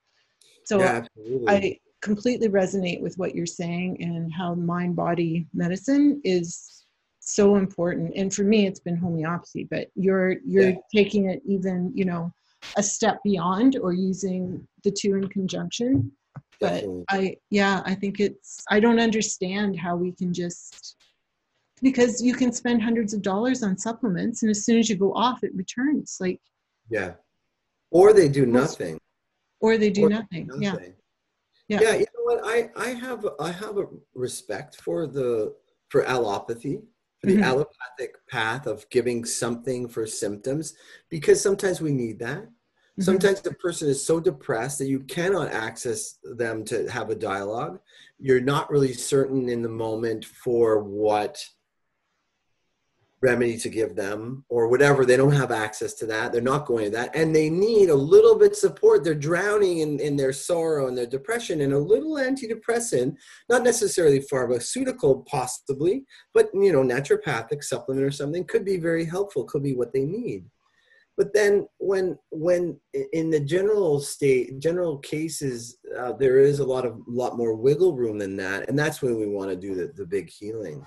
so 0.70 0.80
yeah, 0.80 1.04
i 1.48 1.78
completely 2.02 2.48
resonate 2.48 3.02
with 3.02 3.18
what 3.18 3.36
you're 3.36 3.46
saying 3.46 3.98
and 4.02 4.32
how 4.32 4.56
mind 4.56 4.96
body 4.96 5.48
medicine 5.54 6.22
is 6.24 6.86
so 7.20 7.58
important. 7.58 8.14
And 8.16 8.34
for 8.34 8.44
me 8.44 8.68
it's 8.68 8.80
been 8.80 8.98
homeopathy 8.98 9.68
but 9.70 9.90
you're 9.96 10.38
you're 10.46 10.70
yeah. 10.70 10.76
taking 10.94 11.30
it 11.30 11.42
even 11.46 11.92
you 11.94 12.06
know 12.06 12.32
a 12.78 12.84
step 12.84 13.20
beyond 13.24 13.78
or 13.82 13.94
using 13.94 14.68
the 14.84 14.92
two 14.92 15.16
in 15.16 15.28
conjunction. 15.28 16.12
But 16.60 16.82
Definitely. 16.82 17.06
i 17.10 17.38
yeah 17.50 17.82
i 17.86 17.96
think 17.96 18.20
it's 18.20 18.64
i 18.70 18.80
don't 18.80 19.00
understand 19.00 19.80
how 19.80 19.96
we 19.96 20.12
can 20.12 20.34
just 20.34 20.98
because 21.82 22.22
you 22.22 22.34
can 22.34 22.52
spend 22.52 22.82
hundreds 22.82 23.14
of 23.14 23.22
dollars 23.22 23.64
on 23.64 23.78
supplements 23.78 24.44
and 24.44 24.50
as 24.50 24.66
soon 24.66 24.78
as 24.80 24.90
you 24.90 24.96
go 24.96 25.14
off 25.14 25.44
it 25.44 25.56
returns. 25.56 26.18
Like 26.20 26.42
yeah. 26.90 27.14
Or 27.92 28.14
they 28.14 28.30
do 28.30 28.46
nothing 28.46 29.00
or 29.62 29.78
they 29.78 29.90
do 29.90 30.06
or 30.06 30.10
nothing. 30.10 30.48
nothing. 30.48 30.94
yeah 31.68 31.80
yeah 31.80 31.92
yeah 31.92 31.94
you 31.96 32.06
know 32.16 32.24
what 32.24 32.42
i 32.44 32.70
i 32.76 32.90
have 32.90 33.26
i 33.40 33.52
have 33.52 33.78
a 33.78 33.86
respect 34.14 34.76
for 34.82 35.08
the 35.08 35.54
for 35.90 36.04
allopathy 36.04 36.82
for 37.20 37.28
the 37.28 37.34
mm-hmm. 37.34 37.44
allopathic 37.44 38.16
path 38.30 38.66
of 38.66 38.90
giving 38.90 39.26
something 39.26 39.88
for 39.88 40.06
symptoms 40.08 40.74
because 41.10 41.42
sometimes 41.42 41.82
we 41.82 41.92
need 41.92 42.20
that 42.20 42.44
mm-hmm. 42.44 43.02
sometimes 43.02 43.42
the 43.42 43.54
person 43.56 43.90
is 43.90 44.04
so 44.04 44.20
depressed 44.20 44.80
that 44.80 44.88
you 44.88 45.02
cannot 45.02 45.52
access 45.52 46.18
them 46.24 46.64
to 46.64 46.90
have 46.90 47.10
a 47.10 47.16
dialogue 47.16 47.80
you're 48.20 48.42
not 48.42 48.70
really 48.70 48.94
certain 48.94 49.48
in 49.50 49.62
the 49.62 49.70
moment 49.70 50.26
for 50.26 50.84
what 50.84 51.44
remedy 53.22 53.58
to 53.58 53.70
give 53.70 53.96
them 53.96 54.46
or 54.50 54.68
whatever. 54.68 55.06
They 55.06 55.18
don't 55.18 55.36
have 55.36 55.52
access 55.52 55.94
to 55.96 56.06
that. 56.06 56.32
They're 56.32 56.42
not 56.42 56.66
going 56.66 56.86
to 56.86 56.92
that. 56.92 57.16
And 57.16 57.36
they 57.36 57.50
need 57.50 57.90
a 57.90 57.96
little 57.96 58.38
bit 58.38 58.56
support. 58.56 59.04
They're 59.04 59.14
drowning 59.14 59.80
in, 59.80 60.00
in 60.00 60.16
their 60.16 60.32
sorrow 60.32 60.88
and 60.88 60.98
their 60.98 61.06
depression 61.06 61.62
and 61.62 61.74
a 61.74 61.80
little 61.80 62.16
antidepressant 62.16 63.16
not 63.50 63.64
necessarily 63.64 64.22
pharmaceutical 64.22 65.24
possibly 65.30 66.06
but 66.34 66.50
you 66.54 66.72
know 66.72 66.84
naturopathic 66.84 67.64
supplement 67.64 68.06
or 68.06 68.12
something 68.12 68.44
could 68.46 68.64
be 68.64 68.78
very 68.78 69.06
helpful 69.06 69.44
could 69.44 69.64
be 69.64 69.76
what 69.76 69.94
they 69.94 70.06
need. 70.06 70.46
But 71.18 71.34
then 71.34 71.68
when 71.80 72.18
when 72.32 72.80
in 73.12 73.30
the 73.30 73.42
general 73.42 74.00
state 74.00 74.60
general 74.60 75.00
cases 75.00 75.78
uh, 75.98 76.14
there 76.14 76.40
is 76.40 76.60
a 76.60 76.66
lot 76.66 76.86
of 76.86 77.02
lot 77.08 77.36
more 77.36 77.56
wiggle 77.56 77.96
room 77.96 78.18
than 78.18 78.38
that. 78.38 78.70
And 78.70 78.80
that's 78.80 79.02
when 79.02 79.20
we 79.20 79.28
want 79.28 79.50
to 79.50 79.56
do 79.58 79.76
the, 79.76 79.92
the 79.96 80.06
big 80.06 80.30
healing. 80.30 80.86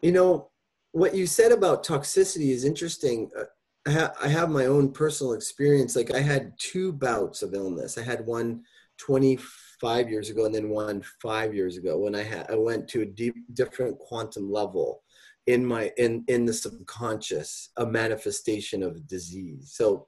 You 0.00 0.12
know 0.12 0.50
what 0.94 1.12
you 1.12 1.26
said 1.26 1.50
about 1.50 1.84
toxicity 1.84 2.50
is 2.50 2.64
interesting. 2.64 3.28
Uh, 3.36 3.44
I, 3.86 3.90
ha- 3.90 4.12
I 4.22 4.28
have 4.28 4.48
my 4.48 4.66
own 4.66 4.92
personal 4.92 5.32
experience. 5.32 5.96
Like 5.96 6.14
I 6.14 6.20
had 6.20 6.52
two 6.56 6.92
bouts 6.92 7.42
of 7.42 7.52
illness. 7.52 7.98
I 7.98 8.02
had 8.02 8.24
one 8.24 8.62
25 8.98 10.08
years 10.08 10.30
ago 10.30 10.44
and 10.44 10.54
then 10.54 10.68
one 10.68 11.02
five 11.20 11.52
years 11.52 11.76
ago 11.76 11.98
when 11.98 12.14
I 12.14 12.22
had 12.22 12.48
I 12.48 12.54
went 12.54 12.86
to 12.90 13.02
a 13.02 13.06
deep 13.06 13.34
different 13.54 13.98
quantum 13.98 14.52
level 14.52 15.02
in 15.48 15.66
my 15.66 15.92
in 15.98 16.24
in 16.28 16.44
the 16.44 16.52
subconscious, 16.52 17.70
a 17.76 17.84
manifestation 17.84 18.84
of 18.84 19.08
disease. 19.08 19.72
So 19.74 20.06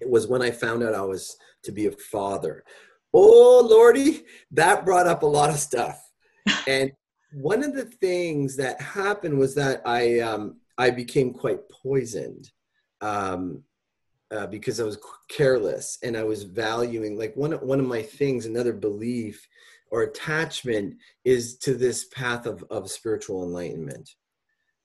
it 0.00 0.08
was 0.08 0.28
when 0.28 0.40
I 0.40 0.52
found 0.52 0.84
out 0.84 0.94
I 0.94 1.02
was 1.02 1.36
to 1.64 1.72
be 1.72 1.86
a 1.86 1.90
father. 1.90 2.62
Oh 3.12 3.66
lordy, 3.68 4.22
that 4.52 4.84
brought 4.84 5.08
up 5.08 5.24
a 5.24 5.26
lot 5.26 5.50
of 5.50 5.56
stuff. 5.56 6.00
And 6.68 6.92
one 7.36 7.62
of 7.62 7.74
the 7.74 7.84
things 7.84 8.56
that 8.56 8.80
happened 8.80 9.38
was 9.38 9.54
that 9.54 9.82
I 9.84 10.20
um, 10.20 10.56
I 10.78 10.88
became 10.88 11.34
quite 11.34 11.68
poisoned 11.68 12.50
um, 13.02 13.62
uh, 14.30 14.46
because 14.46 14.80
I 14.80 14.84
was 14.84 14.98
careless 15.28 15.98
and 16.02 16.16
I 16.16 16.24
was 16.24 16.44
valuing 16.44 17.18
like 17.18 17.36
one 17.36 17.52
one 17.52 17.78
of 17.78 17.86
my 17.86 18.00
things, 18.00 18.46
another 18.46 18.72
belief 18.72 19.46
or 19.90 20.02
attachment 20.02 20.96
is 21.24 21.58
to 21.58 21.74
this 21.74 22.06
path 22.06 22.46
of 22.46 22.64
of 22.70 22.90
spiritual 22.90 23.44
enlightenment, 23.44 24.14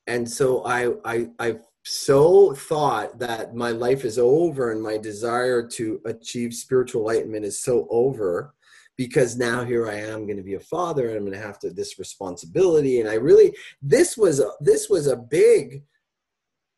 and 0.07 0.29
so 0.29 0.65
I 0.65 0.91
I 1.05 1.27
I 1.39 1.59
so 1.83 2.53
thought 2.53 3.17
that 3.19 3.55
my 3.55 3.69
life 3.69 4.03
is 4.03 4.19
over 4.19 4.71
and 4.71 4.83
my 4.83 4.97
desire 4.97 5.65
to 5.69 6.01
achieve 6.03 6.53
spiritual 6.53 7.09
enlightenment 7.09 7.45
is 7.45 7.61
so 7.63 7.87
over 7.89 8.53
because 9.07 9.35
now 9.35 9.63
here 9.63 9.89
I 9.89 9.95
am 9.95 10.27
going 10.27 10.37
to 10.37 10.43
be 10.43 10.53
a 10.53 10.59
father 10.59 11.07
and 11.07 11.17
I'm 11.17 11.25
going 11.25 11.33
to 11.33 11.43
have 11.43 11.57
to 11.61 11.71
this 11.71 11.97
responsibility. 11.97 12.99
And 12.99 13.09
I 13.09 13.15
really 13.15 13.51
this 13.81 14.15
was 14.15 14.39
a, 14.39 14.51
this 14.59 14.91
was 14.91 15.07
a 15.07 15.17
big 15.17 15.81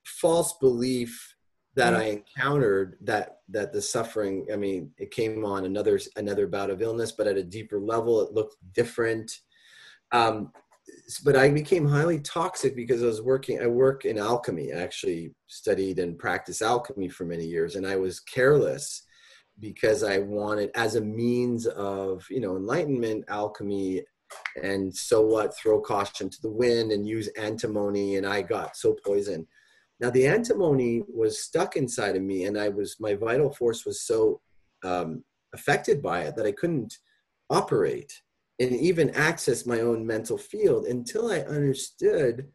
false 0.05 0.53
belief 0.53 1.36
that 1.76 1.93
I 1.93 2.03
encountered 2.03 2.95
that 3.01 3.39
that 3.49 3.74
the 3.74 3.82
suffering 3.82 4.47
I 4.53 4.55
mean 4.55 4.91
it 4.97 5.11
came 5.11 5.43
on 5.43 5.65
another 5.65 5.99
another 6.15 6.47
bout 6.47 6.69
of 6.69 6.82
illness 6.82 7.11
but 7.11 7.28
at 7.28 7.36
a 7.36 7.43
deeper 7.43 7.82
level 7.82 8.21
it 8.21 8.32
looked 8.32 8.55
different. 8.71 9.30
Um, 10.13 10.53
but 11.26 11.36
I 11.36 11.49
became 11.49 11.86
highly 11.86 12.19
toxic 12.19 12.74
because 12.74 13.03
I 13.03 13.07
was 13.07 13.21
working 13.21 13.61
I 13.61 13.67
work 13.67 14.05
in 14.05 14.17
alchemy. 14.17 14.71
I 14.71 14.78
actually 14.78 15.34
studied 15.47 15.99
and 15.99 16.17
practiced 16.17 16.61
alchemy 16.61 17.09
for 17.09 17.26
many 17.26 17.45
years 17.45 17.76
and 17.76 17.86
I 17.86 17.97
was 17.97 18.21
careless 18.21 19.03
because 19.60 20.04
I 20.04 20.20
wanted 20.20 20.72
as 20.76 20.95
a 20.95 21.01
means 21.01 21.68
of 21.68 22.26
you 22.30 22.39
know 22.39 22.56
enlightenment, 22.56 23.26
alchemy, 23.28 24.04
and 24.62 24.95
so 24.95 25.22
what? 25.22 25.56
Throw 25.58 25.82
caution 25.82 26.30
to 26.30 26.41
the 26.41 26.51
wind 26.51 26.91
and 26.91 27.08
use 27.08 27.28
antimony, 27.38 28.18
and 28.18 28.26
I 28.26 28.41
got 28.41 28.76
so 28.76 28.95
poisoned. 29.06 29.45
Now 29.99 30.10
the 30.10 30.28
antimony 30.28 31.04
was 31.08 31.43
stuck 31.43 31.76
inside 31.76 32.16
of 32.16 32.24
me, 32.24 32.45
and 32.45 32.58
I 32.58 32.70
was 32.70 32.97
my 32.99 33.14
vital 33.14 33.51
force 33.54 33.86
was 33.86 34.01
so 34.01 34.41
um, 34.84 35.24
affected 35.54 36.01
by 36.01 36.22
it 36.22 36.36
that 36.36 36.45
I 36.45 36.51
couldn't 36.51 36.97
operate 37.49 38.12
and 38.60 38.72
even 38.72 39.10
access 39.12 39.66
my 39.66 39.82
own 39.82 40.06
mental 40.06 40.38
field 40.38 40.86
until 40.86 41.32
I 41.32 41.39
understood 41.39 42.47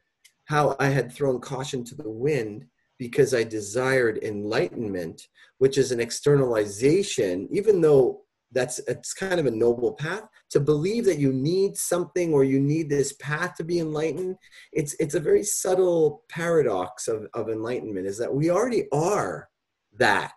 how 0.47 0.77
I 0.79 0.87
had 0.87 1.13
thrown 1.13 1.41
caution 1.41 1.85
to 1.85 1.95
the 1.95 2.09
wind 2.09 2.65
because 2.99 3.33
I 3.35 3.45
desired 3.45 4.19
enlightenment, 4.23 5.29
which 5.59 5.79
is 5.79 5.93
an 5.93 6.01
externalization, 6.01 7.49
even 7.51 7.81
though 7.81 8.23
that's 8.53 8.79
it's 8.89 9.13
kind 9.13 9.39
of 9.39 9.47
a 9.47 9.51
noble 9.51 9.93
path 9.93 10.23
to 10.51 10.61
believe 10.61 11.05
that 11.05 11.19
you 11.19 11.33
need 11.33 11.77
something 11.77 12.33
or 12.33 12.45
you 12.45 12.59
need 12.59 12.89
this 12.89 13.13
path 13.15 13.55
to 13.57 13.65
be 13.65 13.79
enlightened. 13.79 14.37
It's 14.73 14.95
it's 14.99 15.15
a 15.15 15.21
very 15.21 15.43
subtle 15.43 16.25
paradox 16.29 17.09
of, 17.09 17.27
of 17.35 17.51
enlightenment 17.51 18.07
is 18.07 18.19
that 18.19 18.35
we 18.35 18.51
already 18.51 18.87
are 18.91 19.49
that. 19.99 20.33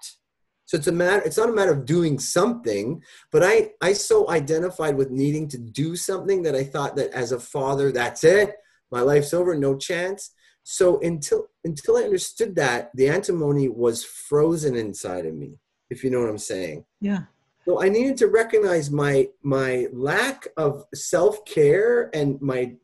So 0.66 0.78
it's 0.78 0.88
a 0.88 0.91
matter 0.91 1.22
it's 1.26 1.38
not 1.38 1.49
a 1.49 1.53
matter 1.53 1.74
of 1.74 1.86
doing 1.86 2.18
something 2.18 3.01
but 3.30 3.43
i 3.43 3.72
i 3.82 3.91
so 3.91 4.30
identified 4.30 4.95
with 4.95 5.09
needing 5.09 5.49
to 5.49 5.57
do 5.57 5.97
something 5.97 6.43
that 6.43 6.55
i 6.55 6.64
thought 6.64 6.95
that 6.95 7.12
as 7.12 7.34
a 7.34 7.39
father 7.41 7.91
that's 7.91 8.24
it 8.24 8.55
my 8.89 9.01
life's 9.01 9.34
over 9.34 9.53
no 9.53 9.76
chance 9.76 10.32
so 10.64 10.99
until 10.99 11.47
until 11.64 11.97
I 11.97 12.03
understood 12.03 12.55
that, 12.55 12.91
the 12.95 13.09
antimony 13.09 13.70
was 13.70 14.03
frozen 14.03 14.76
inside 14.76 15.26
of 15.26 15.34
me, 15.34 15.59
if 15.89 16.03
you 16.03 16.09
know 16.09 16.20
what 16.20 16.30
I'm 16.30 16.38
saying. 16.38 16.86
Yeah. 16.99 17.24
So 17.66 17.82
I 17.82 17.89
needed 17.89 18.18
to 18.18 18.28
recognize 18.28 18.89
my 18.89 19.30
my 19.43 19.88
lack 19.91 20.47
of 20.57 20.86
self-care 20.93 22.09
and 22.14 22.41
my 22.41 22.76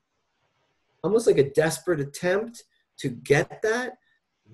almost 1.04 1.28
like 1.28 1.38
a 1.38 1.50
desperate 1.50 2.00
attempt 2.00 2.64
to 3.00 3.10
get 3.10 3.62
that. 3.62 3.98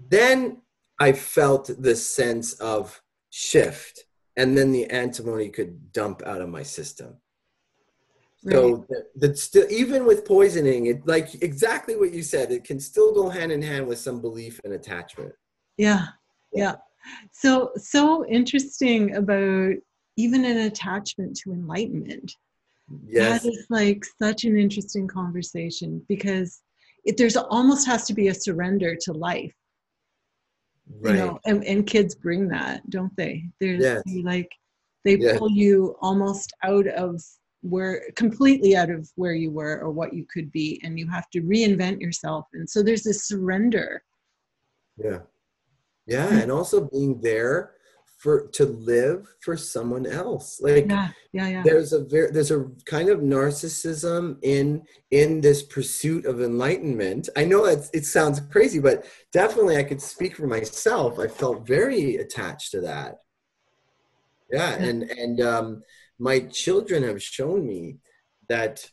Then 0.09 0.61
I 0.99 1.13
felt 1.13 1.69
this 1.79 2.15
sense 2.15 2.53
of 2.53 3.01
shift 3.29 4.05
and 4.37 4.57
then 4.57 4.71
the 4.71 4.89
antimony 4.89 5.49
could 5.49 5.91
dump 5.91 6.21
out 6.25 6.41
of 6.41 6.49
my 6.49 6.63
system. 6.63 7.17
So 8.49 8.85
that 9.15 9.37
still 9.37 9.65
even 9.69 10.05
with 10.05 10.25
poisoning, 10.25 10.87
it 10.87 11.07
like 11.07 11.41
exactly 11.41 11.95
what 11.95 12.11
you 12.11 12.23
said, 12.23 12.51
it 12.51 12.63
can 12.63 12.79
still 12.79 13.13
go 13.13 13.29
hand 13.29 13.51
in 13.51 13.61
hand 13.61 13.87
with 13.87 13.99
some 13.99 14.19
belief 14.19 14.59
and 14.63 14.73
attachment. 14.73 15.33
Yeah. 15.77 16.07
Yeah. 16.53 16.75
So 17.31 17.71
so 17.77 18.25
interesting 18.25 19.15
about 19.15 19.75
even 20.17 20.45
an 20.45 20.57
attachment 20.57 21.37
to 21.37 21.53
enlightenment. 21.53 22.35
Yes. 23.07 23.43
That 23.43 23.49
is 23.49 23.65
like 23.69 24.03
such 24.21 24.43
an 24.43 24.57
interesting 24.57 25.07
conversation 25.07 26.03
because 26.09 26.61
it, 27.05 27.17
there's 27.17 27.37
almost 27.37 27.87
has 27.87 28.05
to 28.07 28.13
be 28.13 28.27
a 28.27 28.33
surrender 28.33 28.95
to 29.01 29.13
life. 29.13 29.53
Right. 30.99 31.15
You 31.15 31.17
know, 31.17 31.39
and, 31.45 31.63
and 31.63 31.87
kids 31.87 32.13
bring 32.13 32.49
that, 32.49 32.87
don't 32.89 33.15
they? 33.15 33.45
There's 33.59 33.81
yes. 33.81 34.03
like 34.23 34.51
they 35.05 35.17
Yeah. 35.17 35.37
pull 35.37 35.49
you 35.49 35.95
almost 36.01 36.53
out 36.61 36.87
of 36.87 37.21
where 37.63 38.03
completely 38.15 38.75
out 38.75 38.89
of 38.89 39.09
where 39.15 39.33
you 39.33 39.49
were 39.51 39.79
or 39.81 39.89
what 39.91 40.13
you 40.13 40.25
could 40.31 40.51
be 40.51 40.79
and 40.83 40.99
you 40.99 41.09
have 41.09 41.29
to 41.31 41.41
reinvent 41.41 41.99
yourself 41.99 42.45
and 42.53 42.69
so 42.69 42.83
there's 42.83 43.03
this 43.03 43.27
surrender 43.27 44.03
Yeah. 44.97 45.19
Yeah. 46.05 46.27
And 46.41 46.51
also 46.51 46.89
being 46.91 47.21
there 47.21 47.71
for 48.17 48.47
to 48.53 48.65
live 48.65 49.27
for 49.41 49.57
someone 49.57 50.05
else. 50.05 50.59
Like 50.61 50.87
yeah 50.89 51.09
yeah 51.33 51.47
yeah 51.49 51.63
there's 51.65 51.91
a 51.91 52.03
very 52.05 52.31
there's 52.31 52.51
a 52.51 52.69
kind 52.85 53.09
of 53.09 53.19
narcissism 53.19 54.37
in 54.41 54.83
in 55.11 55.41
this 55.41 55.61
pursuit 55.63 56.25
of 56.25 56.41
enlightenment. 56.41 57.27
I 57.35 57.43
know 57.45 57.65
it's, 57.65 57.89
it 57.93 58.05
sounds 58.05 58.39
crazy, 58.39 58.79
but 58.79 59.05
definitely 59.33 59.75
I 59.77 59.83
could 59.83 60.01
speak 60.01 60.35
for 60.37 60.47
myself. 60.47 61.19
I 61.19 61.27
felt 61.27 61.67
very 61.67 62.15
attached 62.17 62.71
to 62.71 62.81
that. 62.81 63.19
Yeah, 64.51 64.77
Yeah. 64.77 64.85
and 64.85 65.03
and 65.03 65.41
um, 65.41 65.83
my 66.19 66.39
children 66.39 67.03
have 67.03 67.21
shown 67.21 67.65
me 67.65 67.97
that 68.49 68.89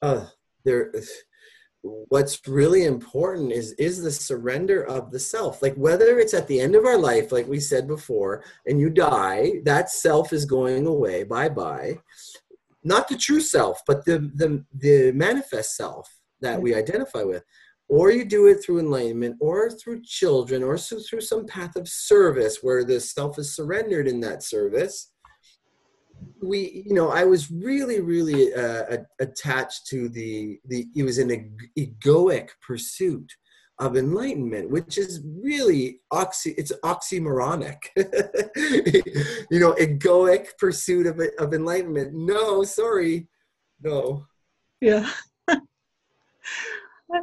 uh, 0.00 0.26
there 0.64 0.92
what's 1.82 2.46
really 2.46 2.84
important 2.84 3.50
is 3.52 3.72
is 3.72 4.02
the 4.02 4.10
surrender 4.10 4.84
of 4.84 5.10
the 5.10 5.18
self. 5.18 5.62
Like 5.62 5.74
whether 5.74 6.18
it's 6.18 6.34
at 6.34 6.46
the 6.46 6.60
end 6.60 6.74
of 6.74 6.84
our 6.84 6.98
life 6.98 7.32
like 7.32 7.48
we 7.48 7.60
said 7.60 7.86
before 7.88 8.44
and 8.66 8.80
you 8.80 8.90
die 8.90 9.54
that 9.64 9.90
self 9.90 10.32
is 10.32 10.44
going 10.44 10.86
away 10.86 11.24
bye 11.24 11.48
bye 11.48 11.98
not 12.84 13.08
the 13.08 13.16
true 13.16 13.40
self 13.40 13.80
but 13.86 14.04
the 14.04 14.30
the 14.34 14.64
the 14.78 15.12
manifest 15.12 15.76
self 15.76 16.08
that 16.40 16.60
we 16.60 16.74
identify 16.74 17.22
with. 17.22 17.44
Or 17.88 18.10
you 18.10 18.24
do 18.24 18.46
it 18.46 18.62
through 18.62 18.78
enlightenment 18.78 19.36
or 19.40 19.70
through 19.70 20.02
children 20.02 20.62
or 20.62 20.78
through 20.78 21.20
some 21.20 21.46
path 21.46 21.76
of 21.76 21.88
service 21.88 22.58
where 22.62 22.84
the 22.84 23.00
self 23.00 23.38
is 23.38 23.54
surrendered 23.54 24.08
in 24.08 24.20
that 24.20 24.42
service 24.42 25.11
we 26.42 26.84
you 26.86 26.94
know 26.94 27.10
i 27.10 27.24
was 27.24 27.50
really 27.50 28.00
really 28.00 28.52
uh, 28.54 28.98
attached 29.20 29.86
to 29.86 30.08
the 30.08 30.58
the 30.66 30.86
it 30.94 31.02
was 31.02 31.18
an 31.18 31.56
egoic 31.78 32.50
pursuit 32.66 33.32
of 33.78 33.96
enlightenment 33.96 34.70
which 34.70 34.96
is 34.96 35.20
really 35.42 36.00
oxy 36.10 36.54
it's 36.56 36.72
oxymoronic. 36.84 37.78
You 39.50 39.60
know 39.60 39.72
egoic 39.74 40.56
pursuit 40.58 41.06
of, 41.06 41.20
of 41.38 41.52
enlightenment. 41.52 42.14
No 42.14 42.62
sorry. 42.62 43.28
No. 43.82 44.26
Yeah. 44.80 45.08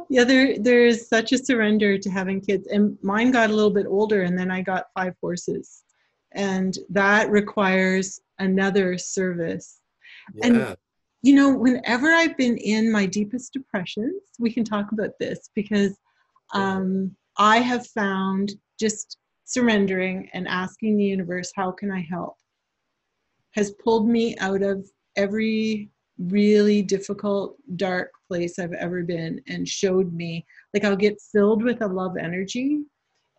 Yeah 0.08 0.22
there 0.22 0.56
there's 0.58 1.08
such 1.08 1.32
a 1.32 1.38
surrender 1.38 1.98
to 1.98 2.10
having 2.10 2.40
kids 2.40 2.68
and 2.68 2.96
mine 3.02 3.32
got 3.32 3.50
a 3.50 3.52
little 3.52 3.72
bit 3.72 3.86
older 3.86 4.22
and 4.22 4.38
then 4.38 4.48
i 4.48 4.60
got 4.62 4.84
five 4.94 5.14
horses. 5.20 5.82
And 6.32 6.78
that 6.90 7.28
requires 7.28 8.20
another 8.40 8.98
service. 8.98 9.80
Yeah. 10.34 10.46
And- 10.46 10.76
you 11.22 11.34
know 11.34 11.54
whenever 11.54 12.14
i've 12.14 12.34
been 12.38 12.56
in 12.56 12.90
my 12.90 13.04
deepest 13.04 13.52
depressions 13.52 14.22
we 14.38 14.50
can 14.50 14.64
talk 14.64 14.90
about 14.92 15.10
this 15.20 15.50
because 15.54 15.98
um, 16.54 17.14
i 17.36 17.58
have 17.58 17.86
found 17.88 18.52
just 18.78 19.18
surrendering 19.44 20.30
and 20.32 20.48
asking 20.48 20.96
the 20.96 21.04
universe 21.04 21.52
how 21.54 21.70
can 21.70 21.90
i 21.90 22.00
help? 22.00 22.36
has 23.50 23.72
pulled 23.72 24.08
me 24.08 24.34
out 24.38 24.62
of 24.62 24.88
every 25.16 25.90
really 26.16 26.80
difficult 26.80 27.58
dark 27.76 28.10
place 28.26 28.58
i've 28.58 28.72
ever 28.72 29.02
been 29.02 29.38
and 29.46 29.68
showed 29.68 30.14
me 30.14 30.42
like 30.72 30.84
i'll 30.84 30.96
get 30.96 31.20
filled 31.20 31.62
with 31.62 31.82
a 31.82 31.86
love 31.86 32.16
energy 32.16 32.80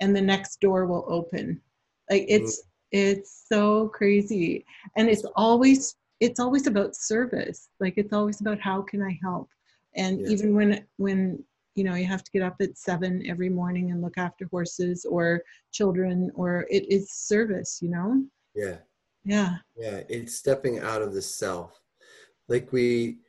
and 0.02 0.16
the 0.16 0.22
next 0.22 0.60
door 0.60 0.86
will 0.86 1.06
open. 1.08 1.62
Like 2.10 2.26
it's 2.28 2.64
it's 2.92 3.46
so 3.48 3.88
crazy 3.90 4.66
and 4.96 5.10
it's 5.10 5.26
always 5.36 5.96
it's 6.20 6.40
always 6.40 6.68
about 6.68 6.96
service 6.96 7.70
like 7.80 7.94
it's 7.98 8.14
always 8.14 8.42
about 8.42 8.60
how 8.60 8.82
can 8.82 9.02
i 9.02 9.18
help 9.22 9.50
and 9.96 10.20
Yeah. 10.20 10.30
even 10.30 10.56
when 10.56 10.86
when 10.98 11.44
you 11.76 11.84
know 11.84 11.96
you 11.96 12.06
have 12.06 12.24
to 12.24 12.32
get 12.32 12.42
up 12.42 12.58
at 12.62 12.78
seven 12.78 13.24
every 13.28 13.50
morning 13.50 13.92
and 13.92 14.02
look 14.02 14.18
after 14.18 14.46
horses 14.52 15.06
or 15.06 15.42
children 15.72 16.32
or 16.36 16.66
it 16.70 16.86
is 16.90 17.12
service 17.12 17.80
you 17.82 17.90
know 17.90 18.24
yeah 18.56 18.78
yeah 19.24 19.58
Yeah, 19.78 20.02
it's 20.10 20.36
stepping 20.36 20.80
out 20.80 21.02
of 21.02 21.14
the 21.14 21.22
self. 21.22 21.80
Like 22.48 22.72
we, 22.72 23.20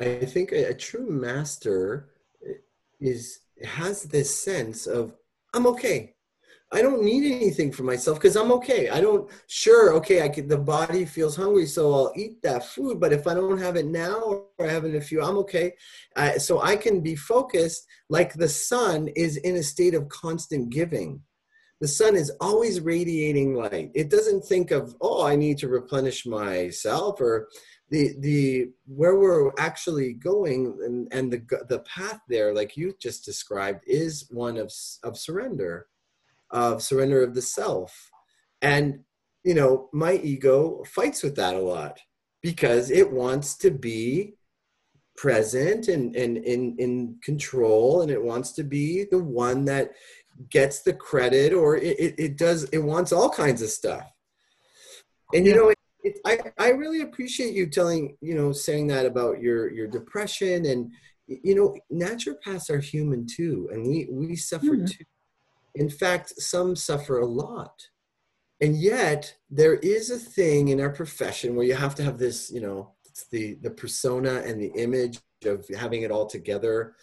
I 0.00 0.24
think 0.26 0.52
a, 0.52 0.70
a 0.70 0.74
true 0.74 1.08
master 1.10 2.10
eh, 2.46 2.54
is 3.00 3.40
has 3.64 4.04
this 4.04 4.34
sense 4.44 4.86
of 4.86 5.14
I'm 5.54 5.66
okay. 5.68 6.14
I 6.72 6.80
don't 6.80 7.02
need 7.02 7.30
anything 7.30 7.70
for 7.70 7.82
myself 7.82 8.18
because 8.18 8.36
I'm 8.36 8.50
okay. 8.52 8.88
I 8.88 9.00
don't 9.00 9.30
sure 9.46 9.92
okay. 9.94 10.22
I 10.22 10.28
could 10.28 10.48
the 10.48 10.58
body 10.58 11.04
feels 11.04 11.36
hungry, 11.36 11.66
so 11.66 11.92
I'll 11.92 12.12
eat 12.16 12.40
that 12.42 12.64
food. 12.64 12.98
But 12.98 13.12
if 13.12 13.26
I 13.26 13.34
don't 13.34 13.58
have 13.58 13.76
it 13.76 13.86
now 13.86 14.20
or 14.22 14.66
I 14.66 14.68
have 14.68 14.84
it 14.84 14.90
in 14.90 14.96
a 14.96 15.00
few, 15.00 15.22
I'm 15.22 15.36
okay. 15.38 15.74
Uh, 16.16 16.38
so 16.38 16.62
I 16.62 16.76
can 16.76 17.00
be 17.00 17.14
focused 17.14 17.86
like 18.08 18.34
the 18.34 18.48
sun 18.48 19.08
is 19.16 19.36
in 19.36 19.56
a 19.56 19.62
state 19.62 19.94
of 19.94 20.08
constant 20.08 20.70
giving 20.70 21.20
the 21.82 21.88
sun 21.88 22.14
is 22.14 22.30
always 22.40 22.80
radiating 22.80 23.54
light 23.56 23.90
it 23.92 24.08
doesn't 24.08 24.44
think 24.44 24.70
of 24.70 24.94
oh 25.00 25.26
i 25.26 25.34
need 25.34 25.58
to 25.58 25.66
replenish 25.66 26.24
myself 26.24 27.20
or 27.20 27.48
the 27.90 28.14
the 28.20 28.70
where 28.86 29.16
we're 29.16 29.50
actually 29.58 30.12
going 30.12 30.78
and 30.84 31.12
and 31.12 31.32
the 31.32 31.42
the 31.68 31.80
path 31.80 32.20
there 32.28 32.54
like 32.54 32.76
you 32.76 32.94
just 33.00 33.24
described 33.24 33.80
is 33.84 34.28
one 34.30 34.56
of 34.56 34.72
of 35.02 35.18
surrender 35.18 35.88
of 36.52 36.82
surrender 36.82 37.22
of 37.22 37.34
the 37.34 37.42
self 37.42 38.10
and 38.60 39.00
you 39.44 39.54
know 39.54 39.88
my 39.92 40.14
ego 40.14 40.82
fights 40.86 41.22
with 41.22 41.34
that 41.36 41.54
a 41.54 41.58
lot 41.58 41.98
because 42.42 42.90
it 42.90 43.10
wants 43.10 43.56
to 43.56 43.70
be 43.70 44.34
present 45.16 45.88
and 45.88 46.14
and 46.16 46.36
in 46.38 46.76
in 46.78 47.16
control 47.22 48.02
and 48.02 48.10
it 48.10 48.22
wants 48.22 48.52
to 48.52 48.62
be 48.62 49.04
the 49.10 49.18
one 49.18 49.64
that 49.64 49.90
gets 50.48 50.80
the 50.82 50.92
credit 50.92 51.52
or 51.52 51.76
it, 51.76 51.98
it, 52.00 52.14
it 52.18 52.38
does 52.38 52.64
it 52.64 52.78
wants 52.78 53.12
all 53.12 53.28
kinds 53.28 53.62
of 53.62 53.68
stuff 53.70 54.10
and 55.34 55.46
you 55.46 55.52
Yeah. 55.52 55.58
know 55.58 55.68
it, 55.68 55.78
it, 56.04 56.18
I, 56.24 56.38
I 56.58 56.68
really 56.70 57.02
appreciate 57.02 57.54
you 57.54 57.66
telling 57.68 58.16
you 58.20 58.34
know 58.34 58.52
saying 58.52 58.88
that 58.88 59.06
about 59.06 59.40
your 59.40 59.70
your 59.70 59.86
depression 59.86 60.66
and 60.66 60.90
you 61.26 61.54
know 61.54 61.76
naturopaths 61.92 62.70
are 62.70 62.80
human 62.80 63.26
too 63.26 63.68
and 63.72 63.86
we 63.86 64.08
we 64.10 64.36
suffer 64.36 64.76
Mhm. 64.76 64.86
too 64.86 65.04
in 65.74 65.88
fact 65.88 66.40
some 66.40 66.76
suffer 66.76 67.20
a 67.20 67.26
lot. 67.26 67.88
And 68.60 68.76
yet 68.76 69.34
there 69.50 69.74
is 69.76 70.10
a 70.10 70.18
thing 70.18 70.68
in 70.68 70.80
our 70.80 70.90
profession 70.90 71.56
where 71.56 71.66
you 71.66 71.74
have 71.74 71.94
to 71.96 72.04
have 72.04 72.18
this 72.18 72.50
you 72.50 72.60
know 72.60 72.92
the 73.30 73.54
the 73.62 73.70
persona 73.70 74.42
and 74.46 74.60
the 74.60 74.72
image 74.76 75.18
of 75.44 75.66
having 75.76 76.02
it 76.02 76.10
all 76.10 76.26
together. 76.26 76.94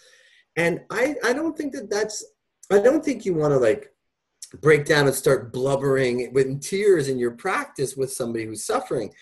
And 0.56 0.82
i 0.90 1.16
i 1.24 1.34
don't 1.34 1.58
think 1.58 1.74
that 1.74 1.90
that's 1.90 2.26
i 2.72 2.80
don't 2.80 3.04
think 3.04 3.26
you 3.26 3.34
want 3.34 3.54
to 3.54 3.58
like 3.58 3.92
break 4.62 4.86
down 4.86 5.06
and 5.06 5.16
start 5.16 5.54
blubbering 5.54 6.34
with 6.34 6.62
tears 6.62 7.08
in 7.08 7.20
your 7.20 7.32
practice 7.32 7.96
with 7.96 8.12
somebody 8.12 8.46
who's 8.46 8.66
suffering. 8.66 9.14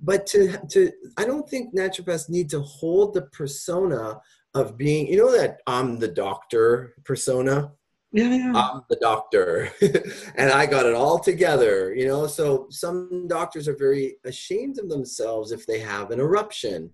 But 0.00 0.26
to 0.28 0.58
to 0.70 0.90
i 1.16 1.24
don't 1.24 1.48
think 1.48 1.74
naturopaths 1.74 2.28
need 2.28 2.50
to 2.50 2.60
hold 2.60 3.14
the 3.14 3.22
persona 3.22 4.20
of 4.54 4.76
being 4.76 5.06
you 5.06 5.16
know 5.16 5.32
that 5.32 5.60
i'm 5.66 5.98
the 5.98 6.08
doctor 6.08 6.94
persona 7.04 7.72
yeah 8.12 8.34
yeah 8.34 8.52
I'm 8.54 8.82
the 8.88 8.96
doctor 8.96 9.72
and 10.36 10.50
I 10.50 10.66
got 10.66 10.86
it 10.86 10.94
all 10.94 11.18
together, 11.18 11.94
you 11.94 12.06
know. 12.06 12.26
So 12.26 12.66
some 12.70 13.26
doctors 13.28 13.68
are 13.68 13.76
very 13.76 14.16
ashamed 14.24 14.78
of 14.78 14.88
themselves 14.88 15.52
if 15.52 15.66
they 15.66 15.80
have 15.80 16.10
an 16.10 16.20
eruption, 16.20 16.90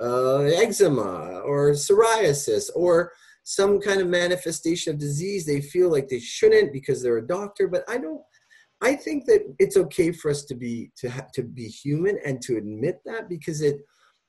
uh, 0.00 0.38
eczema, 0.42 1.40
or 1.40 1.72
psoriasis, 1.72 2.70
or 2.74 3.12
some 3.42 3.80
kind 3.80 4.00
of 4.00 4.06
manifestation 4.08 4.94
of 4.94 5.00
disease. 5.00 5.44
They 5.44 5.60
feel 5.60 5.90
like 5.90 6.08
they 6.08 6.20
shouldn't 6.20 6.72
because 6.72 7.02
they're 7.02 7.18
a 7.18 7.26
doctor. 7.26 7.68
But 7.68 7.84
I 7.88 7.98
don't. 7.98 8.22
I 8.82 8.94
think 8.96 9.26
that 9.26 9.42
it's 9.58 9.76
okay 9.76 10.10
for 10.10 10.30
us 10.30 10.44
to 10.44 10.54
be 10.54 10.90
to 10.96 11.10
ha- 11.10 11.26
to 11.34 11.42
be 11.42 11.66
human 11.66 12.18
and 12.24 12.40
to 12.42 12.56
admit 12.56 13.00
that 13.04 13.28
because 13.28 13.60
it 13.60 13.80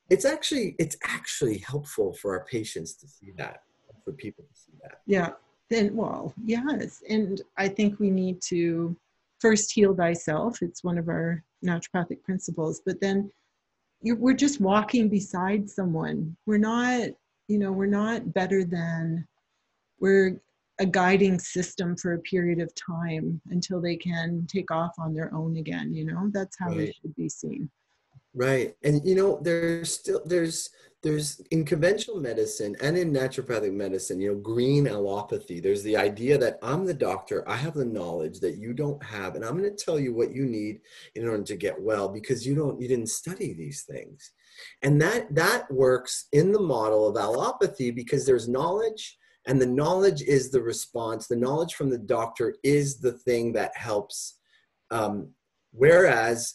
it's 0.10 0.26
actually 0.26 0.76
it's 0.78 0.98
actually 1.04 1.60
helpful 1.60 2.14
for 2.14 2.38
our 2.38 2.46
patients 2.46 2.96
to 2.96 3.08
see 3.08 3.32
that 3.38 3.62
for 4.04 4.12
people 4.14 4.44
to 4.44 4.60
see 4.60 4.74
that. 4.82 5.00
Yeah. 5.06 5.30
Then, 5.72 5.95
well, 5.95 6.34
yes. 6.43 7.01
And 7.09 7.41
I 7.57 7.69
think 7.69 7.97
we 7.97 8.11
need 8.11 8.41
to 8.49 8.95
first 9.39 9.72
heal 9.72 9.95
thyself. 9.95 10.61
It's 10.61 10.84
one 10.84 10.97
of 10.97 11.07
our 11.07 11.41
naturopathic 11.65 12.22
principles. 12.24 12.82
But 12.86 12.99
then 12.99 13.32
you're, 14.01 14.17
we're 14.17 14.34
just 14.34 14.59
walking 14.59 15.07
beside 15.07 15.69
someone. 15.69 16.36
We're 16.45 16.57
not, 16.57 17.07
you 17.47 17.57
know, 17.57 17.72
we're 17.72 17.86
not 17.86 18.34
better 18.34 18.65
than, 18.65 19.26
we're 20.01 20.41
a 20.80 20.86
guiding 20.86 21.39
system 21.39 21.95
for 21.95 22.13
a 22.15 22.19
period 22.19 22.59
of 22.59 22.74
time 22.76 23.39
until 23.49 23.80
they 23.80 23.95
can 23.95 24.45
take 24.47 24.72
off 24.72 24.91
on 24.99 25.13
their 25.13 25.34
own 25.34 25.55
again. 25.55 25.93
You 25.93 26.05
know, 26.05 26.30
that's 26.34 26.57
how 26.59 26.72
it 26.74 26.78
Right. 26.78 26.95
should 27.01 27.15
be 27.15 27.30
seen. 27.30 27.69
Right. 28.34 28.75
And 28.84 29.01
you 29.05 29.15
know, 29.15 29.39
there's 29.41 29.93
still 29.93 30.21
there's 30.25 30.69
there's 31.03 31.41
in 31.49 31.65
conventional 31.65 32.19
medicine 32.19 32.75
and 32.79 32.95
in 32.95 33.11
naturopathic 33.11 33.73
medicine, 33.73 34.21
you 34.21 34.32
know, 34.32 34.39
green 34.39 34.86
allopathy. 34.86 35.59
There's 35.59 35.82
the 35.84 35.97
idea 35.97 36.38
that 36.38 36.59
I'm 36.61 36.86
the 36.86 36.93
doctor, 36.93 37.47
I 37.49 37.55
have 37.55 37.73
the 37.73 37.86
knowledge 37.86 38.39
that 38.41 38.57
you 38.57 38.73
don't 38.73 39.03
have, 39.03 39.36
and 39.36 39.43
I'm 39.43 39.57
going 39.57 39.75
to 39.75 39.84
tell 39.84 39.99
you 39.99 40.13
what 40.13 40.34
you 40.34 40.45
need 40.45 40.82
in 41.15 41.27
order 41.27 41.43
to 41.43 41.55
get 41.55 41.82
well 41.82 42.07
because 42.07 42.45
you 42.45 42.55
don't 42.55 42.79
you 42.79 42.88
didn't 42.88 43.09
study 43.09 43.53
these 43.53 43.84
things. 43.84 44.32
And 44.84 45.01
that 45.01 45.34
that 45.34 45.71
works 45.71 46.27
in 46.32 46.51
the 46.51 46.61
model 46.61 47.07
of 47.07 47.15
allopathy 47.15 47.91
because 47.91 48.25
there's 48.25 48.47
knowledge 48.47 49.17
and 49.47 49.59
the 49.59 49.65
knowledge 49.65 50.21
is 50.21 50.51
the 50.51 50.61
response. 50.61 51.27
The 51.27 51.36
knowledge 51.36 51.73
from 51.73 51.89
the 51.89 51.97
doctor 51.97 52.55
is 52.63 52.99
the 52.99 53.13
thing 53.13 53.53
that 53.53 53.75
helps. 53.75 54.38
Um, 54.91 55.29
whereas 55.71 56.53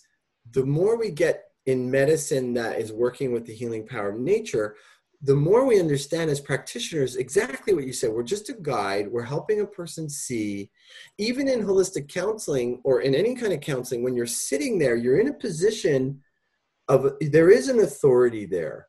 the 0.52 0.64
more 0.64 0.96
we 0.96 1.10
get 1.10 1.42
in 1.66 1.90
medicine 1.90 2.54
that 2.54 2.78
is 2.78 2.92
working 2.92 3.32
with 3.32 3.44
the 3.44 3.54
healing 3.54 3.86
power 3.86 4.10
of 4.10 4.20
nature, 4.20 4.76
the 5.22 5.34
more 5.34 5.64
we 5.64 5.80
understand 5.80 6.30
as 6.30 6.40
practitioners 6.40 7.16
exactly 7.16 7.74
what 7.74 7.86
you 7.86 7.92
said. 7.92 8.10
We're 8.10 8.22
just 8.22 8.48
a 8.48 8.54
guide, 8.54 9.08
we're 9.10 9.22
helping 9.22 9.60
a 9.60 9.66
person 9.66 10.08
see. 10.08 10.70
Even 11.18 11.48
in 11.48 11.64
holistic 11.64 12.08
counseling 12.08 12.80
or 12.84 13.00
in 13.00 13.14
any 13.14 13.34
kind 13.34 13.52
of 13.52 13.60
counseling, 13.60 14.02
when 14.02 14.14
you're 14.14 14.26
sitting 14.26 14.78
there, 14.78 14.96
you're 14.96 15.18
in 15.18 15.28
a 15.28 15.34
position 15.34 16.20
of 16.88 17.12
there 17.20 17.50
is 17.50 17.68
an 17.68 17.80
authority 17.80 18.46
there 18.46 18.86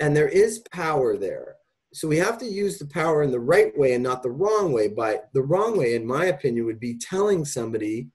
and 0.00 0.16
there 0.16 0.28
is 0.28 0.64
power 0.72 1.16
there. 1.16 1.56
So 1.92 2.08
we 2.08 2.16
have 2.18 2.38
to 2.38 2.46
use 2.46 2.78
the 2.78 2.86
power 2.86 3.22
in 3.22 3.30
the 3.30 3.40
right 3.40 3.76
way 3.78 3.94
and 3.94 4.02
not 4.02 4.22
the 4.22 4.30
wrong 4.30 4.72
way. 4.72 4.88
But 4.88 5.28
the 5.32 5.42
wrong 5.42 5.76
way, 5.76 5.94
in 5.94 6.06
my 6.06 6.26
opinion, 6.26 6.66
would 6.66 6.80
be 6.80 6.98
telling 6.98 7.44
somebody 7.44 8.08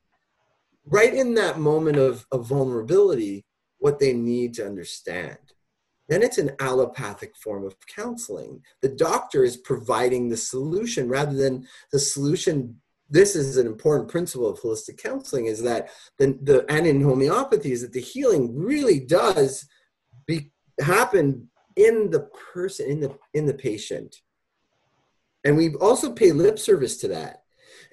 right 0.86 1.14
in 1.14 1.34
that 1.36 1.60
moment 1.60 1.98
of, 1.98 2.26
of 2.32 2.48
vulnerability 2.48 3.46
what 3.80 4.00
they 4.00 4.14
need 4.14 4.54
to 4.56 4.66
understand. 4.66 5.38
Then 6.08 6.24
it's 6.24 6.38
an 6.38 6.52
allopathic 6.60 7.36
form 7.38 7.66
of 7.66 7.76
counseling. 7.88 8.64
The 8.82 8.90
doctor 8.90 9.44
is 9.44 9.58
providing 9.58 10.28
the 10.28 10.38
solution 10.38 11.08
rather 11.08 11.36
than 11.36 11.68
the 11.92 12.00
solution. 12.00 12.82
This 13.10 13.36
is 13.36 13.58
an 13.58 13.68
important 13.68 14.10
principle 14.10 14.50
of 14.50 14.60
holistic 14.60 14.98
counseling 14.98 15.46
is 15.46 15.62
that 15.64 15.90
the, 16.18 16.38
the 16.42 16.66
and 16.70 16.88
in 16.88 17.02
homeopathy 17.02 17.72
is 17.72 17.82
that 17.82 17.94
the 17.94 18.02
healing 18.02 18.56
really 18.56 19.00
does 19.00 19.68
be, 20.26 20.52
happen 20.80 21.50
in 21.76 22.10
the 22.10 22.28
person, 22.54 22.90
in 22.90 23.00
the 23.00 23.16
in 23.34 23.46
the 23.46 23.54
patient. 23.54 24.16
And 25.44 25.56
we 25.56 25.76
also 25.76 26.12
pay 26.12 26.32
lip 26.32 26.60
service 26.60 26.98
to 26.98 27.08
that 27.10 27.39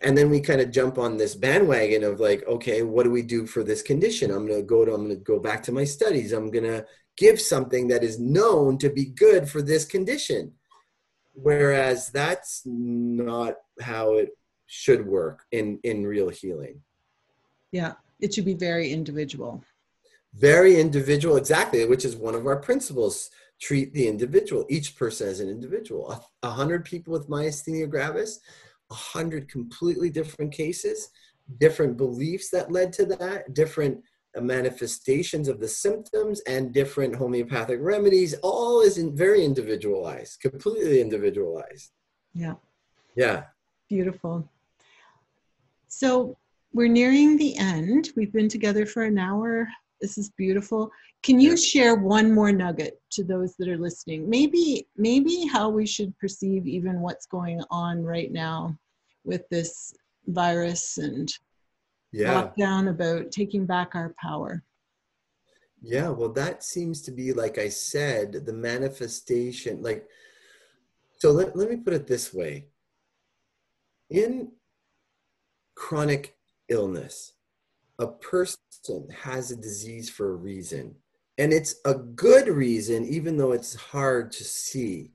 and 0.03 0.17
then 0.17 0.31
we 0.31 0.41
kind 0.41 0.61
of 0.61 0.71
jump 0.71 0.99
on 0.99 1.17
this 1.17 1.35
bandwagon 1.35 2.05
of 2.05 2.21
like 2.21 2.47
okay 2.47 2.83
what 2.83 3.05
do 3.05 3.11
we 3.11 3.23
do 3.23 3.47
for 3.47 3.63
this 3.63 3.83
condition? 3.83 4.31
I'm 4.31 4.47
going 4.47 4.61
to 4.61 4.67
go 4.67 4.85
to 4.85 4.93
i'm 4.93 5.05
going 5.05 5.17
to 5.17 5.25
go 5.25 5.39
back 5.39 5.63
to 5.65 5.73
my 5.73 5.85
studies. 5.85 6.33
I'm 6.33 6.51
going 6.51 6.65
to 6.65 6.85
give 7.17 7.41
something 7.41 7.89
that 7.89 8.05
is 8.05 8.19
known 8.19 8.79
to 8.79 8.91
be 8.91 9.07
good 9.07 9.49
for 9.49 9.63
this 9.63 9.85
condition. 9.85 10.53
Whereas 11.35 12.11
that's 12.11 12.63
not 12.65 13.55
how 13.81 14.15
it 14.15 14.31
should 14.67 15.07
work 15.07 15.45
in 15.53 15.79
in 15.83 16.07
real 16.07 16.29
healing. 16.29 16.83
Yeah 17.73 17.95
it 18.21 18.35
should 18.35 18.45
be 18.45 18.55
very 18.55 18.91
individual. 18.91 19.65
Very 20.35 20.79
individual 20.79 21.37
exactly 21.37 21.85
which 21.87 22.05
is 22.05 22.17
one 22.17 22.35
of 22.35 22.47
our 22.47 22.57
principles. 22.57 23.31
Treat 23.59 23.95
the 23.95 24.07
individual 24.07 24.67
each 24.69 24.97
person 24.97 25.29
as 25.29 25.41
an 25.41 25.49
individual. 25.49 26.23
A 26.43 26.51
hundred 26.51 26.85
people 26.85 27.13
with 27.13 27.29
myasthenia 27.29 27.89
gravis 27.89 28.41
a 28.91 28.95
hundred 28.95 29.49
completely 29.49 30.11
different 30.11 30.53
cases, 30.53 31.11
different 31.59 31.97
beliefs 31.97 32.51
that 32.51 32.71
led 32.71 32.93
to 32.95 33.07
that, 33.07 33.55
different 33.55 33.99
uh, 34.37 34.41
manifestations 34.41 35.49
of 35.49 35.61
the 35.61 35.69
symptoms, 35.69 36.41
and 36.47 36.73
different 36.73 37.15
homeopathic 37.15 37.79
remedies. 37.81 38.35
All 38.43 38.81
is 38.81 38.99
in 38.99 39.17
very 39.17 39.45
individualized, 39.45 40.41
completely 40.41 41.01
individualized. 41.01 41.91
Yeah. 42.35 42.55
Yeah. 43.15 43.45
Beautiful. 43.89 44.49
So 45.89 46.37
we're 46.73 46.89
nearing 46.89 47.37
the 47.37 47.57
end. 47.57 48.11
We've 48.17 48.33
been 48.33 48.49
together 48.49 48.85
for 48.85 49.05
an 49.05 49.19
hour. 49.19 49.67
This 50.01 50.19
is 50.19 50.31
beautiful. 50.31 50.91
Can 51.27 51.41
you 51.41 51.57
share 51.57 51.97
one 51.97 52.33
more 52.33 52.53
nugget 52.53 53.01
to 53.11 53.25
those 53.25 53.57
that 53.57 53.69
are 53.69 53.77
listening? 53.77 54.31
Maybe, 54.31 54.87
maybe 54.97 55.45
how 55.45 55.69
we 55.69 55.85
should 55.85 56.17
perceive 56.21 56.69
even 56.69 57.01
what's 57.01 57.27
going 57.27 57.61
on 57.69 58.05
right 58.05 58.31
now 58.31 58.79
with 59.25 59.43
this 59.49 59.93
virus 60.29 60.99
and 60.99 61.29
yeah. 62.13 62.33
lockdown 62.33 62.91
about 62.91 63.33
taking 63.33 63.67
back 63.67 63.97
our 63.97 64.15
power. 64.23 64.63
Yeah, 65.83 66.11
well, 66.11 66.33
that 66.35 66.63
seems 66.63 67.03
to 67.03 67.11
be, 67.11 67.33
like 67.33 67.59
I 67.59 67.71
said, 67.71 68.47
the 68.47 68.53
manifestation. 68.53 69.83
Like, 69.83 70.07
so 71.19 71.33
let, 71.33 71.57
let 71.57 71.69
me 71.69 71.77
put 71.79 71.93
it 71.95 72.07
this 72.07 72.33
way 72.33 72.69
in 74.11 74.53
chronic 75.75 76.37
illness, 76.69 77.33
a 77.99 78.07
person 78.07 78.59
has 79.25 79.51
a 79.51 79.57
disease 79.57 80.09
for 80.09 80.31
a 80.31 80.37
reason. 80.37 80.95
And 81.39 81.53
it's 81.53 81.77
a 81.85 81.95
good 81.95 82.49
reason, 82.49 83.05
even 83.05 83.37
though 83.37 83.53
it's 83.53 83.75
hard 83.75 84.33
to 84.33 84.45
see 84.45 85.13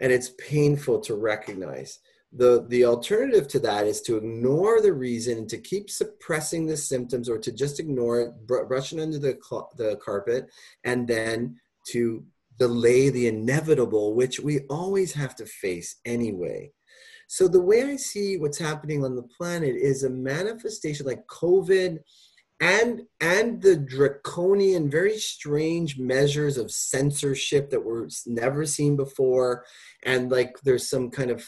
and 0.00 0.12
it's 0.12 0.30
painful 0.38 1.00
to 1.00 1.14
recognize. 1.14 2.00
The, 2.32 2.66
the 2.68 2.84
alternative 2.84 3.46
to 3.48 3.60
that 3.60 3.86
is 3.86 4.00
to 4.02 4.16
ignore 4.16 4.80
the 4.80 4.92
reason, 4.92 5.46
to 5.46 5.58
keep 5.58 5.88
suppressing 5.88 6.66
the 6.66 6.76
symptoms, 6.76 7.28
or 7.28 7.38
to 7.38 7.52
just 7.52 7.78
ignore 7.78 8.20
it, 8.22 8.46
br- 8.46 8.64
brush 8.64 8.92
it 8.92 9.00
under 9.00 9.18
the, 9.18 9.38
cl- 9.40 9.70
the 9.76 9.96
carpet, 9.96 10.48
and 10.82 11.06
then 11.06 11.60
to 11.88 12.24
delay 12.58 13.08
the 13.10 13.28
inevitable, 13.28 14.14
which 14.14 14.40
we 14.40 14.60
always 14.70 15.12
have 15.12 15.36
to 15.36 15.46
face 15.46 15.96
anyway. 16.04 16.72
So 17.28 17.48
the 17.48 17.60
way 17.60 17.84
I 17.84 17.96
see 17.96 18.36
what's 18.36 18.58
happening 18.58 19.04
on 19.04 19.14
the 19.14 19.22
planet 19.22 19.76
is 19.76 20.02
a 20.02 20.10
manifestation 20.10 21.06
like 21.06 21.26
COVID 21.28 21.98
and 22.60 23.02
and 23.20 23.60
the 23.60 23.76
draconian 23.76 24.90
very 24.90 25.18
strange 25.18 25.98
measures 25.98 26.56
of 26.56 26.70
censorship 26.70 27.70
that 27.70 27.84
were 27.84 28.08
never 28.26 28.64
seen 28.64 28.96
before. 28.96 29.64
And 30.04 30.30
like 30.30 30.56
there's 30.62 30.88
some 30.88 31.10
kind 31.10 31.30
of 31.30 31.44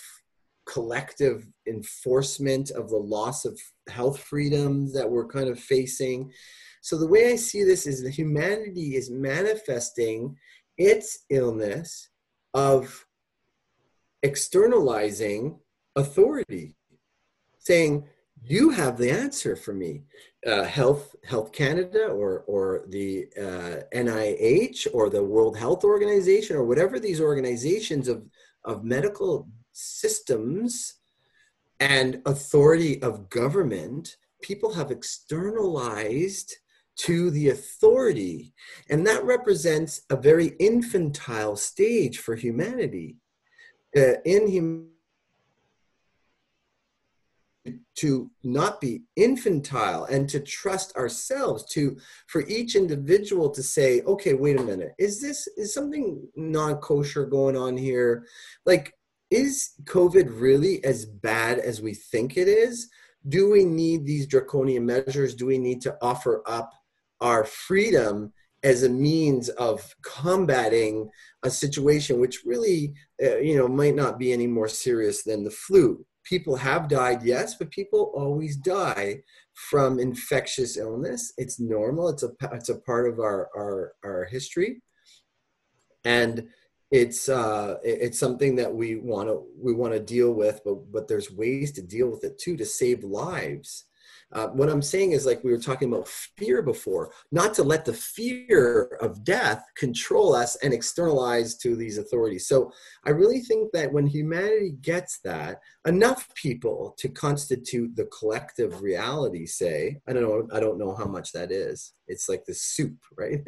collective 0.67 1.47
enforcement 1.69 2.71
of 2.71 2.91
the 2.91 2.97
loss 2.97 3.45
of 3.45 3.59
health 3.89 4.19
freedoms 4.19 4.93
that 4.95 5.09
we're 5.09 5.29
kind 5.29 5.49
of 5.49 5.61
facing. 5.61 6.33
So 6.81 6.99
the 6.99 7.07
way 7.07 7.33
i 7.33 7.37
see 7.37 7.65
this 7.65 7.87
is 7.87 8.03
that 8.03 8.11
humanity 8.11 8.97
is 8.97 9.11
manifesting 9.11 10.37
its 10.77 11.25
illness 11.31 12.11
of 12.53 13.07
externalizing 14.23 15.59
authority, 15.95 16.75
saying, 17.59 18.09
you 18.49 18.71
have 18.71 18.97
the 18.97 19.11
answer 19.11 19.57
for 19.57 19.75
me. 19.75 20.03
Uh, 20.47 20.65
Health 20.65 21.17
Health 21.25 21.53
Canada 21.53 22.07
or 22.07 22.45
or 22.47 22.85
the 22.89 23.27
uh, 23.37 23.83
NIH 23.95 24.87
or 24.93 25.11
the 25.11 25.23
World 25.23 25.57
Health 25.57 25.83
Organization 25.85 26.57
or 26.57 26.65
whatever 26.65 27.01
these 27.01 27.21
organizations 27.21 28.09
of 28.09 28.27
of 28.65 28.85
medical 28.85 29.49
systems 29.73 30.95
and 31.81 32.23
authority 32.25 33.03
of 33.03 33.29
government, 33.29 34.17
people 34.43 34.75
have 34.75 34.91
externalized 34.91 36.55
to 36.97 37.31
the 37.31 37.51
authority, 37.51 38.55
and 38.89 39.07
that 39.07 39.23
represents 39.25 40.03
a 40.09 40.17
very 40.17 40.55
infantile 40.59 41.57
stage 41.57 42.19
for 42.19 42.37
humanity. 42.37 43.17
Uh, 43.97 44.15
in 44.25 44.47
humanity 44.47 44.96
to 47.97 48.31
not 48.43 48.81
be 48.81 49.03
infantile 49.17 50.05
and 50.05 50.29
to 50.29 50.41
trust 50.41 50.95
ourselves 50.97 51.65
to 51.73 51.97
for 52.27 52.47
each 52.47 52.75
individual 52.75 53.51
to 53.51 53.63
say 53.63 54.03
okay 54.03 54.35
wait 54.35 54.59
a 54.59 54.63
minute. 54.63 54.93
Is 54.99 55.21
this 55.21 55.47
is 55.57 55.75
something 55.75 56.27
non-kosher 56.37 57.27
going 57.27 57.57
on 57.57 57.77
here? 57.77 58.27
Like 58.65 58.93
is 59.31 59.73
covid 59.85 60.29
really 60.41 60.85
as 60.85 61.05
bad 61.05 61.59
as 61.59 61.81
we 61.81 61.95
think 61.95 62.37
it 62.37 62.49
is? 62.49 62.89
Do 63.29 63.51
we 63.51 63.65
need 63.65 64.07
these 64.07 64.27
draconian 64.27 64.87
measures? 64.87 65.35
Do 65.35 65.47
we 65.47 65.59
need 65.59 65.81
to 65.83 65.97
offer 66.01 66.43
up 66.47 66.73
our 67.21 67.45
freedom 67.45 68.33
as 68.63 68.83
a 68.83 68.89
means 68.89 69.49
of 69.51 69.95
combating 70.03 71.09
a 71.45 71.51
situation 71.51 72.19
which 72.19 72.43
really 72.45 72.95
uh, 73.23 73.37
you 73.37 73.57
know 73.57 73.69
might 73.69 73.95
not 73.95 74.19
be 74.19 74.33
any 74.33 74.47
more 74.47 74.69
serious 74.69 75.23
than 75.23 75.45
the 75.45 75.51
flu 75.51 76.05
people 76.27 76.57
have 76.57 76.89
died, 76.89 77.23
yes, 77.23 77.55
but 77.55 77.71
people 77.71 78.13
always 78.15 78.57
die 78.57 79.23
from 79.55 79.99
infectious 79.99 80.77
illness. 80.77 81.33
It's 81.39 81.59
normal. 81.59 82.09
It's 82.09 82.23
a 82.23 82.31
it's 82.53 82.69
a 82.69 82.79
part 82.81 83.09
of 83.09 83.19
our 83.19 83.49
our, 83.57 83.93
our 84.05 84.25
history, 84.27 84.83
and 86.05 86.49
it's 86.91 87.29
uh, 87.29 87.77
it's 87.83 88.19
something 88.19 88.57
that 88.57 88.73
we 88.73 88.97
want 88.97 89.29
to 89.29 89.45
we 89.59 89.73
want 89.73 89.95
to 89.95 90.01
deal 90.01 90.33
with. 90.33 90.61
But 90.65 90.93
but 90.93 91.09
there's 91.09 91.33
ways 91.33 91.73
to 91.73 91.83
deal 91.83 92.09
with 92.09 92.25
it 92.25 92.39
too 92.39 92.57
to 92.59 92.67
save 92.67 93.03
lives. 93.03 93.86
Uh, 94.33 94.49
what 94.49 94.69
I'm 94.69 94.83
saying 94.83 95.13
is, 95.13 95.25
like 95.25 95.43
we 95.45 95.53
were 95.53 95.59
talking 95.59 95.93
about 95.93 96.09
fear 96.09 96.61
before, 96.61 97.13
not 97.31 97.55
to 97.55 97.63
let 97.63 97.85
the 97.85 97.93
fear 97.93 98.99
of 99.01 99.23
death 99.23 99.65
control 99.77 100.35
us 100.35 100.57
and 100.57 100.75
externalize 100.75 101.57
to 101.59 101.77
these 101.77 101.99
authorities. 101.99 102.49
So 102.49 102.73
I 103.05 103.11
really 103.11 103.41
think 103.41 103.73
that 103.73 103.93
when 103.93 104.07
humanity 104.07 104.75
gets 104.81 105.21
that, 105.25 105.61
enough 105.87 106.29
people 106.35 106.95
to 106.99 107.09
constitute 107.09 107.95
the 107.95 108.07
collective 108.07 108.83
reality, 108.83 109.47
say, 109.47 109.99
I 110.09 110.13
don't 110.13 110.23
know, 110.23 110.49
I 110.53 110.59
don't 110.59 110.79
know 110.79 110.95
how 110.97 111.07
much 111.07 111.33
that 111.33 111.53
is. 111.53 111.93
It's 112.09 112.29
like 112.29 112.45
the 112.45 112.55
soup, 112.55 112.99
right? 113.17 113.41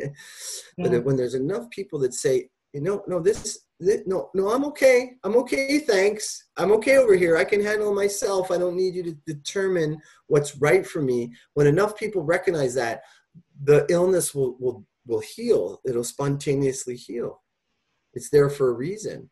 Yeah. 0.76 0.88
but 0.90 1.04
when 1.04 1.16
there's 1.16 1.34
enough 1.34 1.68
people 1.70 1.98
that 2.00 2.14
say, 2.14 2.48
you 2.72 2.80
know, 2.80 3.02
no, 3.08 3.20
this 3.20 3.60
no, 3.80 4.30
no, 4.34 4.50
I'm 4.50 4.64
okay. 4.66 5.12
I'm 5.22 5.36
okay. 5.36 5.78
Thanks. 5.78 6.46
I'm 6.56 6.72
okay 6.72 6.96
over 6.96 7.14
here. 7.14 7.36
I 7.36 7.44
can 7.44 7.62
handle 7.62 7.94
myself. 7.94 8.50
I 8.50 8.58
don't 8.58 8.76
need 8.76 8.94
you 8.94 9.02
to 9.04 9.12
determine 9.26 10.00
what's 10.26 10.56
right 10.56 10.86
for 10.86 11.00
me. 11.00 11.32
When 11.54 11.66
enough 11.66 11.96
people 11.96 12.22
recognize 12.22 12.74
that, 12.74 13.02
the 13.62 13.86
illness 13.88 14.34
will 14.34 14.56
will 14.58 14.84
will 15.06 15.20
heal. 15.20 15.80
It'll 15.86 16.04
spontaneously 16.04 16.96
heal. 16.96 17.42
It's 18.14 18.30
there 18.30 18.50
for 18.50 18.68
a 18.70 18.74
reason. 18.74 19.30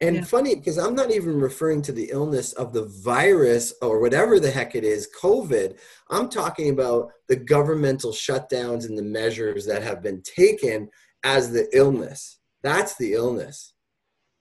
And 0.00 0.16
yeah. 0.16 0.24
funny 0.24 0.54
because 0.54 0.78
I'm 0.78 0.94
not 0.94 1.10
even 1.10 1.38
referring 1.38 1.82
to 1.82 1.92
the 1.92 2.10
illness 2.10 2.52
of 2.54 2.72
the 2.72 2.86
virus 3.04 3.74
or 3.80 4.00
whatever 4.00 4.40
the 4.40 4.50
heck 4.50 4.74
it 4.74 4.84
is, 4.84 5.08
COVID. 5.20 5.78
I'm 6.10 6.28
talking 6.28 6.70
about 6.70 7.12
the 7.28 7.36
governmental 7.36 8.10
shutdowns 8.10 8.86
and 8.86 8.98
the 8.98 9.02
measures 9.02 9.66
that 9.66 9.82
have 9.82 10.02
been 10.02 10.22
taken 10.22 10.88
as 11.22 11.52
the 11.52 11.68
illness 11.72 12.38
that's 12.64 12.96
the 12.96 13.12
illness. 13.12 13.74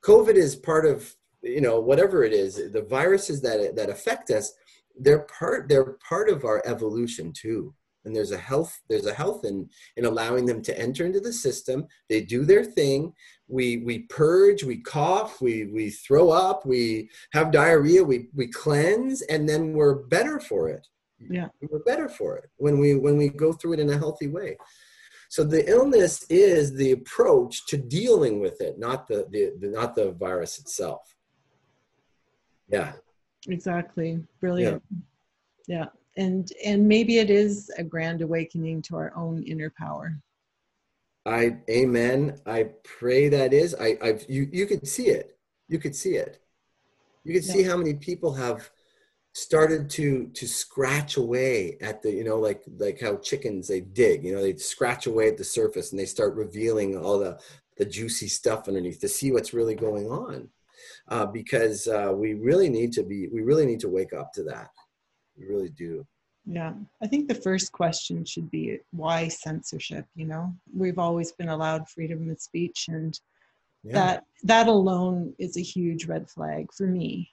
COVID 0.03 0.35
is 0.35 0.55
part 0.55 0.85
of, 0.87 1.13
you 1.43 1.61
know, 1.61 1.79
whatever 1.79 2.23
it 2.23 2.33
is, 2.33 2.55
the 2.71 2.87
viruses 2.89 3.41
that, 3.41 3.75
that 3.75 3.89
affect 3.89 4.31
us, 4.31 4.53
they're 4.99 5.27
part, 5.39 5.69
they're 5.69 5.97
part 6.07 6.29
of 6.29 6.45
our 6.45 6.63
evolution 6.65 7.31
too. 7.33 7.75
And 8.05 8.15
there's 8.15 8.31
a 8.31 8.37
health, 8.37 8.81
there's 8.89 9.05
a 9.05 9.13
health 9.13 9.45
in, 9.45 9.69
in 9.95 10.05
allowing 10.05 10.45
them 10.45 10.61
to 10.63 10.77
enter 10.77 11.05
into 11.05 11.21
the 11.21 11.31
system. 11.31 11.85
They 12.09 12.21
do 12.21 12.43
their 12.43 12.65
thing. 12.65 13.13
We, 13.47 13.77
we 13.77 13.99
purge, 14.09 14.63
we 14.63 14.81
cough, 14.81 15.41
we, 15.41 15.67
we 15.67 15.89
throw 15.89 16.29
up, 16.29 16.65
we 16.65 17.09
have 17.31 17.51
diarrhea, 17.51 18.03
we, 18.03 18.27
we 18.33 18.47
cleanse, 18.47 19.21
and 19.23 19.47
then 19.47 19.73
we're 19.73 19.95
better 19.95 20.39
for 20.39 20.69
it. 20.69 20.85
Yeah. 21.29 21.47
We're 21.69 21.83
better 21.83 22.09
for 22.09 22.35
it 22.37 22.49
when 22.57 22.79
we, 22.79 22.95
when 22.95 23.17
we 23.17 23.29
go 23.29 23.53
through 23.53 23.73
it 23.73 23.79
in 23.79 23.89
a 23.89 23.97
healthy 23.97 24.27
way. 24.27 24.57
So 25.33 25.43
the 25.43 25.67
illness 25.67 26.27
is 26.29 26.75
the 26.75 26.91
approach 26.91 27.65
to 27.65 27.75
dealing 27.75 28.39
with 28.39 28.61
it, 28.61 28.77
not 28.77 29.07
the, 29.07 29.25
the, 29.31 29.53
the 29.59 29.67
not 29.67 29.95
the 29.95 30.11
virus 30.11 30.59
itself. 30.59 31.15
Yeah. 32.69 32.91
Exactly. 33.47 34.23
Brilliant. 34.39 34.83
Yeah. 35.65 35.75
yeah. 35.75 35.85
And 36.23 36.51
and 36.63 36.87
maybe 36.87 37.17
it 37.17 37.31
is 37.31 37.71
a 37.79 37.83
grand 37.83 38.21
awakening 38.21 38.83
to 38.83 38.95
our 38.95 39.11
own 39.15 39.41
inner 39.41 39.73
power. 39.75 40.19
I 41.25 41.57
amen. 41.67 42.37
I 42.45 42.65
pray 42.83 43.27
that 43.29 43.53
is. 43.53 43.73
I 43.73 43.97
I 44.03 44.19
you 44.29 44.47
you 44.51 44.67
could 44.67 44.87
see 44.87 45.07
it. 45.07 45.35
You 45.67 45.79
could 45.79 45.95
see 45.95 46.13
it. 46.15 46.43
You 47.23 47.33
could 47.33 47.45
yeah. 47.47 47.53
see 47.53 47.63
how 47.63 47.75
many 47.75 47.95
people 47.95 48.33
have 48.33 48.69
started 49.35 49.89
to 49.89 50.27
to 50.35 50.47
scratch 50.47 51.17
away 51.17 51.75
at 51.81 52.01
the 52.03 52.11
you 52.11 52.23
know 52.23 52.37
like 52.37 52.61
like 52.77 53.01
how 53.01 53.15
chickens 53.17 53.67
they 53.67 53.81
dig 53.81 54.23
you 54.23 54.31
know 54.33 54.41
they 54.41 54.55
scratch 54.55 55.07
away 55.07 55.27
at 55.27 55.37
the 55.37 55.43
surface 55.43 55.91
and 55.91 55.99
they 55.99 56.05
start 56.05 56.35
revealing 56.35 56.95
all 56.95 57.17
the 57.17 57.39
the 57.77 57.85
juicy 57.85 58.27
stuff 58.27 58.67
underneath 58.67 58.99
to 59.01 59.07
see 59.07 59.31
what's 59.31 59.53
really 59.53 59.75
going 59.75 60.07
on. 60.07 60.49
Uh, 61.09 61.25
because 61.25 61.87
uh, 61.87 62.11
we 62.13 62.33
really 62.33 62.69
need 62.69 62.91
to 62.93 63.03
be 63.03 63.27
we 63.27 63.41
really 63.41 63.65
need 63.65 63.79
to 63.79 63.89
wake 63.89 64.13
up 64.13 64.31
to 64.33 64.43
that. 64.43 64.69
We 65.37 65.45
really 65.47 65.69
do. 65.69 66.05
Yeah. 66.45 66.73
I 67.01 67.07
think 67.07 67.27
the 67.27 67.35
first 67.35 67.71
question 67.71 68.25
should 68.25 68.49
be 68.51 68.79
why 68.91 69.27
censorship 69.27 70.05
you 70.15 70.25
know? 70.25 70.53
We've 70.73 70.99
always 70.99 71.31
been 71.31 71.49
allowed 71.49 71.89
freedom 71.89 72.29
of 72.29 72.39
speech 72.39 72.85
and 72.89 73.17
yeah. 73.83 73.93
that 73.93 74.23
that 74.43 74.67
alone 74.67 75.33
is 75.39 75.57
a 75.57 75.61
huge 75.61 76.05
red 76.05 76.29
flag 76.29 76.71
for 76.73 76.87
me 76.87 77.29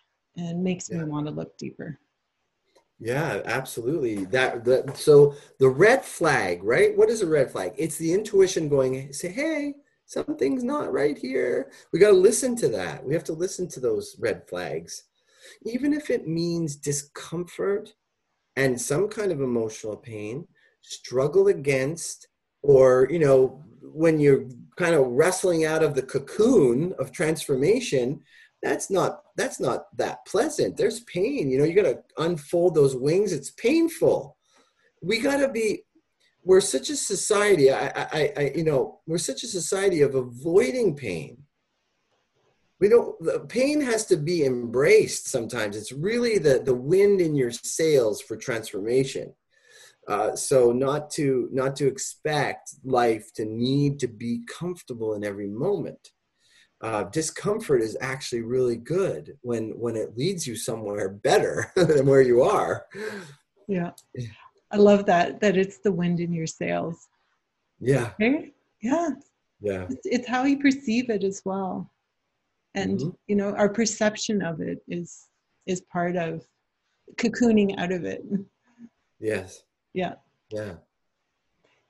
and 0.48 0.62
makes 0.62 0.90
yeah. 0.90 0.98
me 0.98 1.04
want 1.04 1.26
to 1.26 1.32
look 1.32 1.56
deeper. 1.58 1.98
Yeah, 2.98 3.40
absolutely. 3.46 4.26
That, 4.26 4.64
that 4.66 4.96
so 4.96 5.34
the 5.58 5.68
red 5.68 6.04
flag, 6.04 6.62
right? 6.62 6.96
What 6.96 7.08
is 7.08 7.22
a 7.22 7.26
red 7.26 7.50
flag? 7.50 7.72
It's 7.78 7.96
the 7.96 8.12
intuition 8.12 8.68
going, 8.68 9.12
say, 9.12 9.28
hey, 9.28 9.74
something's 10.04 10.62
not 10.62 10.92
right 10.92 11.16
here. 11.16 11.70
We 11.92 11.98
got 11.98 12.10
to 12.10 12.16
listen 12.16 12.56
to 12.56 12.68
that. 12.68 13.02
We 13.04 13.14
have 13.14 13.24
to 13.24 13.32
listen 13.32 13.68
to 13.68 13.80
those 13.80 14.16
red 14.18 14.46
flags, 14.48 15.04
even 15.64 15.94
if 15.94 16.10
it 16.10 16.28
means 16.28 16.76
discomfort 16.76 17.94
and 18.56 18.78
some 18.78 19.08
kind 19.08 19.32
of 19.32 19.40
emotional 19.40 19.96
pain, 19.96 20.46
struggle 20.82 21.48
against, 21.48 22.28
or 22.62 23.08
you 23.10 23.18
know, 23.18 23.62
when 23.82 24.20
you're 24.20 24.44
kind 24.76 24.94
of 24.94 25.06
wrestling 25.06 25.64
out 25.64 25.82
of 25.82 25.94
the 25.94 26.02
cocoon 26.02 26.92
of 26.98 27.12
transformation, 27.12 28.20
that's 28.62 28.90
not 28.90 29.22
that's 29.36 29.60
not 29.60 29.96
that 29.96 30.26
pleasant. 30.26 30.76
There's 30.76 31.00
pain 31.00 31.50
you 31.50 31.58
know 31.58 31.64
you 31.64 31.74
got 31.74 31.82
to 31.82 32.02
unfold 32.18 32.74
those 32.74 32.96
wings. 32.96 33.32
It's 33.32 33.50
painful. 33.50 34.36
We 35.02 35.20
got 35.20 35.38
to 35.38 35.48
be 35.48 35.84
we're 36.42 36.60
such 36.60 36.88
a 36.88 36.96
society 36.96 37.70
I, 37.70 37.88
I 37.96 38.32
i 38.36 38.52
you 38.54 38.64
know 38.64 39.00
we're 39.06 39.18
such 39.18 39.42
a 39.42 39.46
society 39.46 40.02
of 40.02 40.14
avoiding 40.14 40.94
pain. 40.94 41.44
We 42.80 42.88
don't 42.88 43.48
pain 43.48 43.80
has 43.80 44.06
to 44.06 44.16
be 44.16 44.44
embraced 44.44 45.28
sometimes. 45.28 45.76
It's 45.76 45.92
really 45.92 46.38
the 46.38 46.60
the 46.64 46.74
wind 46.74 47.20
in 47.20 47.34
your 47.34 47.50
sails 47.50 48.20
for 48.20 48.36
transformation. 48.36 49.34
Uh, 50.08 50.34
so 50.34 50.72
not 50.72 51.10
to 51.10 51.48
not 51.52 51.76
to 51.76 51.86
expect 51.86 52.74
life 52.84 53.32
to 53.34 53.44
need 53.44 54.00
to 54.00 54.08
be 54.08 54.42
comfortable 54.46 55.14
in 55.14 55.24
every 55.24 55.46
moment 55.46 56.10
uh, 56.82 57.04
discomfort 57.04 57.82
is 57.82 57.96
actually 58.00 58.40
really 58.40 58.76
good 58.76 59.36
when 59.42 59.70
when 59.78 59.96
it 59.96 60.16
leads 60.16 60.46
you 60.46 60.56
somewhere 60.56 61.08
better 61.08 61.70
than 61.76 62.06
where 62.06 62.22
you 62.22 62.42
are. 62.42 62.86
Yeah. 63.68 63.90
I 64.70 64.76
love 64.76 65.04
that 65.06 65.40
that 65.40 65.56
it's 65.56 65.78
the 65.78 65.92
wind 65.92 66.20
in 66.20 66.32
your 66.32 66.46
sails. 66.46 67.08
Yeah. 67.80 68.12
Okay? 68.14 68.52
yeah. 68.82 69.10
Yeah. 69.60 69.86
It's, 69.90 70.06
it's, 70.06 70.28
how 70.28 70.44
you 70.44 70.58
perceive 70.58 71.10
it 71.10 71.22
as 71.22 71.42
well. 71.44 71.90
And 72.74 72.98
mm-hmm. 72.98 73.10
you 73.26 73.36
know 73.36 73.54
our 73.56 73.68
perception 73.68 74.42
of 74.42 74.60
it 74.60 74.82
is 74.88 75.26
is 75.66 75.82
part 75.82 76.16
of 76.16 76.46
cocooning 77.16 77.78
out 77.78 77.92
of 77.92 78.04
it. 78.04 78.24
Yes. 79.18 79.64
Yeah. 79.92 80.14
Yeah. 80.50 80.74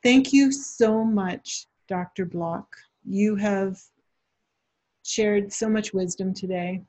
Thank 0.02 0.32
you 0.32 0.50
so 0.50 1.04
much 1.04 1.66
dr 1.86 2.24
block. 2.26 2.76
You 3.04 3.36
have 3.36 3.80
shared 5.04 5.52
so 5.52 5.68
much 5.68 5.92
wisdom 5.92 6.34
today. 6.34 6.82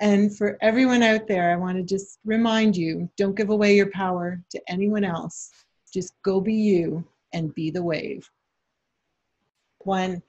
And 0.00 0.36
for 0.36 0.58
everyone 0.60 1.02
out 1.02 1.28
there, 1.28 1.52
I 1.52 1.56
want 1.56 1.78
to 1.78 1.84
just 1.84 2.18
remind 2.24 2.76
you 2.76 3.08
don't 3.16 3.36
give 3.36 3.50
away 3.50 3.76
your 3.76 3.90
power 3.90 4.40
to 4.50 4.60
anyone 4.68 5.04
else. 5.04 5.50
Just 5.92 6.14
go 6.24 6.40
be 6.40 6.54
you 6.54 7.04
and 7.32 7.54
be 7.54 7.70
the 7.70 7.82
wave. 7.82 8.28
One, 9.78 10.22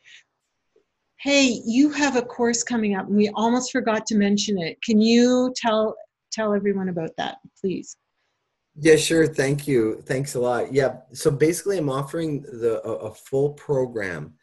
hey, 1.19 1.61
you 1.65 1.89
have 1.91 2.15
a 2.15 2.21
course 2.21 2.63
coming 2.63 2.95
up 2.95 3.07
and 3.07 3.15
we 3.15 3.29
almost 3.29 3.71
forgot 3.71 4.05
to 4.07 4.15
mention 4.15 4.59
it. 4.59 4.81
Can 4.81 5.01
you 5.01 5.53
tell 5.55 5.95
tell 6.31 6.53
everyone 6.53 6.89
about 6.89 7.11
that, 7.17 7.37
please? 7.59 7.95
Yeah, 8.75 8.95
sure. 8.95 9.27
Thank 9.27 9.67
you. 9.67 10.01
Thanks 10.05 10.35
a 10.35 10.39
lot. 10.39 10.73
Yeah. 10.73 10.97
So 11.13 11.29
basically, 11.29 11.77
I'm 11.77 11.89
offering 11.89 12.41
the 12.41 12.81
a, 12.83 13.09
a 13.09 13.13
full 13.13 13.51
program 13.53 14.33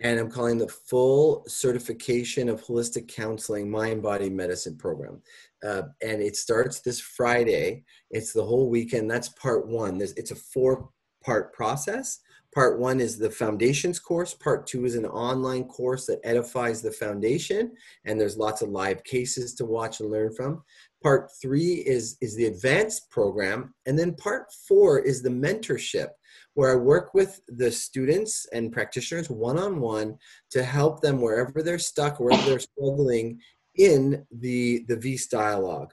and 0.00 0.20
I'm 0.20 0.30
calling 0.30 0.58
the 0.58 0.68
full 0.68 1.44
certification 1.46 2.48
of 2.48 2.62
holistic 2.62 3.08
counseling 3.08 3.70
mind 3.70 4.02
body 4.02 4.28
medicine 4.28 4.76
program. 4.76 5.22
Uh, 5.66 5.82
and 6.02 6.20
it 6.20 6.36
starts 6.36 6.80
this 6.80 7.00
Friday. 7.00 7.84
It's 8.10 8.32
the 8.32 8.44
whole 8.44 8.68
weekend. 8.68 9.10
That's 9.10 9.30
part 9.30 9.66
one. 9.66 9.98
There's, 9.98 10.12
it's 10.12 10.32
a 10.32 10.36
four 10.36 10.90
part 11.24 11.52
process. 11.54 12.20
Part 12.54 12.78
one 12.78 13.00
is 13.00 13.18
the 13.18 13.30
foundations 13.30 13.98
course. 13.98 14.32
Part 14.32 14.66
two 14.66 14.86
is 14.86 14.94
an 14.94 15.04
online 15.04 15.64
course 15.64 16.06
that 16.06 16.20
edifies 16.24 16.80
the 16.80 16.90
foundation, 16.90 17.72
and 18.06 18.18
there's 18.18 18.38
lots 18.38 18.62
of 18.62 18.70
live 18.70 19.04
cases 19.04 19.54
to 19.56 19.66
watch 19.66 20.00
and 20.00 20.10
learn 20.10 20.32
from. 20.34 20.62
Part 21.02 21.30
three 21.42 21.84
is, 21.86 22.16
is 22.22 22.34
the 22.34 22.46
advanced 22.46 23.10
program. 23.10 23.74
And 23.84 23.98
then 23.98 24.14
part 24.14 24.46
four 24.66 25.00
is 25.00 25.22
the 25.22 25.28
mentorship 25.28 26.08
where 26.56 26.72
I 26.72 26.76
work 26.76 27.12
with 27.12 27.42
the 27.48 27.70
students 27.70 28.46
and 28.50 28.72
practitioners 28.72 29.28
one 29.28 29.58
on 29.58 29.78
one 29.78 30.16
to 30.52 30.62
help 30.62 31.02
them 31.02 31.20
wherever 31.20 31.62
they're 31.62 31.78
stuck, 31.78 32.18
wherever 32.18 32.42
they're 32.48 32.58
struggling 32.58 33.38
in 33.74 34.26
the, 34.30 34.82
the 34.88 34.96
VIS 34.96 35.26
dialogue. 35.26 35.92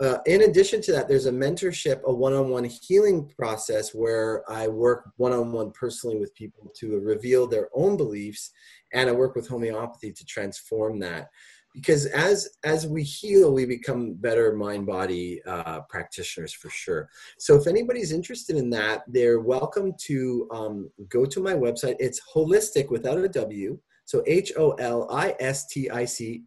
Uh, 0.00 0.18
in 0.26 0.42
addition 0.42 0.82
to 0.82 0.90
that, 0.90 1.06
there's 1.06 1.26
a 1.26 1.32
mentorship, 1.32 2.02
a 2.02 2.12
one 2.12 2.32
on 2.32 2.48
one 2.48 2.64
healing 2.64 3.30
process 3.38 3.94
where 3.94 4.42
I 4.50 4.66
work 4.66 5.10
one 5.16 5.32
on 5.32 5.52
one 5.52 5.70
personally 5.70 6.18
with 6.18 6.34
people 6.34 6.72
to 6.80 6.98
reveal 6.98 7.46
their 7.46 7.68
own 7.72 7.96
beliefs, 7.96 8.50
and 8.92 9.08
I 9.08 9.12
work 9.12 9.36
with 9.36 9.46
homeopathy 9.46 10.10
to 10.10 10.24
transform 10.24 10.98
that. 11.00 11.28
Because 11.74 12.06
as 12.06 12.48
as 12.64 12.86
we 12.86 13.02
heal 13.02 13.52
we 13.52 13.64
become 13.64 14.14
better 14.14 14.54
mind 14.54 14.86
body 14.86 15.40
uh, 15.46 15.80
practitioners 15.88 16.52
for 16.52 16.68
sure. 16.70 17.08
So 17.38 17.54
if 17.56 17.66
anybody's 17.66 18.12
interested 18.12 18.56
in 18.56 18.70
that 18.70 19.02
they're 19.06 19.40
welcome 19.40 19.92
to 20.06 20.48
um, 20.50 20.90
go 21.08 21.24
to 21.24 21.40
my 21.40 21.54
website. 21.54 21.96
It's 21.98 22.20
holistic 22.34 22.90
without 22.90 23.18
a 23.18 23.28
w. 23.28 23.78
So 24.04 24.22
h-o-l-i-s-t-i-c 24.26 24.82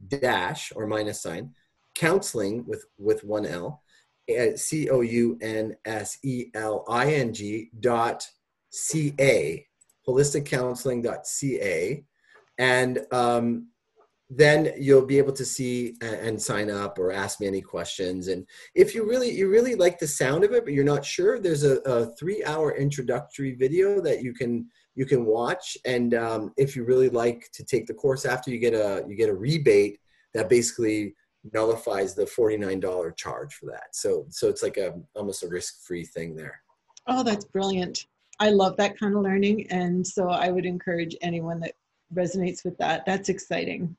dash 0.07 0.73
or 0.75 0.85
minus 0.87 1.21
sign 1.21 1.51
counseling 1.95 2.65
with 2.67 2.85
with 2.97 3.23
one 3.23 3.45
l 3.45 3.81
c-o-u-n-s-e-l-i-n-g 4.55 4.99
dot 7.79 8.27
c-a 8.69 9.67
holisticcounseling.ca 10.07 12.03
and 12.57 12.99
um, 13.11 13.67
then 14.29 14.73
you'll 14.79 15.05
be 15.05 15.17
able 15.17 15.33
to 15.33 15.45
see 15.45 15.95
and 16.01 16.41
sign 16.41 16.69
up 16.69 16.97
or 16.97 17.11
ask 17.11 17.39
me 17.39 17.47
any 17.47 17.61
questions. 17.61 18.27
And 18.27 18.47
if 18.73 18.95
you 18.95 19.07
really 19.07 19.31
you 19.31 19.49
really 19.49 19.75
like 19.75 19.99
the 19.99 20.07
sound 20.07 20.43
of 20.43 20.53
it 20.53 20.63
but 20.63 20.73
you're 20.73 20.83
not 20.83 21.05
sure 21.05 21.39
there's 21.39 21.63
a, 21.63 21.77
a 21.79 22.07
three 22.15 22.43
hour 22.43 22.75
introductory 22.75 23.53
video 23.53 24.01
that 24.01 24.23
you 24.23 24.33
can 24.33 24.67
you 24.95 25.05
can 25.05 25.25
watch. 25.25 25.77
And 25.85 26.13
um, 26.13 26.53
if 26.57 26.75
you 26.75 26.83
really 26.83 27.09
like 27.09 27.49
to 27.53 27.63
take 27.63 27.85
the 27.85 27.93
course 27.93 28.25
after 28.25 28.51
you 28.51 28.59
get 28.59 28.73
a 28.73 29.05
you 29.07 29.15
get 29.15 29.29
a 29.29 29.35
rebate 29.35 29.99
that 30.33 30.49
basically 30.49 31.15
nullifies 31.53 32.15
the 32.15 32.23
$49 32.23 33.17
charge 33.17 33.53
for 33.55 33.65
that. 33.67 33.87
So 33.93 34.25
so 34.29 34.49
it's 34.49 34.63
like 34.63 34.77
a 34.77 34.93
almost 35.15 35.43
a 35.43 35.47
risk-free 35.47 36.05
thing 36.05 36.35
there. 36.35 36.61
Oh 37.07 37.23
that's 37.23 37.45
brilliant. 37.45 38.07
I 38.39 38.49
love 38.49 38.77
that 38.77 38.97
kind 38.97 39.15
of 39.15 39.21
learning. 39.21 39.67
And 39.69 40.05
so 40.05 40.29
i 40.29 40.49
would 40.49 40.65
encourage 40.65 41.15
anyone 41.21 41.59
that 41.59 41.73
resonates 42.15 42.63
with 42.63 42.77
that. 42.77 43.05
That's 43.05 43.29
exciting 43.29 43.95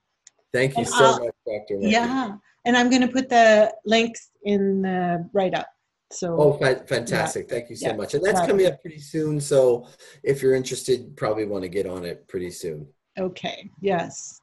Thank 0.55 0.75
you 0.75 0.85
and 0.85 0.89
so 0.89 1.05
I'll, 1.05 1.19
much, 1.19 1.35
Dr. 1.45 1.75
Murphy. 1.75 1.89
Yeah, 1.89 2.37
and 2.65 2.77
I'm 2.77 2.89
going 2.89 3.03
to 3.03 3.09
put 3.09 3.29
the 3.29 3.75
links 3.85 4.31
in 4.45 4.83
the 4.83 5.29
write 5.33 5.53
up. 5.53 5.67
So 6.13 6.37
oh, 6.39 6.53
fantastic! 6.87 7.47
Yeah. 7.49 7.55
Thank 7.55 7.71
you 7.71 7.77
so 7.77 7.89
yeah. 7.89 7.97
much. 7.97 8.15
And 8.15 8.25
that's 8.25 8.47
coming 8.47 8.67
up 8.67 8.81
pretty 8.81 9.01
soon. 9.01 9.41
So 9.41 9.89
if 10.23 10.43
you're 10.43 10.55
interested, 10.55 11.17
probably 11.17 11.45
want 11.45 11.65
to 11.65 11.69
get 11.69 11.87
on 11.87 12.05
it 12.05 12.29
pretty 12.29 12.53
soon. 12.53 12.87
Okay. 13.19 13.69
Yes. 13.81 14.41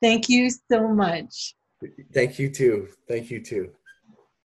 Thank 0.00 0.30
you 0.30 0.50
so 0.70 0.88
much. 0.88 1.54
Thank 2.14 2.38
you 2.38 2.48
too. 2.48 2.88
Thank 3.06 3.30
you 3.30 3.42
too. 3.42 3.70